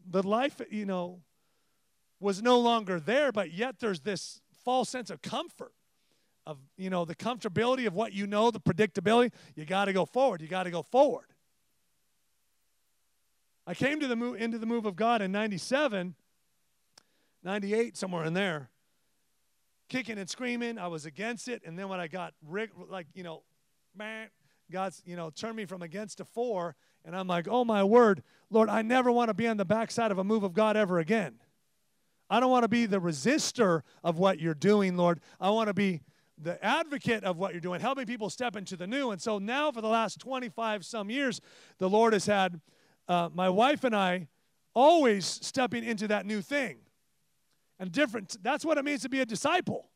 the 0.09 0.21
life, 0.21 0.61
you 0.69 0.85
know, 0.85 1.21
was 2.19 2.41
no 2.41 2.59
longer 2.59 2.99
there, 2.99 3.31
but 3.31 3.51
yet 3.51 3.79
there's 3.79 4.01
this 4.01 4.41
false 4.63 4.89
sense 4.89 5.09
of 5.09 5.21
comfort 5.21 5.71
of 6.45 6.57
you 6.77 6.89
know 6.89 7.03
the 7.03 7.15
comfortability 7.15 7.87
of 7.87 7.93
what 7.93 8.13
you 8.13 8.25
know 8.25 8.51
the 8.51 8.59
predictability 8.59 9.31
you 9.55 9.65
got 9.65 9.85
to 9.85 9.93
go 9.93 10.05
forward 10.05 10.41
you 10.41 10.47
got 10.47 10.63
to 10.63 10.71
go 10.71 10.81
forward 10.81 11.25
i 13.65 13.73
came 13.73 13.99
to 13.99 14.07
the 14.07 14.15
move 14.15 14.41
into 14.41 14.57
the 14.57 14.65
move 14.65 14.85
of 14.85 14.95
god 14.95 15.21
in 15.21 15.31
97 15.31 16.15
98, 17.43 17.97
somewhere 17.97 18.25
in 18.25 18.33
there, 18.33 18.69
kicking 19.89 20.17
and 20.17 20.29
screaming. 20.29 20.77
I 20.77 20.87
was 20.87 21.05
against 21.05 21.47
it. 21.47 21.61
And 21.65 21.77
then 21.77 21.89
when 21.89 21.99
I 21.99 22.07
got, 22.07 22.33
like, 22.89 23.07
you 23.13 23.23
know, 23.23 23.43
man, 23.95 24.29
God's, 24.71 25.01
you 25.05 25.15
know, 25.15 25.29
turned 25.29 25.55
me 25.55 25.65
from 25.65 25.81
against 25.81 26.17
to 26.17 26.25
for. 26.25 26.75
And 27.05 27.15
I'm 27.15 27.27
like, 27.27 27.47
oh 27.49 27.63
my 27.63 27.83
word, 27.83 28.23
Lord, 28.49 28.69
I 28.69 28.81
never 28.81 29.11
want 29.11 29.29
to 29.29 29.33
be 29.33 29.47
on 29.47 29.57
the 29.57 29.65
backside 29.65 30.11
of 30.11 30.17
a 30.17 30.23
move 30.23 30.43
of 30.43 30.53
God 30.53 30.75
ever 30.75 30.99
again. 30.99 31.35
I 32.29 32.39
don't 32.39 32.51
want 32.51 32.63
to 32.63 32.69
be 32.69 32.85
the 32.85 32.99
resistor 32.99 33.83
of 34.03 34.17
what 34.19 34.39
you're 34.39 34.53
doing, 34.53 34.97
Lord. 34.97 35.21
I 35.39 35.49
want 35.49 35.67
to 35.67 35.73
be 35.73 36.01
the 36.37 36.63
advocate 36.63 37.23
of 37.23 37.37
what 37.37 37.53
you're 37.53 37.61
doing, 37.61 37.79
helping 37.79 38.05
people 38.05 38.29
step 38.29 38.55
into 38.55 38.75
the 38.75 38.85
new. 38.85 39.11
And 39.11 39.21
so 39.21 39.39
now, 39.39 39.71
for 39.71 39.81
the 39.81 39.87
last 39.87 40.19
25 40.19 40.85
some 40.85 41.09
years, 41.09 41.41
the 41.77 41.89
Lord 41.89 42.13
has 42.13 42.25
had 42.25 42.59
uh, 43.07 43.29
my 43.33 43.49
wife 43.49 43.83
and 43.83 43.95
I 43.95 44.27
always 44.73 45.25
stepping 45.25 45.83
into 45.83 46.07
that 46.09 46.25
new 46.25 46.41
thing 46.41 46.77
and 47.79 47.91
different. 47.91 48.37
That's 48.41 48.65
what 48.65 48.77
it 48.77 48.85
means 48.85 49.01
to 49.03 49.09
be 49.09 49.19
a 49.19 49.25
disciple. 49.25 49.89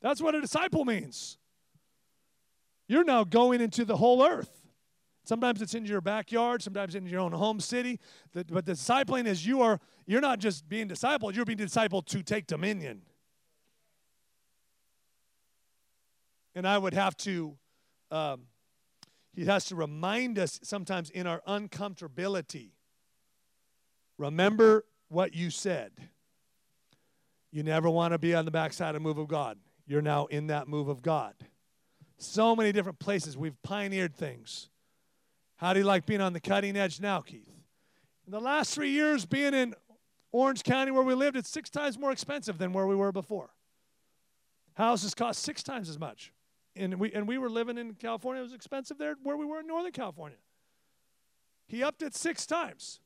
That's 0.00 0.22
what 0.22 0.34
a 0.34 0.40
disciple 0.40 0.84
means. 0.84 1.38
You're 2.86 3.04
now 3.04 3.24
going 3.24 3.60
into 3.60 3.84
the 3.84 3.96
whole 3.96 4.24
earth. 4.24 4.62
Sometimes 5.24 5.60
it's 5.60 5.74
in 5.74 5.84
your 5.84 6.00
backyard, 6.00 6.62
sometimes 6.62 6.94
in 6.94 7.06
your 7.06 7.20
own 7.20 7.32
home 7.32 7.60
city. 7.60 8.00
But 8.32 8.64
the 8.64 8.72
discipling 8.72 9.26
is 9.26 9.44
you 9.44 9.60
are 9.60 9.78
you're 10.06 10.22
not 10.22 10.38
just 10.38 10.68
being 10.68 10.88
discipled, 10.88 11.34
you're 11.34 11.44
being 11.44 11.58
discipled 11.58 12.06
to 12.06 12.22
take 12.22 12.46
dominion. 12.46 13.02
And 16.54 16.66
I 16.66 16.78
would 16.78 16.94
have 16.94 17.14
to 17.18 17.58
um, 18.10 18.44
he 19.34 19.44
has 19.44 19.66
to 19.66 19.76
remind 19.76 20.38
us 20.38 20.58
sometimes 20.62 21.10
in 21.10 21.26
our 21.26 21.42
uncomfortability 21.46 22.70
Remember 24.18 24.84
what 25.08 25.34
you 25.34 25.50
said. 25.50 25.92
You 27.50 27.62
never 27.62 27.88
want 27.88 28.12
to 28.12 28.18
be 28.18 28.34
on 28.34 28.44
the 28.44 28.50
backside 28.50 28.94
of 28.94 29.02
move 29.02 29.18
of 29.18 29.28
God. 29.28 29.58
You're 29.86 30.02
now 30.02 30.26
in 30.26 30.48
that 30.48 30.68
move 30.68 30.88
of 30.88 31.00
God. 31.00 31.34
So 32.18 32.54
many 32.54 32.72
different 32.72 32.98
places 32.98 33.38
we've 33.38 33.60
pioneered 33.62 34.14
things. 34.14 34.68
How 35.56 35.72
do 35.72 35.80
you 35.80 35.86
like 35.86 36.04
being 36.04 36.20
on 36.20 36.32
the 36.32 36.40
cutting 36.40 36.76
edge 36.76 37.00
now, 37.00 37.20
Keith? 37.20 37.48
In 38.26 38.32
the 38.32 38.40
last 38.40 38.74
three 38.74 38.90
years, 38.90 39.24
being 39.24 39.54
in 39.54 39.74
Orange 40.30 40.62
County 40.62 40.90
where 40.90 41.02
we 41.02 41.14
lived, 41.14 41.36
it's 41.36 41.48
six 41.48 41.70
times 41.70 41.98
more 41.98 42.12
expensive 42.12 42.58
than 42.58 42.72
where 42.72 42.86
we 42.86 42.94
were 42.94 43.12
before. 43.12 43.50
Houses 44.74 45.14
cost 45.14 45.42
six 45.42 45.62
times 45.62 45.88
as 45.88 45.98
much. 45.98 46.32
And 46.76 47.00
we, 47.00 47.12
and 47.12 47.26
we 47.26 47.38
were 47.38 47.48
living 47.48 47.78
in 47.78 47.94
California, 47.94 48.40
it 48.40 48.44
was 48.44 48.52
expensive 48.52 48.98
there 48.98 49.16
where 49.22 49.36
we 49.36 49.46
were 49.46 49.60
in 49.60 49.66
Northern 49.66 49.92
California. 49.92 50.38
He 51.66 51.82
upped 51.82 52.02
it 52.02 52.14
six 52.14 52.46
times. 52.46 53.00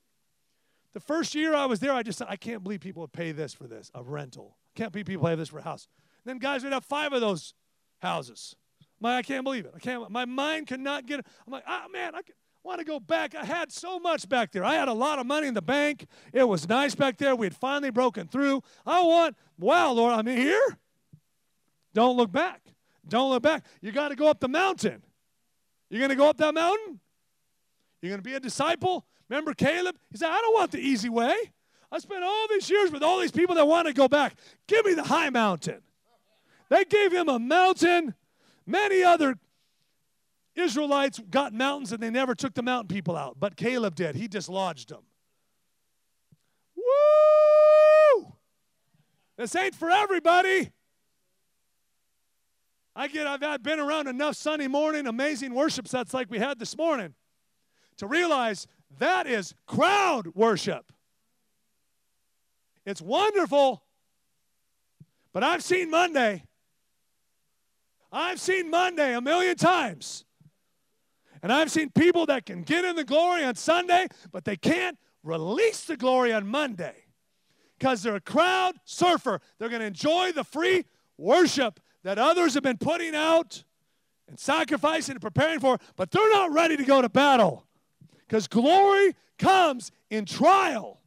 The 0.95 1.01
first 1.01 1.35
year 1.35 1.55
I 1.55 1.67
was 1.67 1.81
there, 1.81 1.93
I 1.93 2.03
just 2.03 2.19
said, 2.19 2.27
I 2.29 2.37
can't 2.37 2.63
believe 2.63 2.81
people 2.81 3.01
would 3.01 3.13
pay 3.13 3.33
this 3.33 3.55
for 3.55 3.67
this, 3.67 3.91
a 3.95 4.03
rental. 4.03 4.57
Can't 4.75 4.93
believe 4.93 5.07
people 5.07 5.27
pay 5.27 5.35
this 5.35 5.49
for 5.49 5.59
a 5.59 5.63
house. 5.63 5.89
And 6.25 6.31
then 6.31 6.39
guys 6.39 6.63
would 6.65 6.73
have 6.73 6.85
five 6.85 7.13
of 7.13 7.21
those 7.21 7.55
houses. 8.01 8.55
My, 9.01 9.17
I 9.17 9.23
can't 9.23 9.45
believe 9.45 9.65
it. 9.65 9.73
I 9.75 9.79
can't. 9.79 10.11
My 10.11 10.25
mind 10.25 10.67
cannot 10.67 11.07
get 11.07 11.21
it. 11.21 11.27
I'm 11.47 11.53
like, 11.53 11.65
ah, 11.67 11.87
man, 11.93 12.15
I 12.15 12.21
want 12.63 12.79
to 12.79 12.85
go 12.85 13.01
back. 13.01 13.35
I 13.35 13.45
had 13.45 13.73
so 13.73 13.99
much 13.99 14.29
back 14.29 14.53
there. 14.53 14.65
I 14.65 14.75
had 14.75 14.89
a 14.89 14.93
lot 14.93 15.19
of 15.19 15.27
money 15.27 15.49
in 15.49 15.55
the 15.55 15.63
bank. 15.63 16.07
It 16.33 16.47
was 16.47 16.69
nice 16.69 16.95
back 16.95 17.17
there. 17.19 17.35
We 17.35 17.47
had 17.47 17.57
finally 17.57 17.91
broken 17.91 18.29
through. 18.29 18.63
I 18.87 19.03
want, 19.03 19.37
wow, 19.59 19.93
Lord, 19.93 20.13
I'm 20.13 20.27
here. 20.27 20.79
Don't 21.95 22.17
look 22.17 22.31
back. 22.31 22.63
Don't 23.09 23.31
look 23.31 23.43
back. 23.43 23.65
You 23.81 23.93
got 23.93 24.09
to 24.09 24.17
go 24.17 24.29
up 24.29 24.41
the 24.41 24.49
mountain. 24.49 25.03
You're 25.91 26.01
going 26.01 26.11
to 26.11 26.17
go 26.17 26.29
up 26.29 26.39
that 26.39 26.55
mountain? 26.55 27.01
You're 28.01 28.11
going 28.11 28.21
to 28.21 28.29
be 28.29 28.35
a 28.35 28.41
disciple? 28.41 29.05
Remember 29.29 29.55
Caleb? 29.55 29.97
He 30.11 30.19
said, 30.19 30.29
I 30.29 30.41
don't 30.41 30.55
want 30.55 30.73
the 30.73 30.79
easy 30.79 31.09
way. 31.09 31.35
I 31.91 31.99
spent 31.99 32.25
all 32.25 32.47
these 32.49 32.71
years 32.71 32.91
with 32.91 33.03
all 33.03 33.21
these 33.21 33.33
people 33.33 33.55
that 33.57 33.67
want 33.67 33.87
to 33.87 33.93
go 33.93 34.09
back. 34.09 34.35
Give 34.67 34.85
me 34.85 34.95
the 34.95 35.03
high 35.03 35.31
mountain. 35.31 35.83
They 36.69 36.85
gave 36.85 37.13
him 37.13 37.29
a 37.29 37.39
mountain, 37.39 38.15
many 38.67 39.03
other 39.03 39.37
Israelites 40.55 41.21
got 41.31 41.53
mountains 41.53 41.93
and 41.93 42.03
they 42.03 42.11
never 42.11 42.35
took 42.35 42.55
the 42.55 42.63
mountain 42.63 42.89
people 42.89 43.17
out, 43.17 43.37
but 43.39 43.57
Caleb 43.57 43.95
did. 43.95 44.17
He 44.17 44.29
dislodged 44.29 44.91
them. 44.91 45.03
Woo! 46.77 48.33
This 49.37 49.55
ain't 49.57 49.75
for 49.75 49.91
everybody. 49.91 50.71
I 52.95 53.09
get 53.09 53.27
I've 53.27 53.63
been 53.63 53.81
around 53.81 54.09
enough 54.09 54.37
Sunday 54.37 54.69
morning 54.69 55.07
amazing 55.07 55.55
worship 55.55 55.89
sets 55.89 56.13
like 56.13 56.31
we 56.31 56.39
had 56.39 56.59
this 56.59 56.77
morning 56.77 57.15
to 57.97 58.07
realize 58.07 58.67
that 58.99 59.27
is 59.27 59.55
crowd 59.67 60.29
worship. 60.35 60.93
It's 62.85 63.01
wonderful, 63.01 63.83
but 65.33 65.45
I've 65.45 65.63
seen 65.63 65.91
Monday. 65.91 66.45
I've 68.11 68.41
seen 68.41 68.71
Monday 68.71 69.15
a 69.15 69.21
million 69.21 69.57
times. 69.57 70.25
And 71.43 71.53
I've 71.53 71.71
seen 71.71 71.91
people 71.91 72.27
that 72.27 72.47
can 72.47 72.63
get 72.63 72.85
in 72.85 72.95
the 72.95 73.05
glory 73.05 73.45
on 73.45 73.55
Sunday, 73.57 74.07
but 74.31 74.45
they 74.45 74.57
can't 74.57 74.99
release 75.23 75.85
the 75.85 75.97
glory 75.97 76.33
on 76.33 76.47
Monday 76.47 76.95
because 77.79 78.03
they're 78.03 78.17
a 78.17 78.21
crowd 78.21 78.77
surfer. 78.85 79.41
They're 79.59 79.69
going 79.69 79.81
to 79.81 79.87
enjoy 79.87 80.33
the 80.33 80.45
free 80.45 80.85
worship 81.17 81.81
that 82.05 82.19
others 82.19 82.55
have 82.55 82.63
been 82.63 82.79
putting 82.79 83.15
out 83.15 83.65
and 84.29 84.39
sacrificing 84.39 85.15
and 85.15 85.23
preparing 85.23 85.61
for, 85.61 85.79
but 85.97 86.11
they're 86.11 86.31
not 86.31 86.53
ready 86.53 86.77
to 86.77 86.85
go 86.85 87.03
to 87.03 87.09
battle 87.09 87.67
because 88.33 88.49
glory 88.49 89.15
comes 89.39 89.93
in 90.09 90.25
trial. 90.25 90.99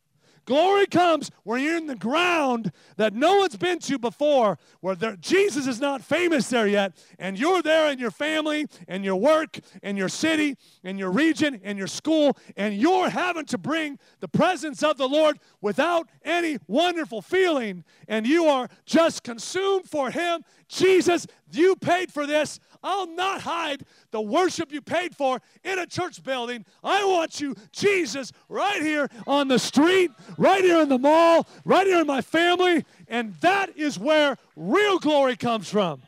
Glory 0.46 0.86
comes 0.86 1.32
where 1.44 1.58
you're 1.58 1.76
in 1.76 1.88
the 1.88 1.96
ground 1.96 2.72
that 2.98 3.16
no 3.16 3.38
one's 3.38 3.58
been 3.58 3.80
to 3.80 3.98
before, 3.98 4.60
where 4.82 4.94
there, 4.94 5.16
Jesus 5.16 5.66
is 5.66 5.82
not 5.82 6.04
famous 6.04 6.50
there 6.50 6.68
yet, 6.68 6.96
and 7.18 7.40
you're 7.40 7.64
there 7.64 7.92
in 7.92 7.98
your 7.98 8.12
family 8.12 8.68
and 8.88 9.04
your 9.04 9.16
work 9.16 9.58
and 9.82 9.98
your 9.98 10.08
city 10.08 10.56
and 10.84 11.00
your 11.00 11.10
region 11.10 11.60
and 11.64 11.80
your 11.80 11.88
school, 11.88 12.38
and 12.56 12.76
you're 12.76 13.10
having 13.10 13.46
to 13.46 13.58
bring 13.58 13.98
the 14.20 14.28
presence 14.28 14.84
of 14.84 14.98
the 14.98 15.10
Lord 15.10 15.40
without 15.62 16.08
any 16.24 16.60
wonderful 16.68 17.24
feeling, 17.24 17.84
and 18.08 18.28
you 18.28 18.46
are 18.46 18.70
just 18.86 19.24
consumed 19.24 19.90
for 19.90 20.12
Him. 20.12 20.44
Jesus, 20.68 21.26
you 21.52 21.76
paid 21.76 22.12
for 22.12 22.28
this. 22.28 22.60
I'll 22.86 23.08
not 23.08 23.42
hide 23.42 23.84
the 24.12 24.22
worship 24.22 24.72
you 24.72 24.80
paid 24.80 25.16
for 25.16 25.42
in 25.64 25.80
a 25.80 25.88
church 25.88 26.24
building. 26.24 26.66
I 26.84 27.04
want 27.04 27.42
you, 27.42 27.56
Jesus, 27.72 28.32
right 28.48 28.82
here 28.82 29.10
on 29.26 29.48
the 29.48 29.58
street, 29.58 30.12
right 30.38 30.64
here 30.64 30.80
in 30.82 30.90
the 30.90 31.00
mall, 31.00 31.48
right 31.66 31.88
here 31.88 32.00
in 32.00 32.08
my 32.08 32.22
family. 32.22 32.86
And 33.08 33.34
that 33.42 33.76
is 33.76 33.98
where 33.98 34.38
real 34.56 35.00
glory 35.00 35.36
comes 35.36 35.68
from. 35.68 36.04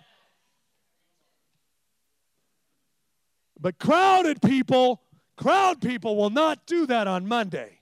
But 3.59 3.79
crowded 3.79 4.39
people, 4.39 5.01
crowd 5.35 5.81
people 5.81 6.15
will 6.15 6.29
not 6.29 6.67
do 6.67 6.85
that 6.85 7.07
on 7.07 7.27
Monday 7.27 7.79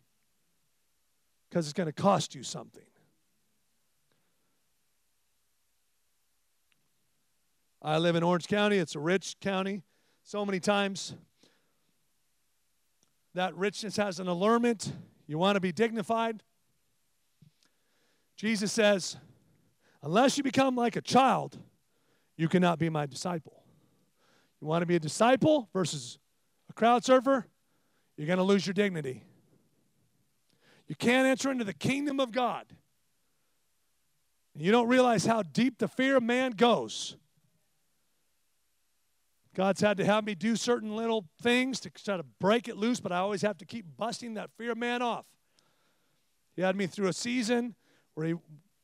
because 1.49 1.65
it's 1.65 1.73
going 1.73 1.87
to 1.87 1.93
cost 1.93 2.33
you 2.33 2.43
something. 2.43 2.81
I 7.85 7.99
live 7.99 8.15
in 8.15 8.23
Orange 8.23 8.47
County. 8.47 8.77
It's 8.79 8.95
a 8.95 8.99
rich 8.99 9.35
county. 9.39 9.83
So 10.23 10.43
many 10.43 10.59
times 10.59 11.13
that 13.35 13.55
richness 13.55 13.95
has 13.97 14.19
an 14.19 14.27
allurement. 14.27 14.91
You 15.27 15.37
want 15.37 15.55
to 15.55 15.59
be 15.59 15.71
dignified. 15.71 16.41
Jesus 18.37 18.71
says, 18.71 19.17
unless 20.01 20.35
you 20.35 20.41
become 20.41 20.75
like 20.75 20.95
a 20.95 21.01
child, 21.01 21.59
you 22.37 22.47
cannot 22.49 22.79
be 22.79 22.89
my 22.89 23.05
disciple. 23.05 23.63
You 24.59 24.65
want 24.65 24.81
to 24.81 24.87
be 24.87 24.95
a 24.95 24.99
disciple 24.99 25.69
versus 25.71 26.17
a 26.71 26.73
crowd 26.73 27.05
surfer, 27.05 27.45
you're 28.17 28.25
going 28.25 28.37
to 28.37 28.43
lose 28.43 28.65
your 28.65 28.73
dignity. 28.73 29.21
You 30.87 30.95
can't 30.95 31.27
enter 31.27 31.51
into 31.51 31.65
the 31.65 31.73
kingdom 31.73 32.19
of 32.19 32.31
God. 32.31 32.65
You 34.55 34.71
don't 34.71 34.87
realize 34.87 35.27
how 35.27 35.43
deep 35.43 35.77
the 35.77 35.87
fear 35.87 36.17
of 36.17 36.23
man 36.23 36.53
goes 36.53 37.15
God's 39.55 39.79
had 39.79 39.97
to 39.97 40.05
have 40.05 40.25
me 40.25 40.35
do 40.35 40.57
certain 40.57 40.95
little 40.95 41.25
things 41.41 41.79
to 41.79 41.89
try 41.89 42.17
to 42.17 42.25
break 42.41 42.67
it 42.67 42.75
loose, 42.75 42.99
but 42.99 43.13
I 43.13 43.19
always 43.19 43.41
have 43.41 43.57
to 43.59 43.65
keep 43.65 43.85
busting 43.97 44.33
that 44.33 44.51
fear 44.57 44.75
man 44.75 45.01
off. 45.01 45.25
He 46.57 46.61
had 46.61 46.75
me 46.75 46.87
through 46.87 47.07
a 47.07 47.13
season 47.13 47.75
where 48.15 48.27
he 48.27 48.33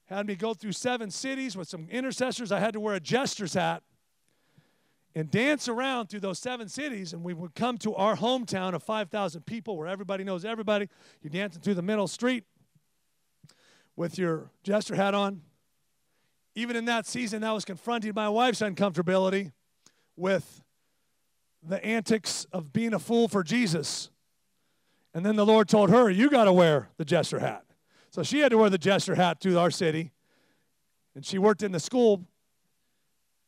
had 0.06 0.26
me 0.26 0.36
go 0.36 0.54
through 0.54 0.72
seven 0.72 1.12
cities 1.12 1.58
with 1.58 1.68
some 1.68 1.88
intercessors. 1.90 2.54
I 2.54 2.60
had 2.60 2.74
to 2.74 2.80
wear 2.80 2.96
a 2.96 3.02
jester's 3.02 3.54
hat 3.54 3.84
and 5.14 5.30
dance 5.30 5.68
around 5.68 6.08
through 6.08 6.22
those 6.22 6.40
seven 6.40 6.70
cities. 6.70 7.12
And 7.12 7.22
we 7.22 7.34
would 7.34 7.54
come 7.54 7.78
to 7.80 7.94
our 7.96 8.16
hometown 8.16 8.74
of 8.74 8.82
5,000 8.82 9.46
people 9.46 9.76
where 9.78 9.88
everybody 9.88 10.24
knows 10.24 10.46
everybody. 10.46 10.88
You're 11.22 11.32
dancing 11.32 11.62
through 11.62 11.76
the 11.76 11.82
middle 11.82 12.08
street 12.08 12.46
with 13.98 14.18
your 14.18 14.50
jester 14.64 14.96
hat 14.96 15.14
on. 15.14 15.42
Even 16.56 16.76
in 16.78 16.86
that 16.86 17.06
season, 17.06 17.42
that 17.42 17.52
was 17.52 17.66
confronting 17.66 18.14
my 18.16 18.30
wife's 18.30 18.62
uncomfortability 18.62 19.52
with 20.18 20.61
the 21.64 21.84
antics 21.84 22.46
of 22.52 22.74
being 22.74 22.94
a 22.94 23.00
fool 23.00 23.28
for 23.28 23.44
Jesus. 23.44 24.10
And 25.14 25.26
then 25.26 25.36
the 25.36 25.46
Lord 25.46 25.68
told 25.68 25.90
her, 25.90 26.10
You 26.10 26.30
got 26.30 26.46
to 26.46 26.54
wear 26.54 26.90
the 26.98 27.06
jester 27.06 27.40
hat. 27.40 27.66
So 28.10 28.24
she 28.24 28.40
had 28.40 28.50
to 28.50 28.58
wear 28.58 28.70
the 28.70 28.78
jester 28.78 29.16
hat 29.16 29.40
to 29.42 29.58
our 29.60 29.72
city. 29.72 30.12
And 31.16 31.26
she 31.26 31.38
worked 31.38 31.64
in 31.64 31.72
the 31.72 31.80
school 31.80 32.26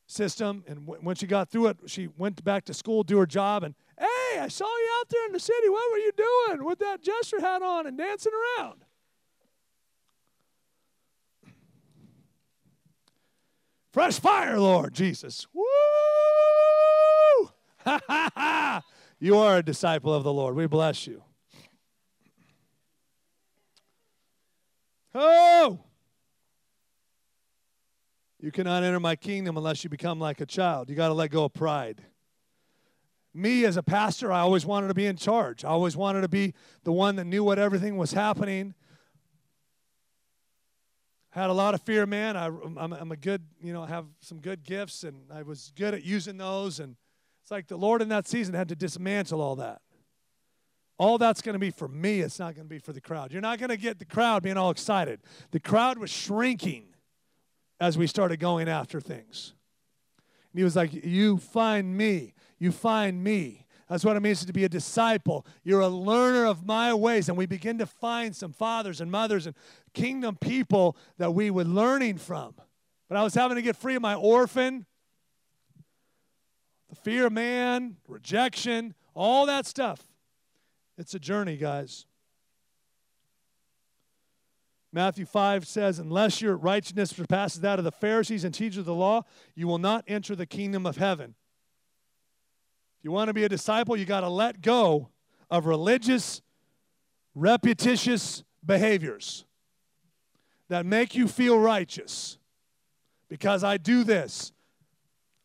system. 0.08 0.64
And 0.68 0.86
w- 0.86 1.02
when 1.02 1.16
she 1.16 1.28
got 1.28 1.50
through 1.50 1.68
it, 1.68 1.78
she 1.86 2.08
went 2.18 2.44
back 2.44 2.66
to 2.66 2.74
school, 2.74 3.04
do 3.04 3.18
her 3.18 3.26
job. 3.26 3.64
And 3.64 3.76
hey, 3.98 4.40
I 4.40 4.48
saw 4.48 4.66
you 4.66 4.90
out 5.00 5.10
there 5.10 5.26
in 5.28 5.34
the 5.34 5.40
city. 5.40 5.70
What 5.70 5.92
were 5.92 5.98
you 5.98 6.12
doing 6.16 6.66
with 6.66 6.80
that 6.80 7.02
jester 7.02 7.40
hat 7.40 7.62
on 7.62 7.88
and 7.88 7.98
dancing 7.98 8.34
around? 8.60 8.84
Fresh 13.92 14.20
fire, 14.20 14.60
Lord 14.60 14.94
Jesus. 14.94 15.46
Woo! 15.54 15.64
you 19.20 19.38
are 19.38 19.58
a 19.58 19.64
disciple 19.64 20.14
of 20.14 20.24
the 20.24 20.34
Lord. 20.34 20.56
We 20.56 20.68
bless 20.68 21.08
you. 21.08 21.24
Oh! 25.16 25.80
You 28.40 28.52
cannot 28.52 28.84
enter 28.84 29.00
my 29.00 29.16
kingdom 29.16 29.56
unless 29.56 29.84
you 29.84 29.90
become 29.90 30.20
like 30.20 30.42
a 30.42 30.46
child. 30.46 30.90
You 30.90 30.96
got 30.96 31.08
to 31.08 31.14
let 31.14 31.32
go 31.32 31.46
of 31.46 31.54
pride. 31.54 32.02
Me 33.34 33.66
as 33.66 33.78
a 33.78 33.84
pastor, 33.84 34.32
I 34.32 34.42
always 34.42 34.66
wanted 34.66 34.90
to 34.90 34.94
be 34.94 35.06
in 35.06 35.16
charge. 35.16 35.64
I 35.64 35.70
always 35.70 35.96
wanted 35.96 36.22
to 36.22 36.28
be 36.28 36.54
the 36.84 36.92
one 36.92 37.16
that 37.16 37.26
knew 37.26 37.44
what 37.44 37.58
everything 37.58 37.98
was 37.98 38.12
happening. 38.12 38.76
Had 41.32 41.50
a 41.50 41.54
lot 41.54 41.74
of 41.74 41.82
fear, 41.82 42.06
man. 42.06 42.38
I, 42.38 42.46
I'm, 42.46 42.94
I'm 42.94 43.12
a 43.12 43.18
good, 43.18 43.42
you 43.60 43.74
know, 43.74 43.86
have 43.86 44.06
some 44.20 44.40
good 44.40 44.64
gifts, 44.64 45.04
and 45.04 45.32
I 45.32 45.42
was 45.42 45.72
good 45.76 45.96
at 45.96 46.04
using 46.04 46.38
those. 46.38 46.80
And 46.80 46.96
it's 47.44 47.52
like 47.52 47.68
the 47.68 47.78
Lord 47.78 48.02
in 48.02 48.08
that 48.08 48.26
season 48.26 48.56
had 48.56 48.70
to 48.70 48.76
dismantle 48.76 49.42
all 49.42 49.58
that. 49.58 49.82
All 50.98 51.18
that's 51.18 51.42
going 51.42 51.54
to 51.54 51.60
be 51.60 51.72
for 51.72 51.90
me, 51.90 52.22
it's 52.22 52.40
not 52.40 52.56
going 52.56 52.66
to 52.66 52.70
be 52.70 52.80
for 52.80 52.94
the 52.94 53.02
crowd. 53.02 53.34
You're 53.34 53.42
not 53.42 53.60
going 53.60 53.70
to 53.70 53.78
get 53.78 54.00
the 54.00 54.06
crowd 54.06 54.44
being 54.44 54.56
all 54.56 54.70
excited. 54.72 55.20
The 55.52 55.60
crowd 55.60 55.98
was 55.98 56.10
shrinking 56.10 56.86
as 57.82 57.98
we 57.98 58.08
started 58.08 58.40
going 58.40 58.70
after 58.70 59.02
things. 59.02 59.56
And 60.54 60.60
he 60.60 60.64
was 60.64 60.78
like, 60.78 60.94
You 60.94 61.36
find 61.38 61.98
me. 61.98 62.34
You 62.60 62.72
find 62.72 63.22
me. 63.22 63.66
That's 63.90 64.06
what 64.06 64.16
it 64.16 64.22
means 64.22 64.46
to 64.46 64.54
be 64.54 64.64
a 64.64 64.70
disciple. 64.70 65.46
You're 65.66 65.82
a 65.82 65.90
learner 65.90 66.46
of 66.46 66.66
my 66.66 66.94
ways. 66.94 67.28
And 67.28 67.38
we 67.38 67.46
begin 67.46 67.78
to 67.80 67.86
find 67.86 68.34
some 68.34 68.54
fathers 68.54 69.02
and 69.02 69.12
mothers 69.12 69.48
and 69.48 69.56
kingdom 69.94 70.38
people 70.40 70.96
that 71.18 71.34
we 71.34 71.52
were 71.52 71.66
learning 71.66 72.20
from. 72.20 72.54
But 73.10 73.18
I 73.18 73.24
was 73.24 73.34
having 73.34 73.56
to 73.56 73.62
get 73.62 73.76
free 73.76 73.96
of 73.96 74.02
my 74.02 74.16
orphan 74.16 74.86
the 76.94 77.00
fear 77.00 77.26
of 77.26 77.34
man, 77.34 77.96
rejection, 78.08 78.94
all 79.16 79.48
that 79.48 79.66
stuff. 79.66 80.00
It's 80.96 81.16
a 81.16 81.20
journey, 81.20 81.58
guys. 81.58 82.06
Matthew 84.92 85.26
5 85.26 85.66
says, 85.66 85.98
Unless 85.98 86.40
your 86.40 86.56
righteousness 86.56 87.10
surpasses 87.10 87.62
that 87.62 87.80
of 87.80 87.86
the 87.86 87.92
Pharisees 87.92 88.44
and 88.44 88.54
teachers 88.54 88.78
of 88.78 88.86
the 88.86 88.94
law, 88.94 89.24
you 89.56 89.68
will 89.68 89.80
not 89.80 90.04
enter 90.08 90.36
the 90.36 90.46
kingdom 90.46 90.86
of 90.86 90.98
heaven. 90.98 91.34
If 93.00 93.06
you 93.06 93.12
want 93.12 93.30
to 93.30 93.34
be 93.34 93.44
a 93.44 93.50
disciple, 93.50 93.98
you 93.98 94.06
got 94.06 94.22
to 94.22 94.30
let 94.30 94.62
go 94.62 95.10
of 95.50 95.66
religious, 95.66 96.44
repetitious 97.34 98.44
behaviors 98.64 99.46
that 100.70 100.86
make 100.86 101.16
you 101.16 101.28
feel 101.28 101.58
righteous. 101.58 102.38
Because 103.30 103.64
I 103.64 103.78
do 103.78 104.04
this, 104.04 104.52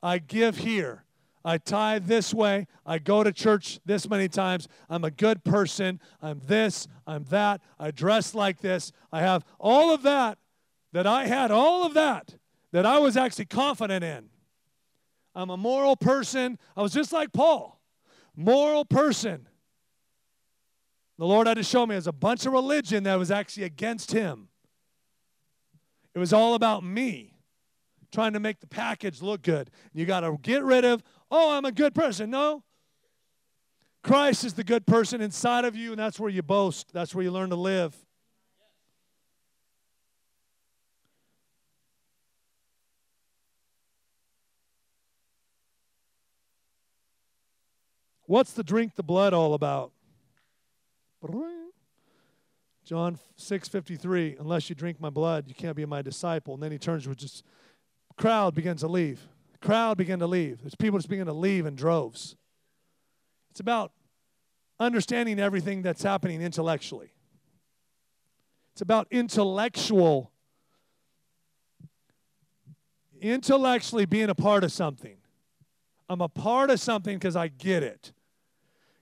I 0.03 0.19
give 0.19 0.59
here, 0.59 1.05
I 1.49 1.57
tithe 1.57 2.05
this 2.05 2.35
way. 2.35 2.67
I 2.85 2.99
go 2.99 3.25
to 3.25 3.33
church 3.33 3.81
this 3.87 4.07
many 4.07 4.29
times. 4.29 4.69
I'm 4.91 5.03
a 5.03 5.11
good 5.11 5.45
person. 5.45 5.99
I'm 6.21 6.43
this. 6.45 6.87
I'm 7.07 7.25
that. 7.31 7.63
I 7.79 7.91
dress 7.91 8.35
like 8.35 8.61
this. 8.61 8.93
I 9.11 9.23
have 9.23 9.47
all 9.59 9.95
of 9.95 10.03
that 10.03 10.37
that 10.93 11.07
I 11.07 11.27
had, 11.27 11.51
all 11.51 11.87
of 11.87 11.95
that 11.95 12.35
that 12.73 12.85
I 12.85 12.99
was 12.99 13.17
actually 13.17 13.47
confident 13.47 14.05
in. 14.05 14.29
I'm 15.35 15.49
a 15.49 15.57
moral 15.57 15.97
person. 15.97 16.59
I 16.77 16.83
was 16.83 16.93
just 16.93 17.15
like 17.15 17.33
Paul, 17.33 17.81
moral 18.37 18.85
person. 18.85 19.49
The 21.17 21.25
Lord 21.25 21.47
had 21.47 21.55
to 21.55 21.63
show 21.63 21.87
me 21.87 21.95
there's 21.95 22.07
a 22.07 22.13
bunch 22.13 22.45
of 22.45 22.53
religion 22.53 23.05
that 23.05 23.19
was 23.19 23.31
actually 23.31 23.65
against 23.65 24.13
him. 24.13 24.49
It 26.15 26.19
was 26.19 26.35
all 26.35 26.53
about 26.53 26.85
me 26.85 27.39
trying 28.13 28.33
to 28.33 28.41
make 28.41 28.61
the 28.61 28.67
package 28.67 29.21
look 29.23 29.43
good. 29.43 29.71
You 29.93 30.07
got 30.07 30.21
to 30.21 30.39
get 30.43 30.63
rid 30.63 30.85
of, 30.85 31.03
oh, 31.31 31.53
I'm 31.53 31.65
a 31.65 31.73
good 31.73 31.95
person. 31.95 32.31
No. 32.31 32.63
Christ 34.03 34.45
is 34.45 34.55
the 34.55 34.65
good 34.65 34.87
person 34.87 35.21
inside 35.21 35.65
of 35.65 35.77
you, 35.77 35.91
and 35.91 35.99
that's 35.99 36.19
where 36.19 36.31
you 36.31 36.43
boast. 36.43 36.93
That's 36.93 37.15
where 37.15 37.23
you 37.23 37.31
learn 37.31 37.51
to 37.51 37.57
live. 37.57 37.95
What's 48.27 48.53
the 48.53 48.63
drink 48.63 48.95
the 48.95 49.03
blood 49.03 49.33
all 49.33 49.55
about? 49.55 49.91
John 52.85 53.19
6:53 53.39 54.39
Unless 54.39 54.69
you 54.69 54.75
drink 54.75 55.01
my 55.01 55.11
blood 55.11 55.45
you 55.47 55.55
can't 55.55 55.77
be 55.77 55.85
my 55.85 56.01
disciple 56.01 56.55
and 56.55 56.63
then 56.63 56.73
he 56.73 56.79
turns 56.79 57.05
to 57.05 57.15
just 57.15 57.43
crowd 58.17 58.55
begins 58.55 58.81
to 58.81 58.89
leave 58.89 59.21
crowd 59.61 59.99
began 59.99 60.19
to 60.21 60.27
leave. 60.27 60.61
There's 60.61 60.75
people 60.75 60.99
just 60.99 61.09
begin 61.09 61.27
to 61.27 61.33
leave 61.33 61.67
in 61.67 61.75
droves. 61.75 62.37
It's 63.51 63.61
about 63.61 63.93
understanding 64.79 65.39
everything 65.39 65.83
that's 65.83 66.03
happening 66.03 66.41
intellectually. 66.43 67.13
It's 68.73 68.83
about 68.83 69.09
intellectual 69.11 70.31
intellectually 73.21 74.07
being 74.07 74.31
a 74.31 74.35
part 74.35 74.63
of 74.63 74.71
something. 74.71 75.17
I'm 76.09 76.21
a 76.21 76.29
part 76.29 76.71
of 76.71 76.81
something 76.81 77.17
because 77.17 77.37
I 77.37 77.49
get 77.49 77.83
it. 77.83 78.13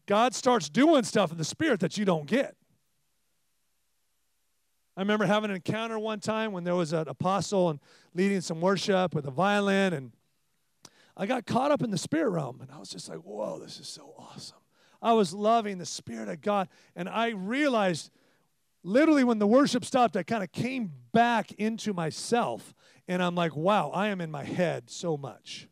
God 0.06 0.34
starts 0.34 0.68
doing 0.68 1.04
stuff 1.04 1.32
in 1.32 1.38
the 1.38 1.44
spirit 1.44 1.80
that 1.80 1.98
you 1.98 2.04
don't 2.04 2.26
get. 2.26 2.56
I 4.96 5.02
remember 5.02 5.26
having 5.26 5.50
an 5.50 5.56
encounter 5.56 5.98
one 5.98 6.20
time 6.20 6.52
when 6.52 6.64
there 6.64 6.74
was 6.74 6.94
an 6.94 7.06
apostle 7.08 7.68
and 7.68 7.80
leading 8.14 8.40
some 8.40 8.60
worship 8.60 9.14
with 9.14 9.26
a 9.26 9.30
violin, 9.30 9.92
and 9.92 10.12
I 11.16 11.26
got 11.26 11.46
caught 11.46 11.70
up 11.70 11.82
in 11.82 11.90
the 11.90 11.98
spirit 11.98 12.30
realm, 12.30 12.60
and 12.60 12.70
I 12.70 12.78
was 12.78 12.90
just 12.90 13.08
like, 13.08 13.18
whoa, 13.18 13.58
this 13.58 13.80
is 13.80 13.88
so 13.88 14.12
awesome. 14.18 14.58
I 15.00 15.12
was 15.12 15.32
loving 15.32 15.78
the 15.78 15.86
Spirit 15.86 16.28
of 16.28 16.40
God, 16.40 16.68
and 16.94 17.08
I 17.08 17.28
realized 17.30 18.10
literally 18.82 19.24
when 19.24 19.38
the 19.38 19.46
worship 19.46 19.84
stopped, 19.84 20.16
I 20.16 20.22
kind 20.22 20.42
of 20.42 20.52
came 20.52 20.92
back 21.12 21.52
into 21.52 21.92
myself, 21.92 22.74
and 23.08 23.22
I'm 23.22 23.34
like, 23.34 23.56
wow, 23.56 23.90
I 23.90 24.08
am 24.08 24.20
in 24.20 24.30
my 24.30 24.44
head 24.44 24.90
so 24.90 25.16
much. 25.16 25.68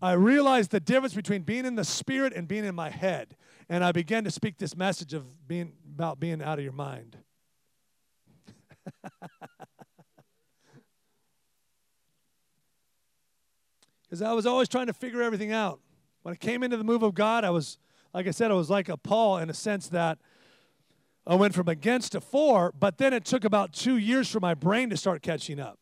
I 0.00 0.12
realized 0.12 0.70
the 0.70 0.80
difference 0.80 1.14
between 1.14 1.42
being 1.42 1.64
in 1.64 1.74
the 1.74 1.84
spirit 1.84 2.32
and 2.34 2.46
being 2.46 2.64
in 2.64 2.74
my 2.74 2.90
head. 2.90 3.34
And 3.68 3.82
I 3.82 3.92
began 3.92 4.24
to 4.24 4.30
speak 4.30 4.58
this 4.58 4.76
message 4.76 5.14
of 5.14 5.48
being 5.48 5.72
about 5.94 6.20
being 6.20 6.42
out 6.42 6.58
of 6.58 6.64
your 6.64 6.72
mind. 6.74 7.16
Because 14.06 14.22
I 14.22 14.32
was 14.32 14.46
always 14.46 14.68
trying 14.68 14.86
to 14.86 14.92
figure 14.92 15.22
everything 15.22 15.52
out. 15.52 15.80
When 16.22 16.32
I 16.32 16.36
came 16.36 16.62
into 16.62 16.76
the 16.76 16.84
move 16.84 17.02
of 17.02 17.14
God, 17.14 17.44
I 17.44 17.50
was, 17.50 17.78
like 18.14 18.26
I 18.26 18.30
said, 18.30 18.50
I 18.50 18.54
was 18.54 18.70
like 18.70 18.88
a 18.88 18.96
Paul 18.96 19.38
in 19.38 19.50
a 19.50 19.54
sense 19.54 19.88
that 19.88 20.18
I 21.26 21.34
went 21.34 21.54
from 21.54 21.68
against 21.68 22.12
to 22.12 22.20
for, 22.20 22.72
but 22.78 22.98
then 22.98 23.12
it 23.12 23.24
took 23.24 23.44
about 23.44 23.72
two 23.72 23.96
years 23.96 24.30
for 24.30 24.38
my 24.38 24.54
brain 24.54 24.90
to 24.90 24.96
start 24.96 25.22
catching 25.22 25.58
up. 25.58 25.78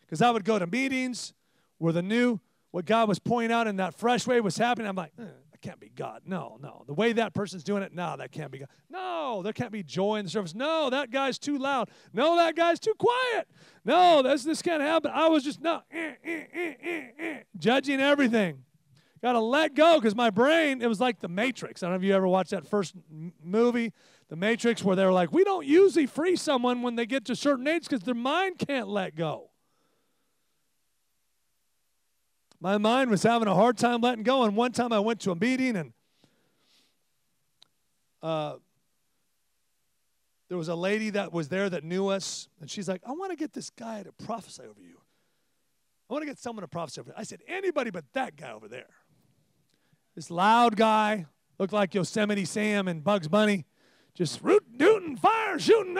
Because 0.00 0.22
I 0.22 0.30
would 0.30 0.44
go 0.44 0.58
to 0.58 0.66
meetings 0.66 1.34
where 1.78 1.92
the 1.92 2.02
new 2.02 2.40
what 2.70 2.84
God 2.84 3.08
was 3.08 3.18
pointing 3.18 3.52
out 3.52 3.66
in 3.66 3.76
that 3.76 3.94
fresh 3.94 4.26
way 4.26 4.40
was 4.40 4.58
happening, 4.58 4.86
I'm 4.86 4.96
like, 4.96 5.12
eh, 5.18 5.24
that 5.56 5.66
can't 5.66 5.80
be 5.80 5.88
God. 5.88 6.22
No, 6.26 6.58
no. 6.60 6.84
The 6.86 6.92
way 6.92 7.14
that 7.14 7.32
person's 7.32 7.64
doing 7.64 7.82
it, 7.82 7.94
no, 7.94 8.16
that 8.18 8.30
can't 8.30 8.50
be 8.50 8.58
God. 8.58 8.68
No, 8.90 9.40
there 9.42 9.54
can't 9.54 9.72
be 9.72 9.82
joy 9.82 10.16
in 10.16 10.26
the 10.26 10.30
service. 10.30 10.54
No, 10.54 10.90
that 10.90 11.10
guy's 11.10 11.38
too 11.38 11.56
loud. 11.56 11.88
No, 12.12 12.36
that 12.36 12.54
guy's 12.54 12.78
too 12.78 12.92
quiet. 12.98 13.48
No, 13.84 14.22
this, 14.22 14.44
this 14.44 14.60
can't 14.60 14.82
happen. 14.82 15.10
I 15.14 15.28
was 15.28 15.44
just, 15.44 15.62
no, 15.62 15.80
eh, 15.90 16.12
eh, 16.22 16.74
eh, 17.18 17.38
judging 17.58 18.00
everything. 18.00 18.64
Got 19.22 19.32
to 19.32 19.40
let 19.40 19.74
go 19.74 19.98
because 19.98 20.14
my 20.14 20.28
brain, 20.28 20.82
it 20.82 20.88
was 20.88 21.00
like 21.00 21.20
The 21.20 21.28
Matrix. 21.28 21.82
I 21.82 21.86
don't 21.86 21.94
know 21.94 21.96
if 21.96 22.04
you 22.04 22.14
ever 22.14 22.28
watched 22.28 22.50
that 22.50 22.66
first 22.66 22.94
m- 23.10 23.32
movie, 23.42 23.94
The 24.28 24.36
Matrix, 24.36 24.84
where 24.84 24.94
they 24.94 25.06
were 25.06 25.12
like, 25.12 25.32
we 25.32 25.42
don't 25.42 25.66
usually 25.66 26.06
free 26.06 26.36
someone 26.36 26.82
when 26.82 26.96
they 26.96 27.06
get 27.06 27.24
to 27.26 27.32
a 27.32 27.36
certain 27.36 27.66
age 27.66 27.84
because 27.84 28.02
their 28.02 28.14
mind 28.14 28.58
can't 28.58 28.88
let 28.88 29.16
go. 29.16 29.50
My 32.60 32.78
mind 32.78 33.10
was 33.10 33.22
having 33.22 33.48
a 33.48 33.54
hard 33.54 33.76
time 33.76 34.00
letting 34.00 34.24
go. 34.24 34.44
And 34.44 34.56
one 34.56 34.72
time 34.72 34.92
I 34.92 35.00
went 35.00 35.20
to 35.20 35.30
a 35.30 35.36
meeting 35.36 35.76
and 35.76 35.92
uh, 38.22 38.56
there 40.48 40.58
was 40.58 40.68
a 40.68 40.74
lady 40.74 41.10
that 41.10 41.32
was 41.32 41.48
there 41.48 41.68
that 41.68 41.84
knew 41.84 42.08
us. 42.08 42.48
And 42.60 42.70
she's 42.70 42.88
like, 42.88 43.02
I 43.06 43.12
want 43.12 43.30
to 43.30 43.36
get 43.36 43.52
this 43.52 43.70
guy 43.70 44.02
to 44.02 44.12
prophesy 44.24 44.62
over 44.62 44.80
you. 44.80 44.98
I 46.08 46.14
want 46.14 46.22
to 46.22 46.26
get 46.26 46.38
someone 46.38 46.62
to 46.62 46.68
prophesy 46.68 47.00
over 47.00 47.10
you. 47.10 47.14
I 47.16 47.24
said, 47.24 47.40
anybody 47.48 47.90
but 47.90 48.04
that 48.12 48.36
guy 48.36 48.52
over 48.52 48.68
there. 48.68 48.86
This 50.14 50.30
loud 50.30 50.76
guy, 50.76 51.26
looked 51.58 51.72
like 51.72 51.94
Yosemite 51.94 52.44
Sam 52.44 52.88
and 52.88 53.02
Bugs 53.02 53.28
Bunny, 53.28 53.66
just 54.14 54.42
root, 54.42 54.64
Newton, 54.72 55.16
fire, 55.16 55.58
shooting. 55.58 55.96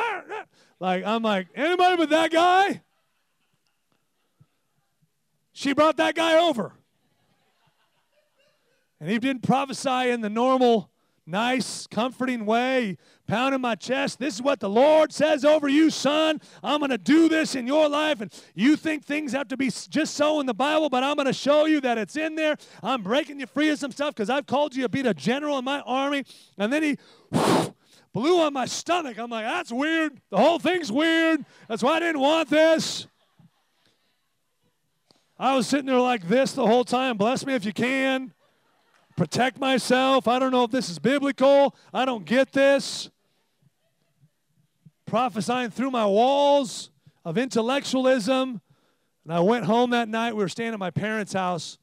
Like, 0.81 1.05
I'm 1.05 1.23
like, 1.23 1.49
anybody 1.55 1.97
but 1.97 2.11
that 2.11 2.31
guy? 2.31 2.83
She 5.57 5.73
brought 5.73 5.97
that 5.97 6.15
guy 6.15 6.37
over. 6.39 6.75
And 9.01 9.09
he 9.09 9.19
didn't 9.19 9.43
prophesy 9.43 10.11
in 10.11 10.21
the 10.21 10.29
normal, 10.29 10.91
nice, 11.27 11.87
comforting 11.87 12.45
way, 12.45 12.99
pounding 13.27 13.63
my 13.63 13.75
chest. 13.75 14.19
This 14.19 14.35
is 14.35 14.43
what 14.43 14.61
the 14.61 14.69
Lord 14.69 15.15
says 15.15 15.47
over 15.47 15.67
you, 15.67 15.89
son. 15.89 16.43
I'm 16.63 16.81
going 16.81 16.91
to 16.91 16.99
do 16.99 17.31
this 17.31 17.55
in 17.55 17.67
your 17.67 17.89
life. 17.89 18.21
And 18.21 18.31
you 18.55 18.77
think 18.77 19.07
things 19.07 19.33
have 19.33 19.49
to 19.49 19.57
be 19.57 19.71
just 19.71 20.13
so 20.13 20.41
in 20.41 20.47
the 20.47 20.53
Bible, 20.53 20.91
but 20.91 21.03
I'm 21.03 21.15
going 21.15 21.25
to 21.25 21.33
show 21.33 21.65
you 21.65 21.81
that 21.81 21.97
it's 21.97 22.17
in 22.17 22.35
there. 22.35 22.59
I'm 22.83 23.03
breaking 23.03 23.41
you 23.41 23.47
free 23.47 23.71
of 23.71 23.79
some 23.79 23.93
stuff 23.93 24.15
because 24.15 24.29
I've 24.29 24.47
called 24.47 24.77
you 24.77 24.83
to 24.83 24.91
be 24.91 25.01
a 25.01 25.15
general 25.15 25.57
in 25.57 25.65
my 25.65 25.81
army. 25.81 26.25
And 26.59 26.71
then 26.71 26.83
he 26.83 26.99
blew 28.13 28.41
on 28.43 28.53
my 28.53 28.67
stomach. 28.67 29.19
I'm 29.19 29.31
like, 29.31 29.47
that's 29.47 29.73
weird. 29.73 30.21
The 30.29 30.37
whole 30.37 30.59
thing's 30.59 30.93
weird. 30.93 31.47
That's 31.67 31.83
why 31.83 31.97
I 31.97 32.01
didn't 32.01 32.21
want 32.21 32.51
this. 32.51 33.07
I 35.39 35.55
was 35.55 35.67
sitting 35.67 35.87
there 35.87 36.01
like 36.01 36.29
this 36.29 36.53
the 36.53 36.67
whole 36.67 36.85
time. 36.85 37.19
Bless 37.19 37.45
me 37.45 37.55
if 37.55 37.65
you 37.65 37.73
can. 37.73 38.33
Protect 39.17 39.59
myself. 39.59 40.29
I 40.29 40.39
don't 40.39 40.51
know 40.51 40.65
if 40.65 40.71
this 40.71 40.89
is 40.89 40.99
biblical. 40.99 41.75
I 41.93 42.05
don't 42.05 42.25
get 42.25 42.53
this. 42.53 43.11
Prophesying 45.05 45.71
through 45.71 45.91
my 45.91 46.07
walls 46.07 46.91
of 47.25 47.37
intellectualism. 47.37 48.61
And 49.25 49.33
I 49.33 49.41
went 49.41 49.67
home 49.67 49.91
that 49.91 50.09
night. 50.09 50.35
We 50.35 50.43
were 50.43 50.49
staying 50.49 50.73
at 50.73 50.79
my 50.79 50.91
parents' 50.91 51.33
house 51.33 51.79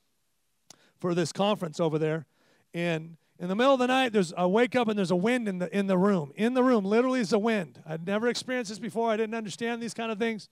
for 1.00 1.14
this 1.14 1.32
conference 1.32 1.80
over 1.80 2.00
there. 2.00 2.26
And 2.74 3.18
in 3.40 3.50
the 3.50 3.56
middle 3.56 3.74
of 3.74 3.80
the 3.80 3.88
night, 3.88 4.14
there's 4.14 4.34
I 4.34 4.46
wake 4.46 4.76
up 4.76 4.88
and 4.88 4.98
there's 4.98 5.12
a 5.12 5.16
wind 5.16 5.48
in 5.48 5.60
the 5.60 5.76
in 5.76 5.88
the 5.88 5.98
room. 5.98 6.32
In 6.36 6.54
the 6.54 6.64
room, 6.64 6.86
literally 6.86 7.20
is 7.20 7.34
a 7.34 7.40
wind. 7.40 7.82
I'd 7.86 8.08
never 8.08 8.28
experienced 8.28 8.70
this 8.70 8.80
before. 8.80 9.12
I 9.12 9.18
didn't 9.18 9.36
understand 9.36 9.82
these 9.82 9.94
kind 9.94 10.12
of 10.12 10.18
things. 10.18 10.50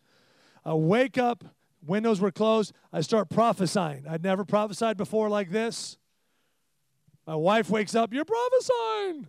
I 0.66 0.74
wake 0.74 1.18
up 1.18 1.46
windows 1.86 2.20
were 2.20 2.32
closed. 2.32 2.74
I 2.92 3.02
start 3.02 3.30
prophesying. 3.30 4.06
I'd 4.08 4.24
never 4.24 4.46
prophesied 4.46 4.98
before 4.98 5.30
like 5.30 5.52
this. 5.52 5.98
My 7.28 7.36
wife 7.36 7.70
wakes 7.70 7.96
up, 7.96 8.14
You're 8.14 8.26
prophesying. 8.26 9.28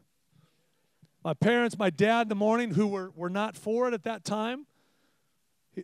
My 1.24 1.34
parents, 1.34 1.78
my 1.78 1.90
dad 1.90 2.22
in 2.22 2.28
the 2.28 2.34
morning, 2.34 2.72
who 2.72 2.88
were, 2.88 3.12
were 3.14 3.30
not 3.30 3.56
for 3.56 3.86
it 3.86 3.94
at 3.94 4.02
that 4.04 4.24
time, 4.24 4.66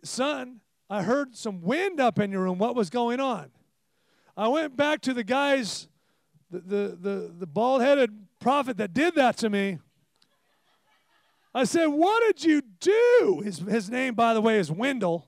son, 0.03 0.61
I 0.91 1.03
heard 1.03 1.37
some 1.37 1.61
wind 1.61 2.01
up 2.01 2.19
in 2.19 2.33
your 2.33 2.43
room. 2.43 2.59
What 2.59 2.75
was 2.75 2.91
going 2.91 3.21
on? 3.21 3.51
I 4.37 4.49
went 4.49 4.77
back 4.77 5.01
to 5.03 5.15
the 5.15 5.23
guys, 5.25 5.87
the, 6.51 6.59
the, 6.61 6.99
the, 7.01 7.35
the 7.41 7.47
bald 7.47 7.83
headed 7.83 8.11
prophet 8.41 8.79
that 8.79 8.95
did 8.95 9.15
that 9.15 9.37
to 9.39 9.51
me. 9.51 9.79
I 11.55 11.65
said, 11.65 11.87
What 11.87 12.23
did 12.27 12.45
you 12.45 12.63
do? 12.81 13.43
His, 13.45 13.59
his 13.59 13.91
name, 13.91 14.15
by 14.15 14.35
the 14.35 14.41
way, 14.41 14.59
is 14.59 14.71
Wendell. 14.71 15.28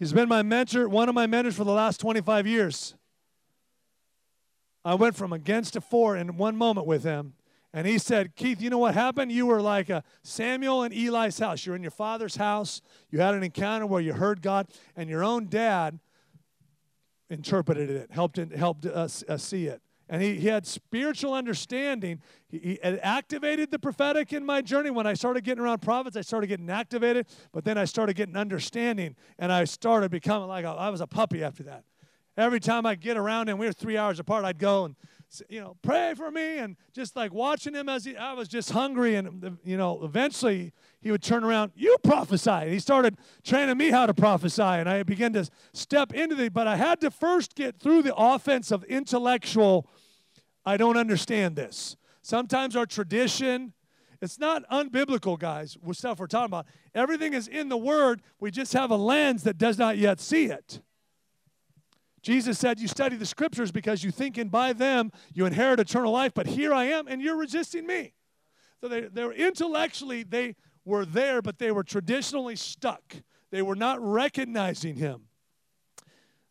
He's 0.00 0.14
been 0.14 0.30
my 0.30 0.42
mentor, 0.42 0.88
one 0.88 1.10
of 1.10 1.14
my 1.14 1.26
mentors 1.26 1.56
for 1.56 1.64
the 1.64 1.72
last 1.72 2.00
25 2.00 2.46
years. 2.46 2.94
I 4.82 4.94
went 4.94 5.14
from 5.14 5.30
against 5.30 5.74
to 5.74 5.82
for 5.82 6.16
in 6.16 6.38
one 6.38 6.56
moment 6.56 6.86
with 6.86 7.04
him. 7.04 7.34
And 7.74 7.86
he 7.86 7.98
said, 7.98 8.34
Keith, 8.34 8.62
you 8.62 8.70
know 8.70 8.78
what 8.78 8.94
happened? 8.94 9.30
You 9.30 9.44
were 9.44 9.60
like 9.60 9.90
a 9.90 10.02
Samuel 10.22 10.84
and 10.84 10.94
Eli's 10.94 11.38
house. 11.38 11.66
You're 11.66 11.76
in 11.76 11.82
your 11.82 11.90
father's 11.90 12.36
house. 12.36 12.80
You 13.10 13.20
had 13.20 13.34
an 13.34 13.42
encounter 13.42 13.84
where 13.84 14.00
you 14.00 14.14
heard 14.14 14.40
God, 14.40 14.68
and 14.96 15.10
your 15.10 15.22
own 15.22 15.48
dad 15.48 16.00
interpreted 17.28 17.90
it, 17.90 18.10
helped, 18.10 18.38
helped 18.38 18.86
us, 18.86 19.22
us 19.28 19.44
see 19.44 19.66
it. 19.66 19.82
And 20.10 20.20
he, 20.20 20.34
he 20.34 20.48
had 20.48 20.66
spiritual 20.66 21.32
understanding. 21.32 22.20
He, 22.48 22.58
he 22.58 22.82
activated 22.82 23.70
the 23.70 23.78
prophetic 23.78 24.32
in 24.32 24.44
my 24.44 24.60
journey. 24.60 24.90
When 24.90 25.06
I 25.06 25.14
started 25.14 25.44
getting 25.44 25.62
around 25.62 25.80
prophets, 25.82 26.16
I 26.16 26.22
started 26.22 26.48
getting 26.48 26.68
activated, 26.68 27.26
but 27.52 27.64
then 27.64 27.78
I 27.78 27.84
started 27.84 28.16
getting 28.16 28.36
understanding, 28.36 29.14
and 29.38 29.52
I 29.52 29.64
started 29.64 30.10
becoming 30.10 30.48
like 30.48 30.64
a, 30.64 30.70
I 30.70 30.90
was 30.90 31.00
a 31.00 31.06
puppy 31.06 31.44
after 31.44 31.62
that. 31.62 31.84
Every 32.36 32.58
time 32.58 32.86
I'd 32.86 33.00
get 33.00 33.16
around 33.16 33.48
him, 33.48 33.58
we 33.58 33.66
were 33.66 33.72
three 33.72 33.96
hours 33.96 34.18
apart, 34.18 34.44
I'd 34.44 34.58
go 34.58 34.84
and 34.84 34.96
you 35.48 35.60
know, 35.60 35.76
pray 35.82 36.14
for 36.16 36.30
me, 36.30 36.58
and 36.58 36.76
just 36.92 37.14
like 37.14 37.32
watching 37.32 37.74
him 37.74 37.88
as 37.88 38.04
he, 38.04 38.16
I 38.16 38.32
was 38.32 38.48
just 38.48 38.72
hungry, 38.72 39.14
and 39.14 39.58
you 39.64 39.76
know, 39.76 40.02
eventually 40.02 40.72
he 41.00 41.10
would 41.12 41.22
turn 41.22 41.44
around, 41.44 41.72
you 41.76 41.96
prophesy. 42.02 42.50
And 42.50 42.72
he 42.72 42.80
started 42.80 43.16
training 43.44 43.78
me 43.78 43.90
how 43.90 44.06
to 44.06 44.14
prophesy, 44.14 44.62
and 44.62 44.88
I 44.88 45.02
began 45.04 45.32
to 45.34 45.48
step 45.72 46.12
into 46.12 46.34
the. 46.34 46.48
But 46.48 46.66
I 46.66 46.76
had 46.76 47.00
to 47.02 47.10
first 47.10 47.54
get 47.54 47.78
through 47.78 48.02
the 48.02 48.14
offense 48.16 48.72
of 48.72 48.82
intellectual 48.84 49.86
I 50.64 50.76
don't 50.76 50.96
understand 50.96 51.56
this. 51.56 51.96
Sometimes 52.22 52.76
our 52.76 52.86
tradition, 52.86 53.72
it's 54.20 54.38
not 54.38 54.68
unbiblical, 54.70 55.38
guys, 55.38 55.78
with 55.82 55.96
stuff 55.96 56.18
we're 56.18 56.26
talking 56.26 56.46
about. 56.46 56.66
Everything 56.94 57.32
is 57.32 57.48
in 57.48 57.68
the 57.68 57.76
Word. 57.76 58.22
We 58.38 58.50
just 58.50 58.72
have 58.74 58.90
a 58.90 58.96
lens 58.96 59.42
that 59.44 59.58
does 59.58 59.78
not 59.78 59.96
yet 59.96 60.20
see 60.20 60.46
it. 60.46 60.80
Jesus 62.22 62.58
said, 62.58 62.78
You 62.78 62.88
study 62.88 63.16
the 63.16 63.26
scriptures 63.26 63.72
because 63.72 64.04
you 64.04 64.10
think, 64.10 64.36
and 64.36 64.50
by 64.50 64.74
them 64.74 65.10
you 65.32 65.46
inherit 65.46 65.80
eternal 65.80 66.12
life, 66.12 66.32
but 66.34 66.46
here 66.46 66.74
I 66.74 66.84
am, 66.84 67.08
and 67.08 67.22
you're 67.22 67.38
resisting 67.38 67.86
me. 67.86 68.12
So 68.80 68.88
they, 68.88 69.02
they 69.02 69.24
were 69.24 69.32
intellectually, 69.32 70.22
they 70.22 70.56
were 70.84 71.04
there, 71.04 71.40
but 71.40 71.58
they 71.58 71.70
were 71.70 71.84
traditionally 71.84 72.56
stuck. 72.56 73.16
They 73.50 73.62
were 73.62 73.76
not 73.76 74.00
recognizing 74.00 74.96
him 74.96 75.29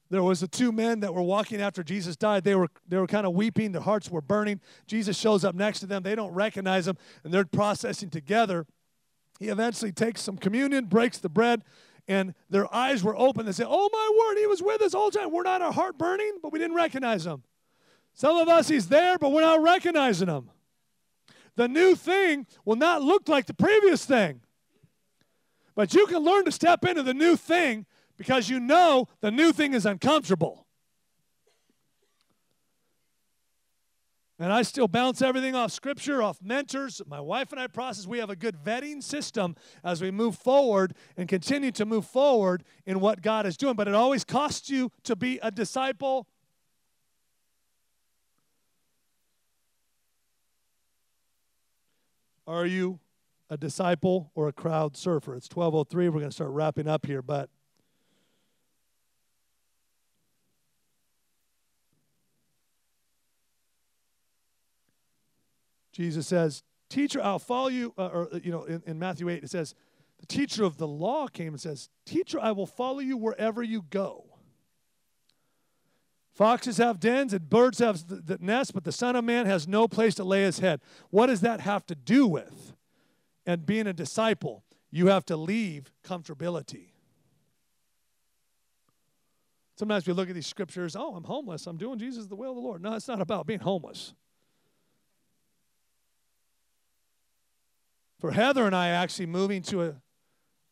there 0.09 0.23
was 0.23 0.39
the 0.39 0.47
two 0.47 0.71
men 0.71 1.01
that 1.01 1.13
were 1.13 1.21
walking 1.21 1.61
after 1.61 1.83
jesus 1.83 2.15
died. 2.15 2.43
They 2.43 2.55
were 2.55 2.69
they 2.87 2.97
were 2.97 3.07
kind 3.07 3.27
of 3.27 3.33
weeping 3.33 3.71
their 3.71 3.81
hearts 3.81 4.09
were 4.09 4.21
burning. 4.21 4.59
Jesus 4.87 5.17
shows 5.17 5.45
up 5.45 5.55
next 5.55 5.79
to 5.81 5.85
them. 5.85 6.03
They 6.03 6.15
don't 6.15 6.33
recognize 6.33 6.87
him 6.87 6.97
and 7.23 7.33
they're 7.33 7.45
processing 7.45 8.09
together. 8.09 8.65
He 9.39 9.47
eventually 9.47 9.91
takes 9.91 10.21
some 10.21 10.37
communion 10.37 10.85
breaks 10.85 11.19
the 11.19 11.29
bread 11.29 11.63
and 12.07 12.33
their 12.49 12.73
eyes 12.73 13.03
were 13.03 13.15
open. 13.15 13.45
They 13.45 13.51
say 13.51 13.65
oh 13.67 13.89
my 13.91 14.11
word 14.19 14.39
he 14.39 14.47
was 14.47 14.61
with 14.61 14.81
us 14.81 14.93
all 14.93 15.11
the 15.11 15.19
time. 15.19 15.31
We're 15.31 15.43
not 15.43 15.61
our 15.61 15.73
heart 15.73 15.97
burning 15.97 16.39
but 16.41 16.51
we 16.51 16.59
didn't 16.59 16.75
recognize 16.75 17.25
him. 17.25 17.43
Some 18.15 18.37
of 18.37 18.49
us 18.49 18.67
he's 18.67 18.87
there 18.87 19.17
but 19.19 19.31
we're 19.31 19.41
not 19.41 19.61
recognizing 19.61 20.27
him. 20.27 20.49
The 21.55 21.67
new 21.67 21.93
thing 21.93 22.47
will 22.65 22.77
not 22.77 23.01
look 23.03 23.27
like 23.27 23.45
the 23.45 23.53
previous 23.53 24.05
thing. 24.05 24.41
But 25.75 25.93
you 25.93 26.07
can 26.07 26.19
learn 26.19 26.45
to 26.45 26.51
step 26.51 26.83
into 26.83 27.03
the 27.03 27.13
new 27.13 27.35
thing 27.35 27.85
because 28.19 28.49
you 28.49 28.59
know 28.59 29.07
the 29.21 29.31
new 29.31 29.53
thing 29.53 29.73
is 29.73 29.85
uncomfortable. 29.85 30.67
And 34.37 34.51
I 34.53 34.61
still 34.61 34.89
bounce 34.89 35.21
everything 35.21 35.55
off 35.55 35.71
scripture, 35.71 36.21
off 36.21 36.41
mentors. 36.41 37.01
My 37.07 37.21
wife 37.21 37.51
and 37.51 37.59
I 37.59 37.67
process. 37.67 38.05
We 38.07 38.19
have 38.19 38.29
a 38.29 38.35
good 38.35 38.57
vetting 38.57 39.01
system 39.01 39.55
as 39.83 40.01
we 40.01 40.11
move 40.11 40.37
forward 40.37 40.95
and 41.17 41.27
continue 41.29 41.71
to 41.71 41.85
move 41.85 42.05
forward 42.05 42.63
in 42.85 42.99
what 42.99 43.21
God 43.21 43.45
is 43.45 43.55
doing. 43.57 43.75
But 43.75 43.87
it 43.87 43.95
always 43.95 44.25
costs 44.25 44.69
you 44.69 44.91
to 45.03 45.15
be 45.15 45.39
a 45.41 45.49
disciple. 45.49 46.27
Are 52.45 52.65
you 52.65 52.99
a 53.49 53.57
disciple 53.57 54.31
or 54.35 54.49
a 54.49 54.53
crowd 54.53 54.97
surfer? 54.97 55.35
It's 55.35 55.47
1203. 55.47 56.09
We're 56.09 56.19
going 56.19 56.29
to 56.29 56.35
start 56.35 56.51
wrapping 56.51 56.87
up 56.87 57.05
here, 57.05 57.21
but 57.21 57.49
Jesus 65.99 66.27
says, 66.27 66.63
Teacher, 66.89 67.21
I'll 67.21 67.39
follow 67.39 67.67
you. 67.67 67.93
Uh, 67.97 68.07
or, 68.07 68.29
you 68.41 68.51
know, 68.51 68.63
in, 68.63 68.81
in 68.85 68.97
Matthew 68.97 69.27
8, 69.27 69.43
it 69.43 69.49
says, 69.49 69.75
The 70.21 70.25
teacher 70.25 70.63
of 70.63 70.77
the 70.77 70.87
law 70.87 71.27
came 71.27 71.49
and 71.49 71.59
says, 71.59 71.89
Teacher, 72.05 72.39
I 72.39 72.53
will 72.53 72.65
follow 72.65 72.99
you 72.99 73.17
wherever 73.17 73.61
you 73.61 73.83
go. 73.89 74.25
Foxes 76.33 76.77
have 76.77 77.01
dens 77.01 77.33
and 77.33 77.49
birds 77.49 77.79
have 77.79 78.07
the 78.07 78.37
nests, 78.39 78.71
but 78.71 78.85
the 78.85 78.93
Son 78.93 79.17
of 79.17 79.25
Man 79.25 79.45
has 79.45 79.67
no 79.67 79.89
place 79.89 80.15
to 80.15 80.23
lay 80.23 80.43
his 80.43 80.59
head. 80.59 80.79
What 81.09 81.27
does 81.27 81.41
that 81.41 81.59
have 81.59 81.85
to 81.87 81.95
do 81.95 82.25
with? 82.25 82.73
And 83.45 83.65
being 83.65 83.85
a 83.85 83.93
disciple, 83.93 84.63
you 84.89 85.07
have 85.07 85.25
to 85.25 85.35
leave 85.35 85.91
comfortability. 86.01 86.91
Sometimes 89.75 90.07
we 90.07 90.13
look 90.13 90.29
at 90.29 90.35
these 90.35 90.47
scriptures, 90.47 90.95
oh, 90.95 91.13
I'm 91.13 91.25
homeless. 91.25 91.67
I'm 91.67 91.77
doing 91.77 91.99
Jesus 91.99 92.27
the 92.27 92.37
will 92.37 92.51
of 92.51 92.55
the 92.55 92.61
Lord. 92.61 92.81
No, 92.81 92.93
it's 92.93 93.07
not 93.09 93.19
about 93.19 93.45
being 93.45 93.59
homeless. 93.59 94.13
For 98.19 98.31
Heather 98.31 98.65
and 98.65 98.75
I, 98.75 98.89
actually 98.89 99.27
moving 99.27 99.61
to 99.63 99.83
a, 99.83 99.95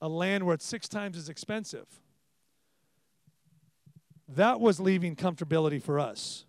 a 0.02 0.10
land 0.10 0.46
where 0.46 0.54
it's 0.54 0.66
six 0.66 0.88
times 0.90 1.16
as 1.18 1.30
expensive, 1.30 1.88
that 4.28 4.60
was 4.60 4.80
leaving 4.80 5.16
comfortability 5.16 5.82
for 5.82 6.00
us. 6.00 6.46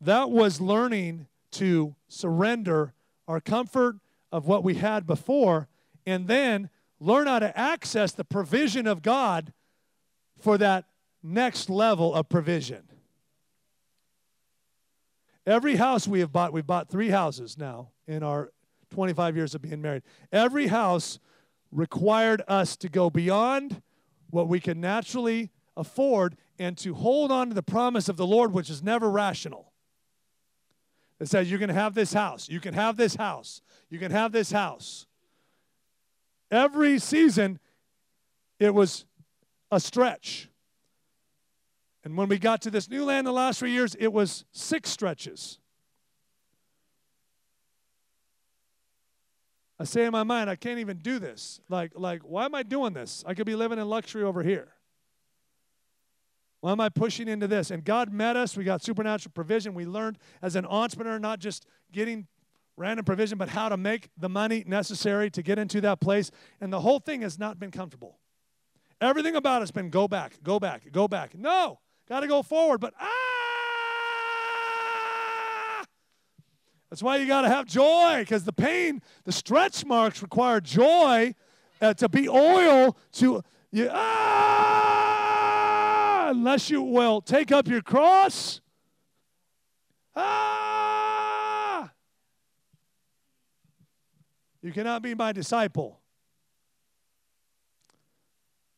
That 0.00 0.30
was 0.30 0.60
learning 0.60 1.28
to 1.52 1.94
surrender 2.08 2.94
our 3.28 3.40
comfort 3.40 3.96
of 4.32 4.46
what 4.46 4.64
we 4.64 4.74
had 4.74 5.06
before 5.06 5.68
and 6.04 6.26
then 6.26 6.70
learn 7.00 7.26
how 7.26 7.38
to 7.38 7.56
access 7.56 8.12
the 8.12 8.24
provision 8.24 8.86
of 8.86 9.02
God 9.02 9.52
for 10.38 10.58
that 10.58 10.86
next 11.22 11.70
level 11.70 12.14
of 12.14 12.28
provision. 12.28 12.87
Every 15.48 15.76
house 15.76 16.06
we 16.06 16.20
have 16.20 16.30
bought, 16.30 16.52
we've 16.52 16.66
bought 16.66 16.90
three 16.90 17.08
houses 17.08 17.56
now 17.56 17.88
in 18.06 18.22
our 18.22 18.52
25 18.90 19.34
years 19.34 19.54
of 19.54 19.62
being 19.62 19.80
married. 19.80 20.02
Every 20.30 20.66
house 20.66 21.18
required 21.72 22.42
us 22.46 22.76
to 22.76 22.90
go 22.90 23.08
beyond 23.08 23.80
what 24.28 24.46
we 24.46 24.60
can 24.60 24.78
naturally 24.78 25.50
afford 25.74 26.36
and 26.58 26.76
to 26.76 26.92
hold 26.92 27.32
on 27.32 27.48
to 27.48 27.54
the 27.54 27.62
promise 27.62 28.10
of 28.10 28.18
the 28.18 28.26
Lord, 28.26 28.52
which 28.52 28.68
is 28.68 28.82
never 28.82 29.10
rational. 29.10 29.72
It 31.18 31.28
says, 31.28 31.50
You 31.50 31.56
can 31.56 31.70
have 31.70 31.94
this 31.94 32.12
house. 32.12 32.50
You 32.50 32.60
can 32.60 32.74
have 32.74 32.98
this 32.98 33.14
house. 33.14 33.62
You 33.88 33.98
can 33.98 34.12
have 34.12 34.32
this 34.32 34.52
house. 34.52 35.06
Every 36.50 36.98
season, 36.98 37.58
it 38.60 38.74
was 38.74 39.06
a 39.70 39.80
stretch. 39.80 40.50
And 42.08 42.16
when 42.16 42.30
we 42.30 42.38
got 42.38 42.62
to 42.62 42.70
this 42.70 42.88
new 42.88 43.04
land 43.04 43.26
the 43.26 43.32
last 43.32 43.58
three 43.58 43.72
years, 43.72 43.94
it 43.96 44.10
was 44.10 44.46
six 44.50 44.88
stretches. 44.88 45.58
I 49.78 49.84
say 49.84 50.06
in 50.06 50.12
my 50.12 50.22
mind, 50.22 50.48
I 50.48 50.56
can't 50.56 50.78
even 50.78 50.96
do 50.96 51.18
this. 51.18 51.60
Like, 51.68 51.92
like, 51.94 52.22
why 52.22 52.46
am 52.46 52.54
I 52.54 52.62
doing 52.62 52.94
this? 52.94 53.22
I 53.26 53.34
could 53.34 53.44
be 53.44 53.54
living 53.54 53.78
in 53.78 53.86
luxury 53.90 54.22
over 54.22 54.42
here. 54.42 54.68
Why 56.60 56.72
am 56.72 56.80
I 56.80 56.88
pushing 56.88 57.28
into 57.28 57.46
this? 57.46 57.70
And 57.70 57.84
God 57.84 58.10
met 58.10 58.36
us. 58.36 58.56
We 58.56 58.64
got 58.64 58.82
supernatural 58.82 59.32
provision. 59.34 59.74
We 59.74 59.84
learned 59.84 60.16
as 60.40 60.56
an 60.56 60.64
entrepreneur, 60.64 61.18
not 61.18 61.40
just 61.40 61.66
getting 61.92 62.26
random 62.78 63.04
provision, 63.04 63.36
but 63.36 63.50
how 63.50 63.68
to 63.68 63.76
make 63.76 64.08
the 64.16 64.30
money 64.30 64.64
necessary 64.66 65.28
to 65.32 65.42
get 65.42 65.58
into 65.58 65.82
that 65.82 66.00
place. 66.00 66.30
And 66.58 66.72
the 66.72 66.80
whole 66.80 67.00
thing 67.00 67.20
has 67.20 67.38
not 67.38 67.60
been 67.60 67.70
comfortable. 67.70 68.16
Everything 68.98 69.36
about 69.36 69.60
it's 69.60 69.70
been 69.70 69.90
go 69.90 70.08
back, 70.08 70.42
go 70.42 70.58
back, 70.58 70.90
go 70.90 71.06
back. 71.06 71.36
No, 71.36 71.80
Got 72.08 72.20
to 72.20 72.26
go 72.26 72.42
forward, 72.42 72.80
but 72.80 72.94
ah! 72.98 73.08
That's 76.90 77.02
why 77.02 77.16
you 77.16 77.26
got 77.26 77.42
to 77.42 77.48
have 77.48 77.66
joy 77.66 78.20
because 78.20 78.44
the 78.44 78.52
pain, 78.52 79.02
the 79.24 79.32
stretch 79.32 79.84
marks 79.84 80.22
require 80.22 80.60
joy 80.60 81.34
uh, 81.82 81.92
to 81.94 82.08
be 82.08 82.28
oil 82.28 82.96
to 83.12 83.42
you. 83.70 83.90
Ah! 83.92 85.18
Unless 86.30 86.70
you 86.70 86.82
will 86.82 87.20
take 87.20 87.52
up 87.52 87.68
your 87.68 87.82
cross. 87.82 88.62
Ah! 90.16 91.90
You 94.62 94.72
cannot 94.72 95.02
be 95.02 95.14
my 95.14 95.32
disciple. 95.32 96.00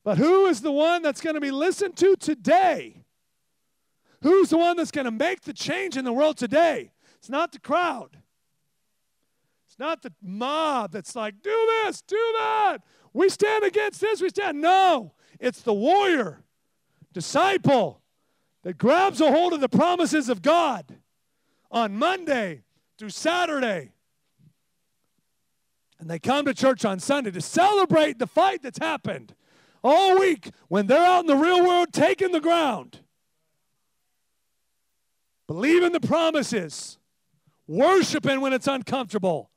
But 0.03 0.18
who 0.18 0.47
is 0.47 0.61
the 0.62 0.72
one 0.72 1.03
that's 1.03 1.20
going 1.20 1.35
to 1.35 1.41
be 1.41 1.53
listened 1.53 1.97
to 1.99 2.16
today? 2.16 2.99
Who's 4.23 4.51
the 4.51 4.59
one 4.59 4.77
that's 4.77 4.91
going 4.91 5.07
to 5.07 5.11
make 5.11 5.43
the 5.43 5.53
change 5.53 5.97
in 5.97 6.05
the 6.05 6.12
world 6.12 6.37
today? 6.37 6.93
It's 7.16 7.31
not 7.31 7.53
the 7.53 7.59
crowd. 7.59 8.16
It's 9.66 9.79
not 9.79 10.03
the 10.03 10.12
mob 10.23 10.93
that's 10.93 11.16
like, 11.16 11.43
do 11.43 11.68
this, 11.85 12.03
do 12.03 12.16
that. 12.39 12.79
We 13.12 13.29
stand 13.29 13.64
against 13.64 14.01
this, 14.01 14.21
we 14.21 14.29
stand. 14.29 14.61
No, 14.61 15.12
it's 15.39 15.62
the 15.62 15.73
warrior, 15.73 16.43
disciple 17.12 18.01
that 18.62 18.77
grabs 18.77 19.21
a 19.21 19.31
hold 19.31 19.53
of 19.53 19.61
the 19.61 19.68
promises 19.68 20.29
of 20.29 20.43
God 20.43 20.99
on 21.71 21.97
Monday 21.97 22.62
through 22.99 23.11
Saturday. 23.11 23.93
And 25.99 26.11
they 26.11 26.18
come 26.18 26.47
to 26.47 26.55
church 26.55 26.85
on 26.85 26.99
Sunday 26.99 27.31
to 27.31 27.41
celebrate 27.41 28.18
the 28.18 28.27
fight 28.27 28.62
that's 28.62 28.79
happened 28.79 29.35
all 29.83 30.18
week 30.18 30.51
when 30.68 30.87
they're 30.87 31.05
out 31.05 31.21
in 31.21 31.27
the 31.27 31.37
real 31.37 31.66
world 31.66 31.93
taking 31.93 32.33
the 32.33 32.41
ground. 32.41 33.01
Believing 35.51 35.90
the 35.90 35.98
promises, 35.98 36.96
worshiping 37.66 38.40
when 38.40 38.53
it's 38.53 38.68
uncomfortable, 38.68 39.51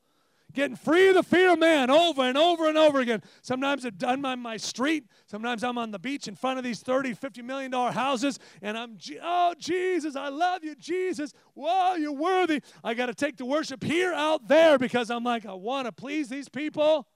getting 0.51 0.75
free 0.75 1.09
of 1.09 1.13
the 1.13 1.21
fear 1.21 1.53
of 1.53 1.59
man 1.59 1.91
over 1.91 2.23
and 2.23 2.35
over 2.35 2.67
and 2.67 2.79
over 2.79 2.99
again. 2.99 3.21
Sometimes 3.43 3.85
I'm 4.03 4.25
on 4.25 4.39
my 4.39 4.57
street, 4.57 5.03
sometimes 5.27 5.63
I'm 5.63 5.77
on 5.77 5.91
the 5.91 5.99
beach 5.99 6.27
in 6.27 6.33
front 6.33 6.57
of 6.57 6.63
these 6.63 6.79
30, 6.79 7.13
50 7.13 7.43
million 7.43 7.69
dollar 7.69 7.91
houses, 7.91 8.39
and 8.63 8.75
I'm, 8.75 8.97
oh, 9.21 9.53
Jesus, 9.59 10.15
I 10.15 10.29
love 10.29 10.63
you, 10.63 10.73
Jesus. 10.73 11.31
Whoa, 11.53 11.93
you're 11.93 12.11
worthy. 12.11 12.63
I 12.83 12.95
got 12.95 13.05
to 13.05 13.13
take 13.13 13.37
the 13.37 13.45
worship 13.45 13.83
here 13.83 14.13
out 14.13 14.47
there 14.47 14.79
because 14.79 15.11
I'm 15.11 15.23
like, 15.23 15.45
I 15.45 15.53
want 15.53 15.85
to 15.85 15.91
please 15.91 16.27
these 16.27 16.49
people. 16.49 17.07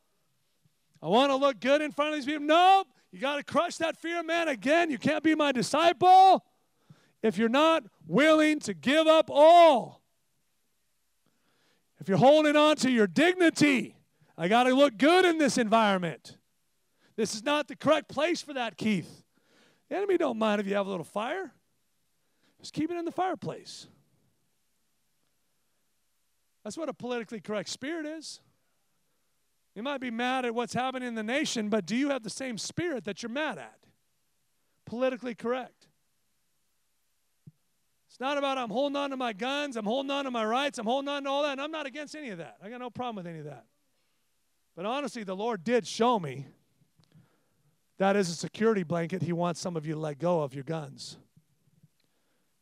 I 1.01 1.07
want 1.07 1.31
to 1.31 1.35
look 1.35 1.59
good 1.59 1.81
in 1.81 1.91
front 1.91 2.09
of 2.09 2.17
these 2.17 2.25
people. 2.27 2.45
Nope. 2.45 2.89
You 3.11 3.19
got 3.19 3.37
to 3.37 3.43
crush 3.43 3.77
that 3.77 3.97
fear 3.97 4.21
man 4.21 4.47
again. 4.49 4.91
You 4.91 4.99
can't 4.99 5.23
be 5.23 5.33
my 5.33 5.51
disciple 5.51 6.45
if 7.21 7.37
you're 7.37 7.49
not 7.49 7.83
willing 8.07 8.59
to 8.61 8.73
give 8.73 9.07
up 9.07 9.29
all. 9.29 10.01
If 11.99 12.07
you're 12.07 12.17
holding 12.17 12.55
on 12.55 12.75
to 12.77 12.91
your 12.91 13.07
dignity, 13.07 13.95
I 14.37 14.47
got 14.47 14.63
to 14.63 14.73
look 14.73 14.97
good 14.97 15.25
in 15.25 15.37
this 15.37 15.57
environment. 15.57 16.37
This 17.15 17.33
is 17.33 17.43
not 17.43 17.67
the 17.67 17.75
correct 17.75 18.07
place 18.07 18.41
for 18.41 18.53
that, 18.53 18.77
Keith. 18.77 19.23
The 19.89 19.97
enemy 19.97 20.17
don't 20.17 20.37
mind 20.37 20.61
if 20.61 20.67
you 20.67 20.75
have 20.75 20.85
a 20.85 20.89
little 20.89 21.03
fire. 21.03 21.51
Just 22.59 22.73
keep 22.73 22.91
it 22.91 22.97
in 22.97 23.05
the 23.05 23.11
fireplace. 23.11 23.87
That's 26.63 26.77
what 26.77 26.89
a 26.89 26.93
politically 26.93 27.39
correct 27.39 27.69
spirit 27.69 28.05
is. 28.05 28.41
You 29.73 29.83
might 29.83 30.01
be 30.01 30.11
mad 30.11 30.43
at 30.43 30.53
what's 30.53 30.73
happening 30.73 31.07
in 31.07 31.15
the 31.15 31.23
nation, 31.23 31.69
but 31.69 31.85
do 31.85 31.95
you 31.95 32.09
have 32.09 32.23
the 32.23 32.29
same 32.29 32.57
spirit 32.57 33.05
that 33.05 33.21
you're 33.21 33.29
mad 33.29 33.57
at? 33.57 33.77
Politically 34.85 35.35
correct. 35.35 35.76
It's 38.17 38.21
not 38.21 38.39
about 38.39 38.57
I'm 38.57 38.71
holding 38.71 38.95
on 38.95 39.11
to 39.11 39.15
my 39.15 39.31
guns, 39.31 39.77
I'm 39.77 39.85
holding 39.85 40.09
on 40.09 40.25
to 40.25 40.31
my 40.31 40.43
rights, 40.43 40.79
I'm 40.79 40.87
holding 40.87 41.07
on 41.07 41.25
to 41.25 41.29
all 41.29 41.43
that, 41.43 41.51
and 41.51 41.61
I'm 41.61 41.69
not 41.69 41.85
against 41.85 42.15
any 42.15 42.31
of 42.31 42.39
that. 42.39 42.57
I 42.63 42.67
got 42.67 42.79
no 42.79 42.89
problem 42.89 43.17
with 43.17 43.27
any 43.27 43.37
of 43.37 43.45
that. 43.45 43.65
But 44.75 44.87
honestly, 44.87 45.23
the 45.23 45.35
Lord 45.35 45.63
did 45.63 45.85
show 45.85 46.19
me 46.19 46.47
that 47.99 48.15
is 48.15 48.31
a 48.31 48.33
security 48.33 48.81
blanket 48.81 49.21
He 49.21 49.33
wants 49.33 49.61
some 49.61 49.77
of 49.77 49.85
you 49.85 49.93
to 49.93 49.99
let 49.99 50.17
go 50.17 50.41
of 50.41 50.55
your 50.55 50.63
guns. 50.63 51.15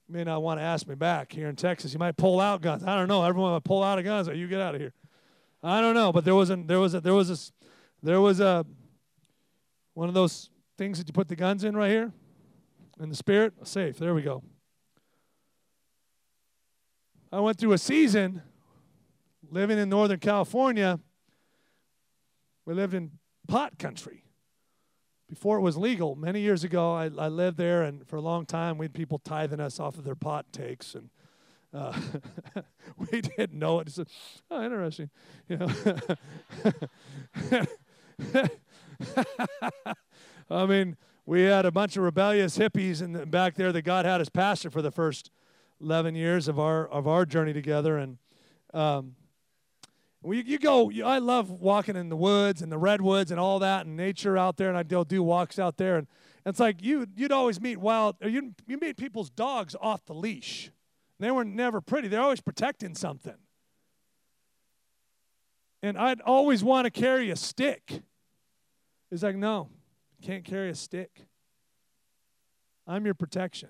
You 0.10 0.16
may 0.16 0.26
not 0.26 0.42
want 0.42 0.60
to 0.60 0.64
ask 0.66 0.86
me 0.90 0.96
back 0.96 1.32
here 1.32 1.48
in 1.48 1.56
Texas. 1.56 1.94
You 1.94 2.00
might 2.00 2.18
pull 2.18 2.42
out 2.42 2.62
guns. 2.62 2.84
I 2.84 2.98
don't 2.98 3.08
know. 3.08 3.24
Everyone 3.24 3.54
might 3.54 3.64
pull 3.64 3.82
out 3.82 3.98
of 3.98 4.04
guns. 4.04 4.28
Or 4.28 4.34
you 4.34 4.50
get 4.50 4.60
out 4.60 4.76
of 4.76 4.82
here. 4.82 4.92
I 5.64 5.80
don't 5.80 5.96
know, 5.96 6.12
but 6.12 6.26
there 6.26 6.36
was 6.36 6.50
a 6.50 6.58
there 6.58 6.82
was 6.82 6.96
a 6.96 7.00
there 7.00 7.14
was 7.14 7.30
a 7.32 7.38
there 8.04 8.20
was 8.20 8.42
a 8.42 8.66
one 9.94 10.10
of 10.10 10.14
those 10.14 10.50
things 10.78 10.98
that 10.98 11.08
you 11.08 11.14
put 11.14 11.30
the 11.30 11.36
guns 11.38 11.64
in 11.64 11.78
right 11.78 11.90
here 11.90 12.12
in 13.00 13.08
the 13.08 13.16
spirit 13.16 13.54
safe. 13.64 13.98
There 13.98 14.14
we 14.14 14.22
go. 14.22 14.44
I 17.36 17.40
went 17.42 17.58
through 17.58 17.74
a 17.74 17.78
season 17.78 18.42
living 19.52 19.78
in 19.78 19.90
Northern 19.90 20.20
California. 20.20 21.02
We 22.66 22.74
lived 22.74 22.94
in 22.94 23.12
pot 23.46 23.78
country 23.78 24.24
before 25.28 25.58
it 25.58 25.62
was 25.62 25.76
legal. 25.76 26.16
Many 26.16 26.40
years 26.40 26.64
ago, 26.64 26.94
I, 26.94 27.12
I 27.18 27.28
lived 27.28 27.58
there, 27.58 27.84
and 27.84 28.08
for 28.08 28.16
a 28.16 28.22
long 28.22 28.46
time, 28.46 28.78
we 28.78 28.86
had 28.86 28.94
people 28.94 29.20
tithing 29.20 29.60
us 29.60 29.82
off 29.82 29.98
of 29.98 30.06
their 30.06 30.16
pot 30.16 30.46
takes 30.54 30.96
and 30.96 31.10
uh, 31.74 31.92
we 33.12 33.20
didn't 33.20 33.52
know 33.52 33.82
it. 33.82 33.90
Said, 33.90 34.08
oh, 34.50 34.64
interesting. 34.64 35.10
You 35.50 35.58
know. 35.58 35.70
I 40.50 40.66
mean, 40.66 40.96
we 41.26 41.42
had 41.42 41.66
a 41.66 41.72
bunch 41.72 41.98
of 41.98 42.04
rebellious 42.04 42.58
hippies 42.58 43.02
in 43.02 43.12
the, 43.12 43.26
back 43.26 43.56
there 43.56 43.74
that 43.74 43.82
God 43.82 44.06
had 44.06 44.22
as 44.22 44.30
pastor 44.30 44.70
for 44.70 44.82
the 44.82 44.92
first 44.92 45.32
11 45.82 46.16
years 46.16 46.48
of 46.48 46.60
our 46.60 46.88
of 46.88 47.08
our 47.08 47.26
journey 47.26 47.54
together, 47.54 47.98
and 47.98 48.18
um, 48.74 49.16
we, 50.22 50.44
you 50.44 50.58
go. 50.58 50.90
You, 50.90 51.06
I 51.06 51.20
love 51.20 51.50
walking 51.50 51.96
in 51.96 52.10
the 52.10 52.16
woods 52.16 52.62
and 52.62 52.72
the 52.72 52.78
redwoods 52.78 53.32
and 53.32 53.40
all 53.40 53.60
that 53.60 53.86
and 53.86 53.96
nature 53.96 54.38
out 54.38 54.58
there, 54.58 54.70
and 54.70 54.78
I'd 54.78 54.90
go 54.90 55.04
do 55.04 55.22
walks 55.22 55.60
out 55.60 55.78
there, 55.78 55.98
and 55.98 56.08
it's 56.46 56.60
like 56.60 56.84
you 56.84 57.08
you'd 57.16 57.32
always 57.32 57.60
meet 57.60 57.78
wild, 57.78 58.16
or 58.22 58.30
you 58.30 58.54
you 58.68 58.78
meet 58.78 58.98
people's 58.98 59.30
dogs 59.30 59.76
off 59.80 60.06
the 60.06 60.14
leash. 60.14 60.72
They 61.20 61.32
were 61.32 61.46
never 61.46 61.82
pretty. 61.82 62.08
They're 62.08 62.22
always 62.22 62.42
protecting 62.42 62.96
something. 62.96 63.36
And 65.82 65.98
I'd 65.98 66.22
always 66.22 66.64
want 66.64 66.86
to 66.86 66.92
carry 66.92 67.30
a 67.30 67.36
stick. 67.36 68.02
It's 69.12 69.24
like, 69.24 69.36
no, 69.36 69.70
can't 70.22 70.44
carry 70.44 70.70
a 70.70 70.76
stick. 70.76 71.28
I'm 72.88 73.06
your 73.06 73.14
protection. 73.14 73.70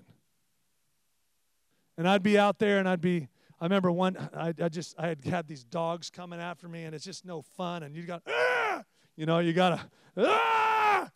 And 1.98 2.08
I'd 2.08 2.22
be 2.22 2.38
out 2.38 2.58
there 2.58 2.78
and 2.78 2.88
I'd 2.88 3.00
be, 3.00 3.28
I 3.60 3.64
remember 3.64 3.90
one, 3.90 4.16
I, 4.34 4.52
I 4.62 4.68
just, 4.68 4.94
I 4.98 5.08
had 5.08 5.24
had 5.24 5.48
these 5.48 5.64
dogs 5.64 6.10
coming 6.10 6.40
after 6.40 6.68
me 6.68 6.84
and 6.84 6.94
it's 6.94 7.04
just 7.04 7.24
no 7.24 7.42
fun. 7.42 7.82
And 7.82 7.96
you 7.96 8.02
got, 8.02 8.22
ah! 8.28 8.82
you 9.16 9.26
know, 9.26 9.38
you 9.38 9.52
got 9.52 9.70
to, 10.16 10.26
ah! 10.28 11.10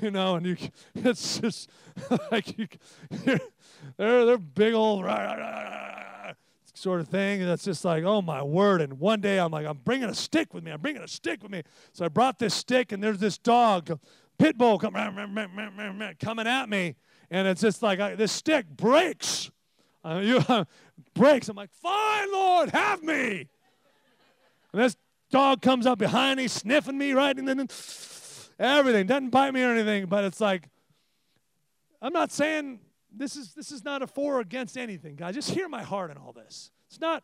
you 0.00 0.10
know, 0.10 0.36
and 0.36 0.46
you, 0.46 0.56
it's 0.94 1.38
just 1.38 1.70
like 2.30 2.58
you, 2.58 2.68
they're 3.10 4.26
they're 4.26 4.38
big 4.38 4.74
old 4.74 5.04
sort 6.74 7.00
of 7.00 7.08
thing. 7.08 7.40
And 7.40 7.50
that's 7.50 7.64
just 7.64 7.84
like, 7.84 8.04
oh 8.04 8.22
my 8.22 8.42
word. 8.42 8.80
And 8.80 8.98
one 8.98 9.20
day 9.20 9.38
I'm 9.38 9.50
like, 9.50 9.66
I'm 9.66 9.78
bringing 9.78 10.08
a 10.08 10.14
stick 10.14 10.54
with 10.54 10.64
me. 10.64 10.70
I'm 10.70 10.80
bringing 10.80 11.02
a 11.02 11.08
stick 11.08 11.42
with 11.42 11.52
me. 11.52 11.62
So 11.92 12.04
I 12.04 12.08
brought 12.08 12.38
this 12.38 12.54
stick, 12.54 12.92
and 12.92 13.02
there's 13.02 13.18
this 13.18 13.38
dog, 13.38 13.98
pit 14.38 14.58
bull, 14.58 14.78
coming 16.18 16.46
at 16.46 16.68
me, 16.68 16.96
and 17.30 17.48
it's 17.48 17.60
just 17.60 17.82
like 17.82 18.00
I, 18.00 18.14
this 18.14 18.32
stick 18.32 18.66
breaks. 18.68 19.50
Uh, 20.04 20.20
you, 20.22 20.38
uh, 20.48 20.64
breaks. 21.14 21.48
I'm 21.48 21.56
like, 21.56 21.72
fine, 21.72 22.32
Lord, 22.32 22.70
have 22.70 23.02
me. 23.02 23.48
And 24.72 24.82
this 24.82 24.96
dog 25.30 25.62
comes 25.62 25.86
up 25.86 25.98
behind 25.98 26.38
me, 26.38 26.48
sniffing 26.48 26.98
me, 26.98 27.12
right, 27.12 27.36
and 27.36 27.46
then 27.46 27.68
everything. 28.58 29.06
Doesn't 29.06 29.30
bite 29.30 29.52
me 29.52 29.62
or 29.62 29.70
anything, 29.70 30.06
but 30.06 30.24
it's 30.24 30.40
like, 30.40 30.68
I'm 32.00 32.12
not 32.12 32.32
saying 32.32 32.80
this 33.14 33.36
is 33.36 33.54
this 33.54 33.70
is 33.70 33.84
not 33.84 34.02
a 34.02 34.06
for 34.06 34.36
or 34.36 34.40
against 34.40 34.76
anything, 34.76 35.16
God. 35.16 35.34
Just 35.34 35.50
hear 35.50 35.68
my 35.68 35.82
heart 35.82 36.10
in 36.10 36.16
all 36.16 36.32
this. 36.32 36.70
It's 36.88 37.00
not, 37.00 37.22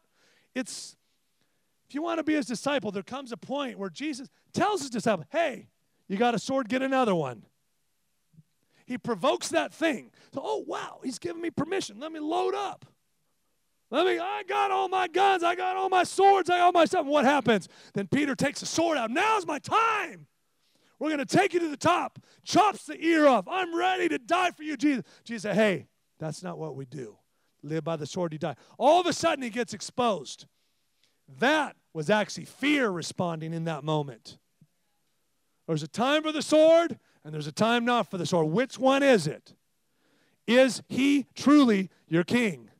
it's 0.54 0.96
if 1.88 1.94
you 1.94 2.02
want 2.02 2.18
to 2.18 2.24
be 2.24 2.34
his 2.34 2.46
disciple, 2.46 2.92
there 2.92 3.02
comes 3.02 3.32
a 3.32 3.36
point 3.36 3.78
where 3.78 3.90
Jesus 3.90 4.28
tells 4.52 4.82
his 4.82 4.90
disciple, 4.90 5.24
hey, 5.30 5.68
you 6.06 6.16
got 6.16 6.34
a 6.34 6.38
sword, 6.38 6.68
get 6.68 6.82
another 6.82 7.14
one. 7.14 7.44
He 8.88 8.96
provokes 8.96 9.48
that 9.50 9.74
thing. 9.74 10.10
So, 10.32 10.40
oh 10.42 10.64
wow, 10.66 11.00
he's 11.04 11.18
giving 11.18 11.42
me 11.42 11.50
permission. 11.50 12.00
Let 12.00 12.10
me 12.10 12.20
load 12.20 12.54
up. 12.54 12.86
Let 13.90 14.06
me, 14.06 14.18
I 14.18 14.44
got 14.48 14.70
all 14.70 14.88
my 14.88 15.08
guns, 15.08 15.42
I 15.42 15.54
got 15.54 15.76
all 15.76 15.90
my 15.90 16.04
swords, 16.04 16.48
I 16.48 16.56
got 16.56 16.64
all 16.64 16.72
my 16.72 16.86
stuff. 16.86 17.02
And 17.02 17.10
what 17.10 17.26
happens? 17.26 17.68
Then 17.92 18.06
Peter 18.06 18.34
takes 18.34 18.60
the 18.60 18.66
sword 18.66 18.96
out. 18.96 19.10
Now's 19.10 19.46
my 19.46 19.58
time. 19.58 20.26
We're 20.98 21.10
going 21.10 21.24
to 21.24 21.26
take 21.36 21.52
you 21.52 21.60
to 21.60 21.68
the 21.68 21.76
top. 21.76 22.18
Chops 22.44 22.86
the 22.86 22.98
ear 22.98 23.26
off. 23.26 23.46
I'm 23.46 23.76
ready 23.76 24.08
to 24.08 24.18
die 24.18 24.52
for 24.52 24.62
you, 24.62 24.76
Jesus. 24.78 25.04
Jesus 25.22 25.42
said, 25.42 25.54
Hey, 25.54 25.86
that's 26.18 26.42
not 26.42 26.58
what 26.58 26.74
we 26.74 26.86
do. 26.86 27.18
Live 27.62 27.84
by 27.84 27.96
the 27.96 28.06
sword, 28.06 28.32
you 28.32 28.38
die. 28.38 28.56
All 28.78 29.00
of 29.00 29.06
a 29.06 29.12
sudden, 29.12 29.42
he 29.42 29.50
gets 29.50 29.74
exposed. 29.74 30.46
That 31.40 31.76
was 31.92 32.08
actually 32.08 32.46
fear 32.46 32.88
responding 32.88 33.52
in 33.52 33.64
that 33.64 33.84
moment. 33.84 34.38
There's 35.66 35.82
a 35.82 35.88
time 35.88 36.22
for 36.22 36.32
the 36.32 36.40
sword, 36.40 36.98
and 37.24 37.34
there's 37.34 37.46
a 37.46 37.52
time 37.52 37.84
not 37.84 38.10
for 38.10 38.18
the 38.18 38.26
sword. 38.26 38.48
Which 38.48 38.78
one 38.78 39.02
is 39.02 39.26
it? 39.26 39.54
Is 40.46 40.82
he 40.88 41.26
truly 41.34 41.90
your 42.08 42.24
king? 42.24 42.70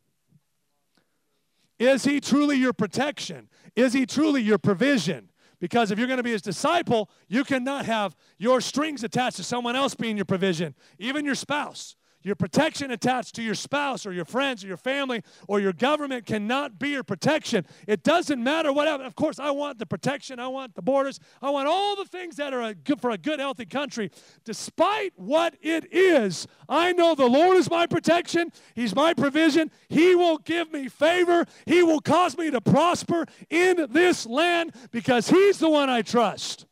Is 1.79 2.05
he 2.05 2.21
truly 2.21 2.57
your 2.57 2.73
protection? 2.73 3.49
Is 3.77 3.93
he 3.93 4.07
truly 4.07 4.43
your 4.43 4.59
provision? 4.59 5.31
Because 5.61 5.91
if 5.91 5.99
you're 5.99 6.07
going 6.07 6.19
to 6.19 6.23
be 6.23 6.33
his 6.33 6.43
disciple, 6.43 7.11
you 7.29 7.45
cannot 7.45 7.85
have 7.85 8.17
your 8.39 8.61
strings 8.61 9.05
attached 9.05 9.37
to 9.37 9.45
someone 9.45 9.77
else 9.77 9.95
being 9.95 10.17
your 10.17 10.25
provision, 10.25 10.75
even 10.99 11.25
your 11.25 11.35
spouse. 11.35 11.97
Your 12.23 12.35
protection 12.35 12.91
attached 12.91 13.35
to 13.37 13.43
your 13.43 13.55
spouse 13.55 14.05
or 14.05 14.13
your 14.13 14.25
friends 14.25 14.65
or 14.65 14.67
your 14.67 14.77
family 14.77 15.23
or 15.47 15.61
your 15.61 15.73
government 15.73 16.27
cannot 16.27 16.79
be 16.79 16.91
your 16.91 17.05
protection. 17.05 17.65
It 17.87 18.03
doesn't 18.03 18.43
matter 18.43 18.73
what 18.73 18.89
happens. 18.89 19.07
Of 19.07 19.15
course, 19.15 19.39
I 19.39 19.51
want 19.53 19.79
the 19.79 19.87
protection. 19.87 20.41
I 20.41 20.49
want 20.49 20.75
the 20.75 20.83
borders. 20.83 21.21
I 21.41 21.51
want 21.51 21.69
all 21.69 21.95
the 21.97 22.05
things 22.05 22.37
that 22.37 22.53
are 22.53 22.75
good 22.75 23.01
for 23.01 23.11
a 23.11 23.19
good, 23.19 23.39
healthy 23.39 23.67
country. 23.67 24.11
Despite 24.45 25.13
what 25.17 25.55
it 25.63 25.93
is, 25.93 26.47
I 26.69 26.93
know 26.93 27.15
the 27.15 27.27
Lord 27.27 27.57
is 27.57 27.71
my 27.71 27.87
protection. 27.87 28.53
He's 28.75 28.95
my 28.95 29.15
provision. 29.15 29.71
He 29.89 30.15
will 30.15 30.39
give 30.39 30.73
me 30.73 30.89
favor. 30.89 31.47
He 31.67 31.83
will 31.83 32.01
cause 32.01 32.37
me 32.37 32.51
to 32.51 32.61
prosper 32.61 33.27
in 33.49 33.87
this 33.91 34.27
land 34.27 34.75
because 34.91 35.29
He's 35.29 35.59
the 35.59 35.71
one 35.71 35.89
I 35.89 36.03
trust. 36.03 36.67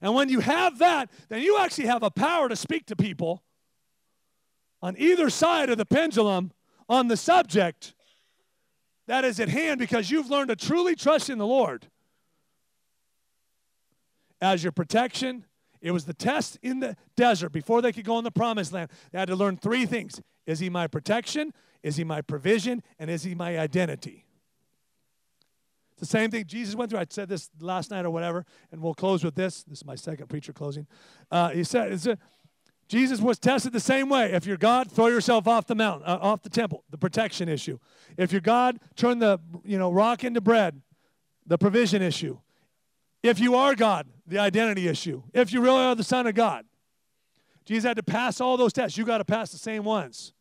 And 0.00 0.14
when 0.14 0.28
you 0.28 0.40
have 0.40 0.78
that, 0.78 1.10
then 1.28 1.42
you 1.42 1.58
actually 1.58 1.86
have 1.86 2.02
a 2.02 2.10
power 2.10 2.48
to 2.48 2.56
speak 2.56 2.86
to 2.86 2.96
people 2.96 3.42
on 4.82 4.96
either 4.98 5.28
side 5.28 5.68
of 5.68 5.78
the 5.78 5.84
pendulum 5.84 6.52
on 6.88 7.08
the 7.08 7.16
subject 7.16 7.94
that 9.06 9.24
is 9.24 9.40
at 9.40 9.48
hand 9.48 9.78
because 9.78 10.10
you've 10.10 10.30
learned 10.30 10.48
to 10.48 10.56
truly 10.56 10.96
trust 10.96 11.28
in 11.28 11.38
the 11.38 11.46
Lord 11.46 11.86
as 14.40 14.62
your 14.62 14.72
protection, 14.72 15.44
It 15.82 15.92
was 15.92 16.04
the 16.04 16.14
test 16.14 16.58
in 16.62 16.80
the 16.80 16.96
desert 17.16 17.52
before 17.52 17.80
they 17.80 17.92
could 17.92 18.04
go 18.04 18.18
in 18.18 18.24
the 18.24 18.30
promised 18.30 18.72
land. 18.72 18.90
They 19.12 19.18
had 19.18 19.28
to 19.28 19.36
learn 19.36 19.56
three 19.56 19.86
things 19.86 20.20
Is 20.46 20.58
he 20.58 20.68
my 20.68 20.86
protection? 20.86 21.52
Is 21.82 21.96
he 21.96 22.04
my 22.04 22.20
provision? 22.20 22.82
And 22.98 23.10
is 23.10 23.22
he 23.22 23.34
my 23.34 23.58
identity? 23.58 24.26
The 26.00 26.06
same 26.06 26.30
thing 26.30 26.46
Jesus 26.46 26.74
went 26.74 26.90
through. 26.90 27.00
I 27.00 27.06
said 27.08 27.28
this 27.28 27.50
last 27.60 27.90
night 27.90 28.06
or 28.06 28.10
whatever, 28.10 28.46
and 28.72 28.80
we'll 28.80 28.94
close 28.94 29.22
with 29.22 29.34
this. 29.34 29.62
This 29.64 29.80
is 29.80 29.84
my 29.84 29.94
second 29.94 30.28
preacher 30.28 30.52
closing. 30.52 30.86
Uh, 31.30 31.50
he 31.50 31.62
said, 31.62 31.92
a, 31.92 32.18
Jesus 32.88 33.20
was 33.20 33.38
tested 33.38 33.72
the 33.72 33.80
same 33.80 34.08
way. 34.08 34.32
If 34.32 34.46
you're 34.46 34.56
God, 34.56 34.90
throw 34.90 35.06
yourself 35.06 35.46
off 35.46 35.66
the 35.66 35.76
mountain, 35.76 36.08
uh, 36.08 36.18
off 36.20 36.42
the 36.42 36.48
temple, 36.48 36.82
the 36.90 36.98
protection 36.98 37.48
issue. 37.48 37.78
If 38.16 38.32
you're 38.32 38.40
God, 38.40 38.80
turn 38.96 39.20
the 39.20 39.38
you 39.62 39.78
know 39.78 39.92
rock 39.92 40.24
into 40.24 40.40
bread, 40.40 40.80
the 41.46 41.58
provision 41.58 42.02
issue. 42.02 42.38
If 43.22 43.38
you 43.38 43.54
are 43.54 43.74
God, 43.74 44.08
the 44.26 44.38
identity 44.38 44.88
issue. 44.88 45.22
If 45.34 45.52
you 45.52 45.60
really 45.60 45.84
are 45.84 45.94
the 45.94 46.02
Son 46.02 46.26
of 46.26 46.34
God, 46.34 46.64
Jesus 47.66 47.86
had 47.86 47.96
to 47.98 48.02
pass 48.02 48.40
all 48.40 48.56
those 48.56 48.72
tests. 48.72 48.96
You 48.96 49.04
got 49.04 49.18
to 49.18 49.24
pass 49.24 49.52
the 49.52 49.58
same 49.58 49.84
ones. 49.84 50.32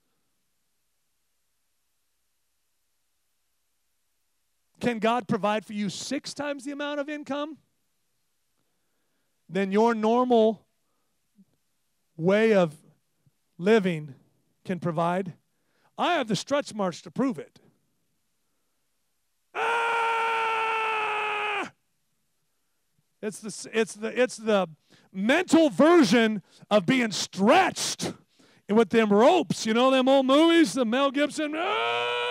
Can 4.79 4.99
God 4.99 5.27
provide 5.27 5.65
for 5.65 5.73
you 5.73 5.89
six 5.89 6.33
times 6.33 6.63
the 6.63 6.71
amount 6.71 7.01
of 7.01 7.09
income 7.09 7.57
than 9.49 9.71
your 9.71 9.93
normal 9.93 10.65
way 12.15 12.53
of 12.53 12.75
living 13.57 14.15
can 14.63 14.79
provide? 14.79 15.33
I 15.97 16.13
have 16.13 16.27
the 16.27 16.35
stretch 16.35 16.73
marks 16.73 17.01
to 17.01 17.11
prove 17.11 17.37
it. 17.39 17.59
Ah! 19.53 19.99
It's 23.21 23.39
the, 23.39 23.69
it's, 23.73 23.95
the, 23.95 24.21
it's 24.21 24.37
the 24.37 24.69
mental 25.11 25.69
version 25.69 26.41
of 26.71 26.85
being 26.85 27.11
stretched 27.11 28.13
with 28.69 28.91
them 28.91 29.11
ropes. 29.11 29.65
You 29.65 29.73
know 29.73 29.91
them 29.91 30.07
old 30.07 30.25
movies, 30.25 30.71
the 30.71 30.85
Mel 30.85 31.11
Gibson. 31.11 31.53
Ah! 31.57 32.28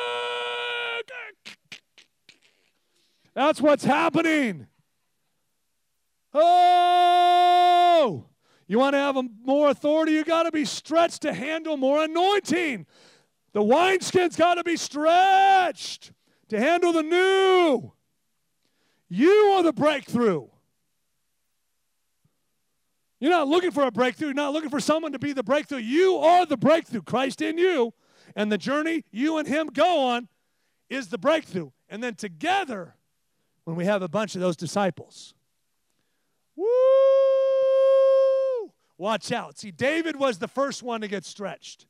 That's 3.39 3.61
what's 3.61 3.85
happening. 3.85 4.67
Oh, 6.35 8.27
you 8.67 8.81
want 8.81 8.95
to 8.95 8.99
have 8.99 9.17
more 9.45 9.71
authority? 9.71 10.11
You 10.11 10.25
got 10.25 10.43
to 10.43 10.51
be 10.51 10.65
stretched 10.65 11.23
to 11.23 11.33
handle 11.33 11.77
more 11.77 12.03
anointing. 12.03 12.85
The 13.53 13.63
wineskin's 13.63 14.35
got 14.35 14.57
to 14.57 14.65
be 14.65 14.77
stretched 14.77 16.11
to 16.49 16.59
handle 16.59 16.93
the 16.93 17.05
new. 17.05 17.93
You 19.09 19.31
are 19.55 19.63
the 19.63 19.73
breakthrough. 19.73 20.49
You're 23.21 23.31
not 23.31 23.47
looking 23.47 23.71
for 23.71 23.85
a 23.85 23.93
breakthrough. 23.93 24.29
You're 24.29 24.35
not 24.35 24.53
looking 24.53 24.71
for 24.71 24.81
someone 24.81 25.13
to 25.13 25.21
be 25.21 25.33
the 25.33 25.45
breakthrough. 25.45 25.79
You 25.79 26.17
are 26.17 26.45
the 26.45 26.57
breakthrough. 26.57 27.03
Christ 27.03 27.41
in 27.41 27.57
you. 27.57 27.95
And 28.35 28.51
the 28.51 28.59
journey 28.59 29.05
you 29.13 29.39
and 29.39 29.47
Him 29.47 29.69
go 29.69 30.01
on 30.07 30.27
is 30.91 31.07
the 31.07 31.19
breakthrough. 31.19 31.71
And 31.89 32.03
then 32.03 32.17
together, 32.17 32.97
when 33.69 33.77
we 33.77 33.85
have 33.85 34.01
a 34.01 34.09
bunch 34.09 34.35
of 34.35 34.41
those 34.41 34.57
disciples. 34.57 35.35
Woo! 36.57 36.65
Watch 38.97 39.31
out. 39.31 39.59
See, 39.59 39.71
David 39.71 40.17
was 40.17 40.39
the 40.39 40.49
first 40.49 40.83
one 40.83 41.03
to 41.03 41.09
get 41.09 41.27
stretched 41.27 41.85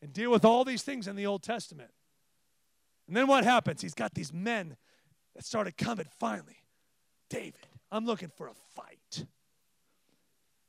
and 0.00 0.14
deal 0.14 0.30
with 0.30 0.46
all 0.46 0.64
these 0.64 0.80
things 0.80 1.06
in 1.06 1.16
the 1.16 1.26
Old 1.26 1.42
Testament. 1.42 1.90
And 3.06 3.14
then 3.14 3.26
what 3.26 3.44
happens? 3.44 3.82
He's 3.82 3.92
got 3.92 4.14
these 4.14 4.32
men 4.32 4.78
that 5.36 5.44
started 5.44 5.76
coming 5.76 6.06
finally. 6.18 6.62
David, 7.28 7.66
I'm 7.92 8.06
looking 8.06 8.30
for 8.34 8.46
a 8.46 8.54
fight. 8.74 9.26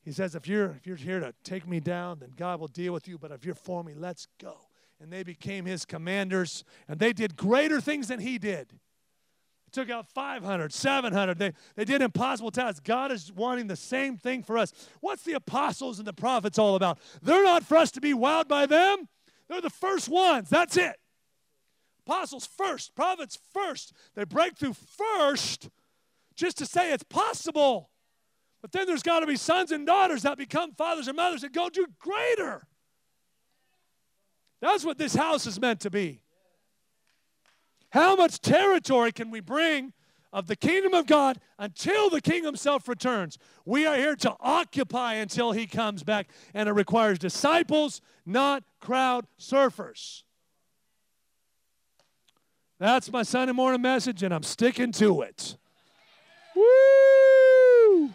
He 0.03 0.11
says, 0.11 0.35
if 0.35 0.49
you're, 0.49 0.71
if 0.71 0.85
you're 0.85 0.97
here 0.97 1.21
to 1.21 1.33
take 1.45 1.65
me 1.65 1.79
down, 1.79 2.19
then 2.19 2.33
God 2.35 2.59
will 2.59 2.67
deal 2.67 2.91
with 2.91 3.07
you. 3.07 3.17
But 3.17 3.31
if 3.31 3.45
you're 3.45 3.55
for 3.55 3.85
me, 3.85 3.93
let's 3.95 4.27
go. 4.37 4.57
And 4.99 5.13
they 5.13 5.23
became 5.23 5.63
his 5.63 5.85
commanders, 5.85 6.65
and 6.89 6.99
they 6.99 7.13
did 7.13 7.37
greater 7.37 7.79
things 7.79 8.09
than 8.09 8.19
he 8.19 8.37
did 8.37 8.73
took 9.71 9.89
out 9.89 10.07
500, 10.07 10.73
700. 10.73 11.37
They, 11.39 11.53
they 11.75 11.85
did 11.85 12.01
impossible 12.01 12.51
tasks. 12.51 12.81
God 12.83 13.11
is 13.11 13.31
wanting 13.31 13.67
the 13.67 13.75
same 13.75 14.17
thing 14.17 14.43
for 14.43 14.57
us. 14.57 14.73
What's 14.99 15.23
the 15.23 15.33
apostles 15.33 15.99
and 15.99 16.07
the 16.07 16.13
prophets 16.13 16.59
all 16.59 16.75
about? 16.75 16.99
They're 17.21 17.43
not 17.43 17.63
for 17.63 17.77
us 17.77 17.91
to 17.91 18.01
be 18.01 18.13
wowed 18.13 18.47
by 18.47 18.65
them, 18.65 19.07
they're 19.47 19.61
the 19.61 19.69
first 19.69 20.09
ones. 20.09 20.49
That's 20.49 20.77
it. 20.77 20.95
Apostles 22.05 22.47
first, 22.47 22.95
prophets 22.95 23.37
first. 23.53 23.93
They 24.15 24.23
break 24.23 24.57
through 24.57 24.73
first 24.73 25.69
just 26.35 26.57
to 26.57 26.65
say 26.65 26.91
it's 26.91 27.03
possible. 27.03 27.89
But 28.61 28.71
then 28.71 28.85
there's 28.85 29.03
got 29.03 29.21
to 29.21 29.27
be 29.27 29.35
sons 29.35 29.71
and 29.71 29.85
daughters 29.85 30.23
that 30.23 30.37
become 30.37 30.73
fathers 30.73 31.07
and 31.07 31.15
mothers 31.15 31.43
and 31.43 31.53
go 31.53 31.69
do 31.69 31.85
greater. 31.99 32.65
That's 34.61 34.85
what 34.85 34.97
this 34.97 35.15
house 35.15 35.47
is 35.47 35.59
meant 35.59 35.79
to 35.81 35.89
be. 35.89 36.21
How 37.91 38.15
much 38.15 38.39
territory 38.39 39.11
can 39.11 39.31
we 39.31 39.41
bring 39.41 39.93
of 40.33 40.47
the 40.47 40.55
kingdom 40.55 40.93
of 40.93 41.07
God 41.07 41.39
until 41.59 42.09
the 42.09 42.21
king 42.21 42.43
himself 42.43 42.87
returns? 42.87 43.37
We 43.65 43.85
are 43.85 43.97
here 43.97 44.15
to 44.17 44.35
occupy 44.39 45.15
until 45.15 45.51
he 45.51 45.67
comes 45.67 46.03
back, 46.03 46.29
and 46.53 46.69
it 46.69 46.71
requires 46.71 47.19
disciples, 47.19 48.01
not 48.25 48.63
crowd 48.79 49.27
surfers. 49.37 50.23
That's 52.79 53.11
my 53.11 53.23
Sunday 53.23 53.53
morning 53.53 53.81
message, 53.81 54.23
and 54.23 54.33
I'm 54.33 54.43
sticking 54.43 54.93
to 54.93 55.21
it. 55.21 55.57
Woo! 56.55 58.13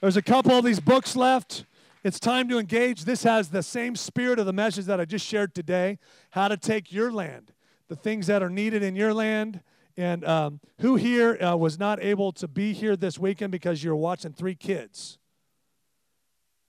There's 0.00 0.16
a 0.18 0.22
couple 0.22 0.52
of 0.52 0.64
these 0.64 0.78
books 0.78 1.16
left. 1.16 1.64
It's 2.06 2.20
time 2.20 2.48
to 2.50 2.58
engage. 2.60 3.04
This 3.04 3.24
has 3.24 3.48
the 3.48 3.64
same 3.64 3.96
spirit 3.96 4.38
of 4.38 4.46
the 4.46 4.52
message 4.52 4.84
that 4.84 5.00
I 5.00 5.04
just 5.06 5.26
shared 5.26 5.56
today 5.56 5.98
how 6.30 6.46
to 6.46 6.56
take 6.56 6.92
your 6.92 7.10
land, 7.10 7.52
the 7.88 7.96
things 7.96 8.28
that 8.28 8.44
are 8.44 8.48
needed 8.48 8.84
in 8.84 8.94
your 8.94 9.12
land. 9.12 9.60
And 9.96 10.24
um, 10.24 10.60
who 10.78 10.94
here 10.94 11.36
uh, 11.42 11.56
was 11.56 11.80
not 11.80 12.00
able 12.00 12.30
to 12.34 12.46
be 12.46 12.72
here 12.74 12.94
this 12.94 13.18
weekend 13.18 13.50
because 13.50 13.82
you're 13.82 13.96
watching 13.96 14.32
three 14.32 14.54
kids? 14.54 15.18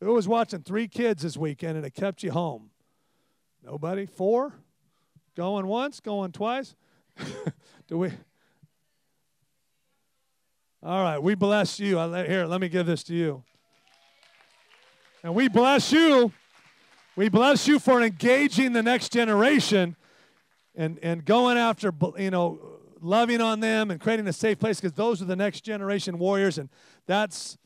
Who 0.02 0.12
was 0.12 0.28
watching 0.28 0.64
three 0.64 0.88
kids 0.88 1.22
this 1.22 1.38
weekend 1.38 1.78
and 1.78 1.86
it 1.86 1.94
kept 1.94 2.24
you 2.24 2.32
home? 2.32 2.72
Nobody? 3.64 4.08
Four? 4.08 4.56
Going 5.36 5.68
once? 5.68 6.00
Going 6.00 6.32
twice? 6.32 6.74
Do 7.88 8.00
we? 8.00 8.12
All 10.82 11.04
right, 11.04 11.22
we 11.22 11.36
bless 11.36 11.80
you. 11.80 12.00
I, 12.00 12.26
Here, 12.26 12.48
let 12.48 12.60
me 12.60 12.70
give 12.70 12.88
this 12.88 13.04
to 13.04 13.14
you. 13.14 13.44
And 15.28 15.36
we 15.36 15.50
bless 15.50 15.92
you. 15.92 16.32
We 17.18 17.28
bless 17.28 17.68
you 17.68 17.80
for 17.80 18.02
engaging 18.02 18.72
the 18.72 18.82
next 18.82 19.12
generation 19.12 19.98
and, 20.74 20.98
and 21.04 21.26
going 21.26 21.58
after, 21.58 21.94
you 22.18 22.32
know, 22.32 22.80
loving 23.02 23.42
on 23.42 23.60
them 23.60 23.92
and 23.92 24.00
creating 24.00 24.26
a 24.30 24.32
safe 24.32 24.58
place 24.58 24.80
because 24.80 24.94
those 24.94 25.22
are 25.22 25.26
the 25.26 25.36
next 25.36 25.66
generation 25.66 26.18
warriors. 26.18 26.58
And 26.58 26.70
that's 27.08 27.58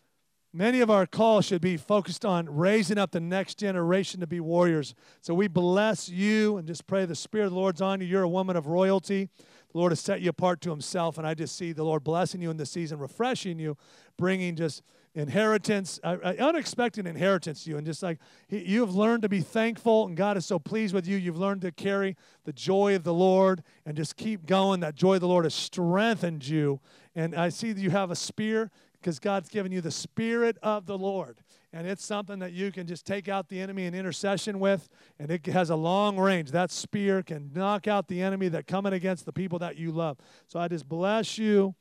many 0.51 0.79
of 0.79 0.89
our 0.89 1.05
calls 1.05 1.45
should 1.45 1.61
be 1.61 1.77
focused 1.77 2.25
on 2.25 2.49
raising 2.49 2.97
up 2.97 3.11
the 3.11 3.19
next 3.19 3.59
generation 3.59 4.21
to 4.21 4.27
be 4.27 4.39
warriors. 4.39 4.95
So 5.21 5.35
we 5.35 5.47
bless 5.47 6.09
you 6.09 6.57
and 6.57 6.67
just 6.67 6.87
pray 6.87 7.05
the 7.05 7.13
Spirit 7.13 7.45
of 7.45 7.51
the 7.51 7.59
Lord's 7.59 7.79
on 7.79 8.01
you. 8.01 8.07
You're 8.07 8.23
a 8.23 8.27
woman 8.27 8.55
of 8.55 8.65
royalty. 8.65 9.29
The 9.71 9.77
Lord 9.77 9.91
has 9.91 9.99
set 9.99 10.21
you 10.21 10.31
apart 10.31 10.61
to 10.61 10.71
Himself. 10.71 11.19
And 11.19 11.27
I 11.27 11.35
just 11.35 11.55
see 11.55 11.73
the 11.73 11.83
Lord 11.83 12.03
blessing 12.03 12.41
you 12.41 12.49
in 12.49 12.57
this 12.57 12.71
season, 12.71 12.97
refreshing 12.97 13.59
you, 13.59 13.77
bringing 14.17 14.55
just 14.55 14.81
inheritance, 15.13 15.99
uh, 16.03 16.17
unexpected 16.39 17.05
inheritance 17.05 17.63
to 17.63 17.71
you. 17.71 17.77
And 17.77 17.85
just 17.85 18.01
like 18.01 18.19
he, 18.47 18.59
you 18.59 18.81
have 18.81 18.95
learned 18.95 19.23
to 19.23 19.29
be 19.29 19.41
thankful, 19.41 20.07
and 20.07 20.15
God 20.15 20.37
is 20.37 20.45
so 20.45 20.57
pleased 20.57 20.93
with 20.93 21.07
you, 21.07 21.17
you've 21.17 21.37
learned 21.37 21.61
to 21.61 21.71
carry 21.71 22.15
the 22.45 22.53
joy 22.53 22.95
of 22.95 23.03
the 23.03 23.13
Lord 23.13 23.63
and 23.85 23.97
just 23.97 24.15
keep 24.15 24.45
going. 24.45 24.79
That 24.79 24.95
joy 24.95 25.15
of 25.15 25.21
the 25.21 25.27
Lord 25.27 25.45
has 25.45 25.53
strengthened 25.53 26.47
you. 26.47 26.79
And 27.15 27.35
I 27.35 27.49
see 27.49 27.73
that 27.73 27.81
you 27.81 27.89
have 27.89 28.11
a 28.11 28.15
spear 28.15 28.71
because 28.93 29.19
God's 29.19 29.49
given 29.49 29.71
you 29.71 29.81
the 29.81 29.91
Spirit 29.91 30.57
of 30.61 30.85
the 30.85 30.97
Lord. 30.97 31.39
And 31.73 31.87
it's 31.87 32.05
something 32.05 32.39
that 32.39 32.51
you 32.51 32.71
can 32.71 32.85
just 32.85 33.05
take 33.05 33.29
out 33.29 33.47
the 33.47 33.59
enemy 33.59 33.85
in 33.85 33.95
intercession 33.95 34.59
with, 34.59 34.89
and 35.17 35.31
it 35.31 35.45
has 35.47 35.69
a 35.69 35.75
long 35.75 36.17
range. 36.17 36.51
That 36.51 36.69
spear 36.69 37.23
can 37.23 37.51
knock 37.53 37.87
out 37.87 38.07
the 38.07 38.21
enemy 38.21 38.49
that 38.49 38.67
coming 38.67 38.93
against 38.93 39.25
the 39.25 39.31
people 39.31 39.59
that 39.59 39.77
you 39.77 39.91
love. 39.91 40.17
So 40.47 40.59
I 40.59 40.67
just 40.67 40.87
bless 40.87 41.37
you. 41.37 41.73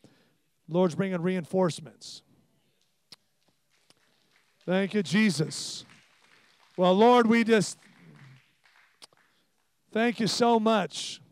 Lord's 0.69 0.95
bringing 0.95 1.21
reinforcements. 1.21 2.23
Thank 4.67 4.93
you, 4.93 5.03
Jesus. 5.03 5.87
Well, 6.77 6.93
Lord, 6.93 7.27
we 7.27 7.45
just 7.45 7.79
thank 9.91 10.21
you 10.21 10.27
so 10.27 10.61
much 10.61 11.23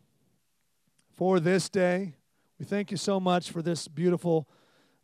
for 1.15 1.39
this 1.39 1.69
day. 1.69 2.15
We 2.57 2.65
thank 2.65 2.89
you 2.89 2.97
so 2.97 3.19
much 3.19 3.51
for 3.51 3.61
this 3.61 3.87
beautiful 3.87 4.49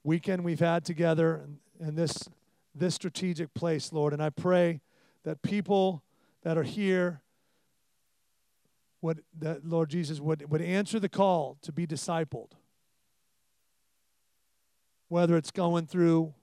weekend 0.03 0.43
we've 0.43 0.59
had 0.59 0.83
together 0.83 1.47
and, 1.79 1.95
this, 1.95 2.27
this 2.73 2.95
strategic 2.95 3.53
place, 3.53 3.93
Lord. 3.93 4.11
And 4.11 4.23
I 4.23 4.31
pray 4.31 4.81
that 5.23 5.43
people 5.43 6.03
that 6.41 6.57
are 6.57 6.63
here 6.63 7.21
would, 9.01 9.21
that 9.37 9.63
Lord 9.63 9.89
Jesus 9.89 10.19
would, 10.19 10.49
would 10.49 10.63
answer 10.63 10.99
the 10.99 11.09
call 11.09 11.59
to 11.61 11.71
be 11.71 11.85
discipled. 11.85 12.53
Whether 15.09 15.37
it's 15.37 15.51
going 15.51 15.85
through 15.85 16.33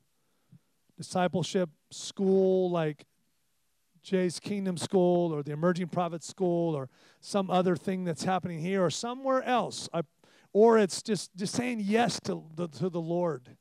discipleship 1.03 1.69
school 1.91 2.71
like 2.71 3.05
Jay's 4.03 4.39
Kingdom 4.39 4.77
School 4.77 5.35
or 5.35 5.43
the 5.43 5.53
Emerging 5.53 5.89
Prophet 5.89 6.23
School 6.23 6.77
or 6.77 6.89
some 7.21 7.51
other 7.51 7.75
thing 7.75 8.05
that's 8.05 8.23
happening 8.23 8.61
here 8.61 8.85
or 8.85 8.91
somewhere 8.91 9.43
else. 9.43 9.89
I, 9.93 10.03
or 10.53 10.79
it's 10.79 11.03
just, 11.03 11.35
just 11.37 11.55
saying 11.55 11.81
yes 11.83 12.21
to 12.21 12.45
the, 12.55 12.69
to 12.69 12.89
the 12.89 13.01
Lord 13.01 13.57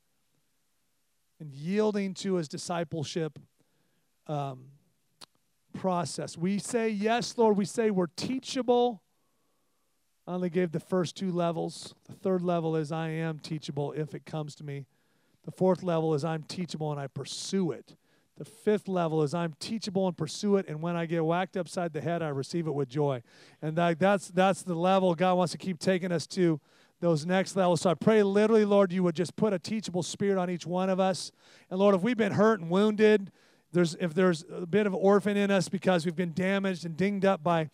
and 1.40 1.52
yielding 1.52 2.14
to 2.16 2.36
his 2.36 2.48
discipleship 2.48 3.40
um, 4.28 4.66
process. 5.74 6.38
We 6.38 6.60
say, 6.60 6.90
Yes, 6.90 7.38
Lord. 7.38 7.58
We 7.58 7.66
say 7.66 7.90
we're 7.90 8.06
teachable. 8.16 9.02
I 10.28 10.34
only 10.34 10.52
gave 10.52 10.72
the 10.72 10.80
first 10.80 11.16
two 11.16 11.32
levels. 11.32 11.96
The 12.08 12.14
third 12.14 12.44
level 12.44 12.76
is 12.76 12.92
I 12.92 13.10
am 13.10 13.40
teachable 13.40 13.94
if 13.94 14.14
it 14.14 14.26
comes 14.26 14.54
to 14.56 14.64
me. 14.64 14.86
The 15.44 15.52
fourth 15.52 15.84
level 15.84 16.14
is 16.14 16.24
I'm 16.24 16.44
teachable 16.44 16.92
and 16.92 17.00
I 17.00 17.08
pursue 17.08 17.72
it. 17.72 17.96
The 18.38 18.46
fifth 18.46 18.88
level 18.88 19.24
is 19.24 19.34
I'm 19.34 19.54
teachable 19.60 20.08
and 20.08 20.18
pursue 20.18 20.56
it, 20.56 20.68
and 20.68 20.82
when 20.82 20.96
I 20.96 21.06
get 21.06 21.24
whacked 21.24 21.58
upside 21.58 21.94
the 21.94 22.02
head, 22.02 22.24
I 22.24 22.30
receive 22.30 22.66
it 22.66 22.72
with 22.72 22.90
joy. 22.90 23.22
And 23.62 23.76
that, 23.78 24.00
that's 24.00 24.30
that's 24.30 24.64
the 24.64 24.74
level 24.74 25.14
God 25.14 25.36
wants 25.36 25.52
to 25.52 25.60
keep 25.60 25.78
taking 25.78 26.12
us 26.12 26.26
to 26.28 26.60
those 27.02 27.26
next 27.26 27.56
levels. 27.56 27.82
So 27.82 27.90
I 27.90 27.94
pray 27.94 28.24
literally, 28.24 28.66
Lord, 28.66 28.92
you 28.92 29.04
would 29.04 29.16
just 29.16 29.36
put 29.36 29.54
a 29.54 29.60
teachable 29.60 30.02
spirit 30.02 30.40
on 30.40 30.50
each 30.50 30.66
one 30.66 30.90
of 30.90 31.00
us. 31.00 31.32
And 31.70 31.80
Lord, 31.80 31.94
if 31.94 32.02
we've 32.02 32.18
been 32.18 32.32
hurt 32.32 32.60
and 32.60 32.70
wounded, 32.70 33.32
there's 33.74 33.96
if 34.00 34.14
there's 34.14 34.46
a 34.52 34.66
bit 34.66 34.88
of 34.88 34.96
orphan 34.96 35.38
in 35.38 35.52
us 35.52 35.70
because 35.70 36.06
we've 36.06 36.16
been 36.16 36.34
damaged 36.34 36.86
and 36.86 36.96
dinged 36.98 37.26
up 37.26 37.44
by 37.44 37.70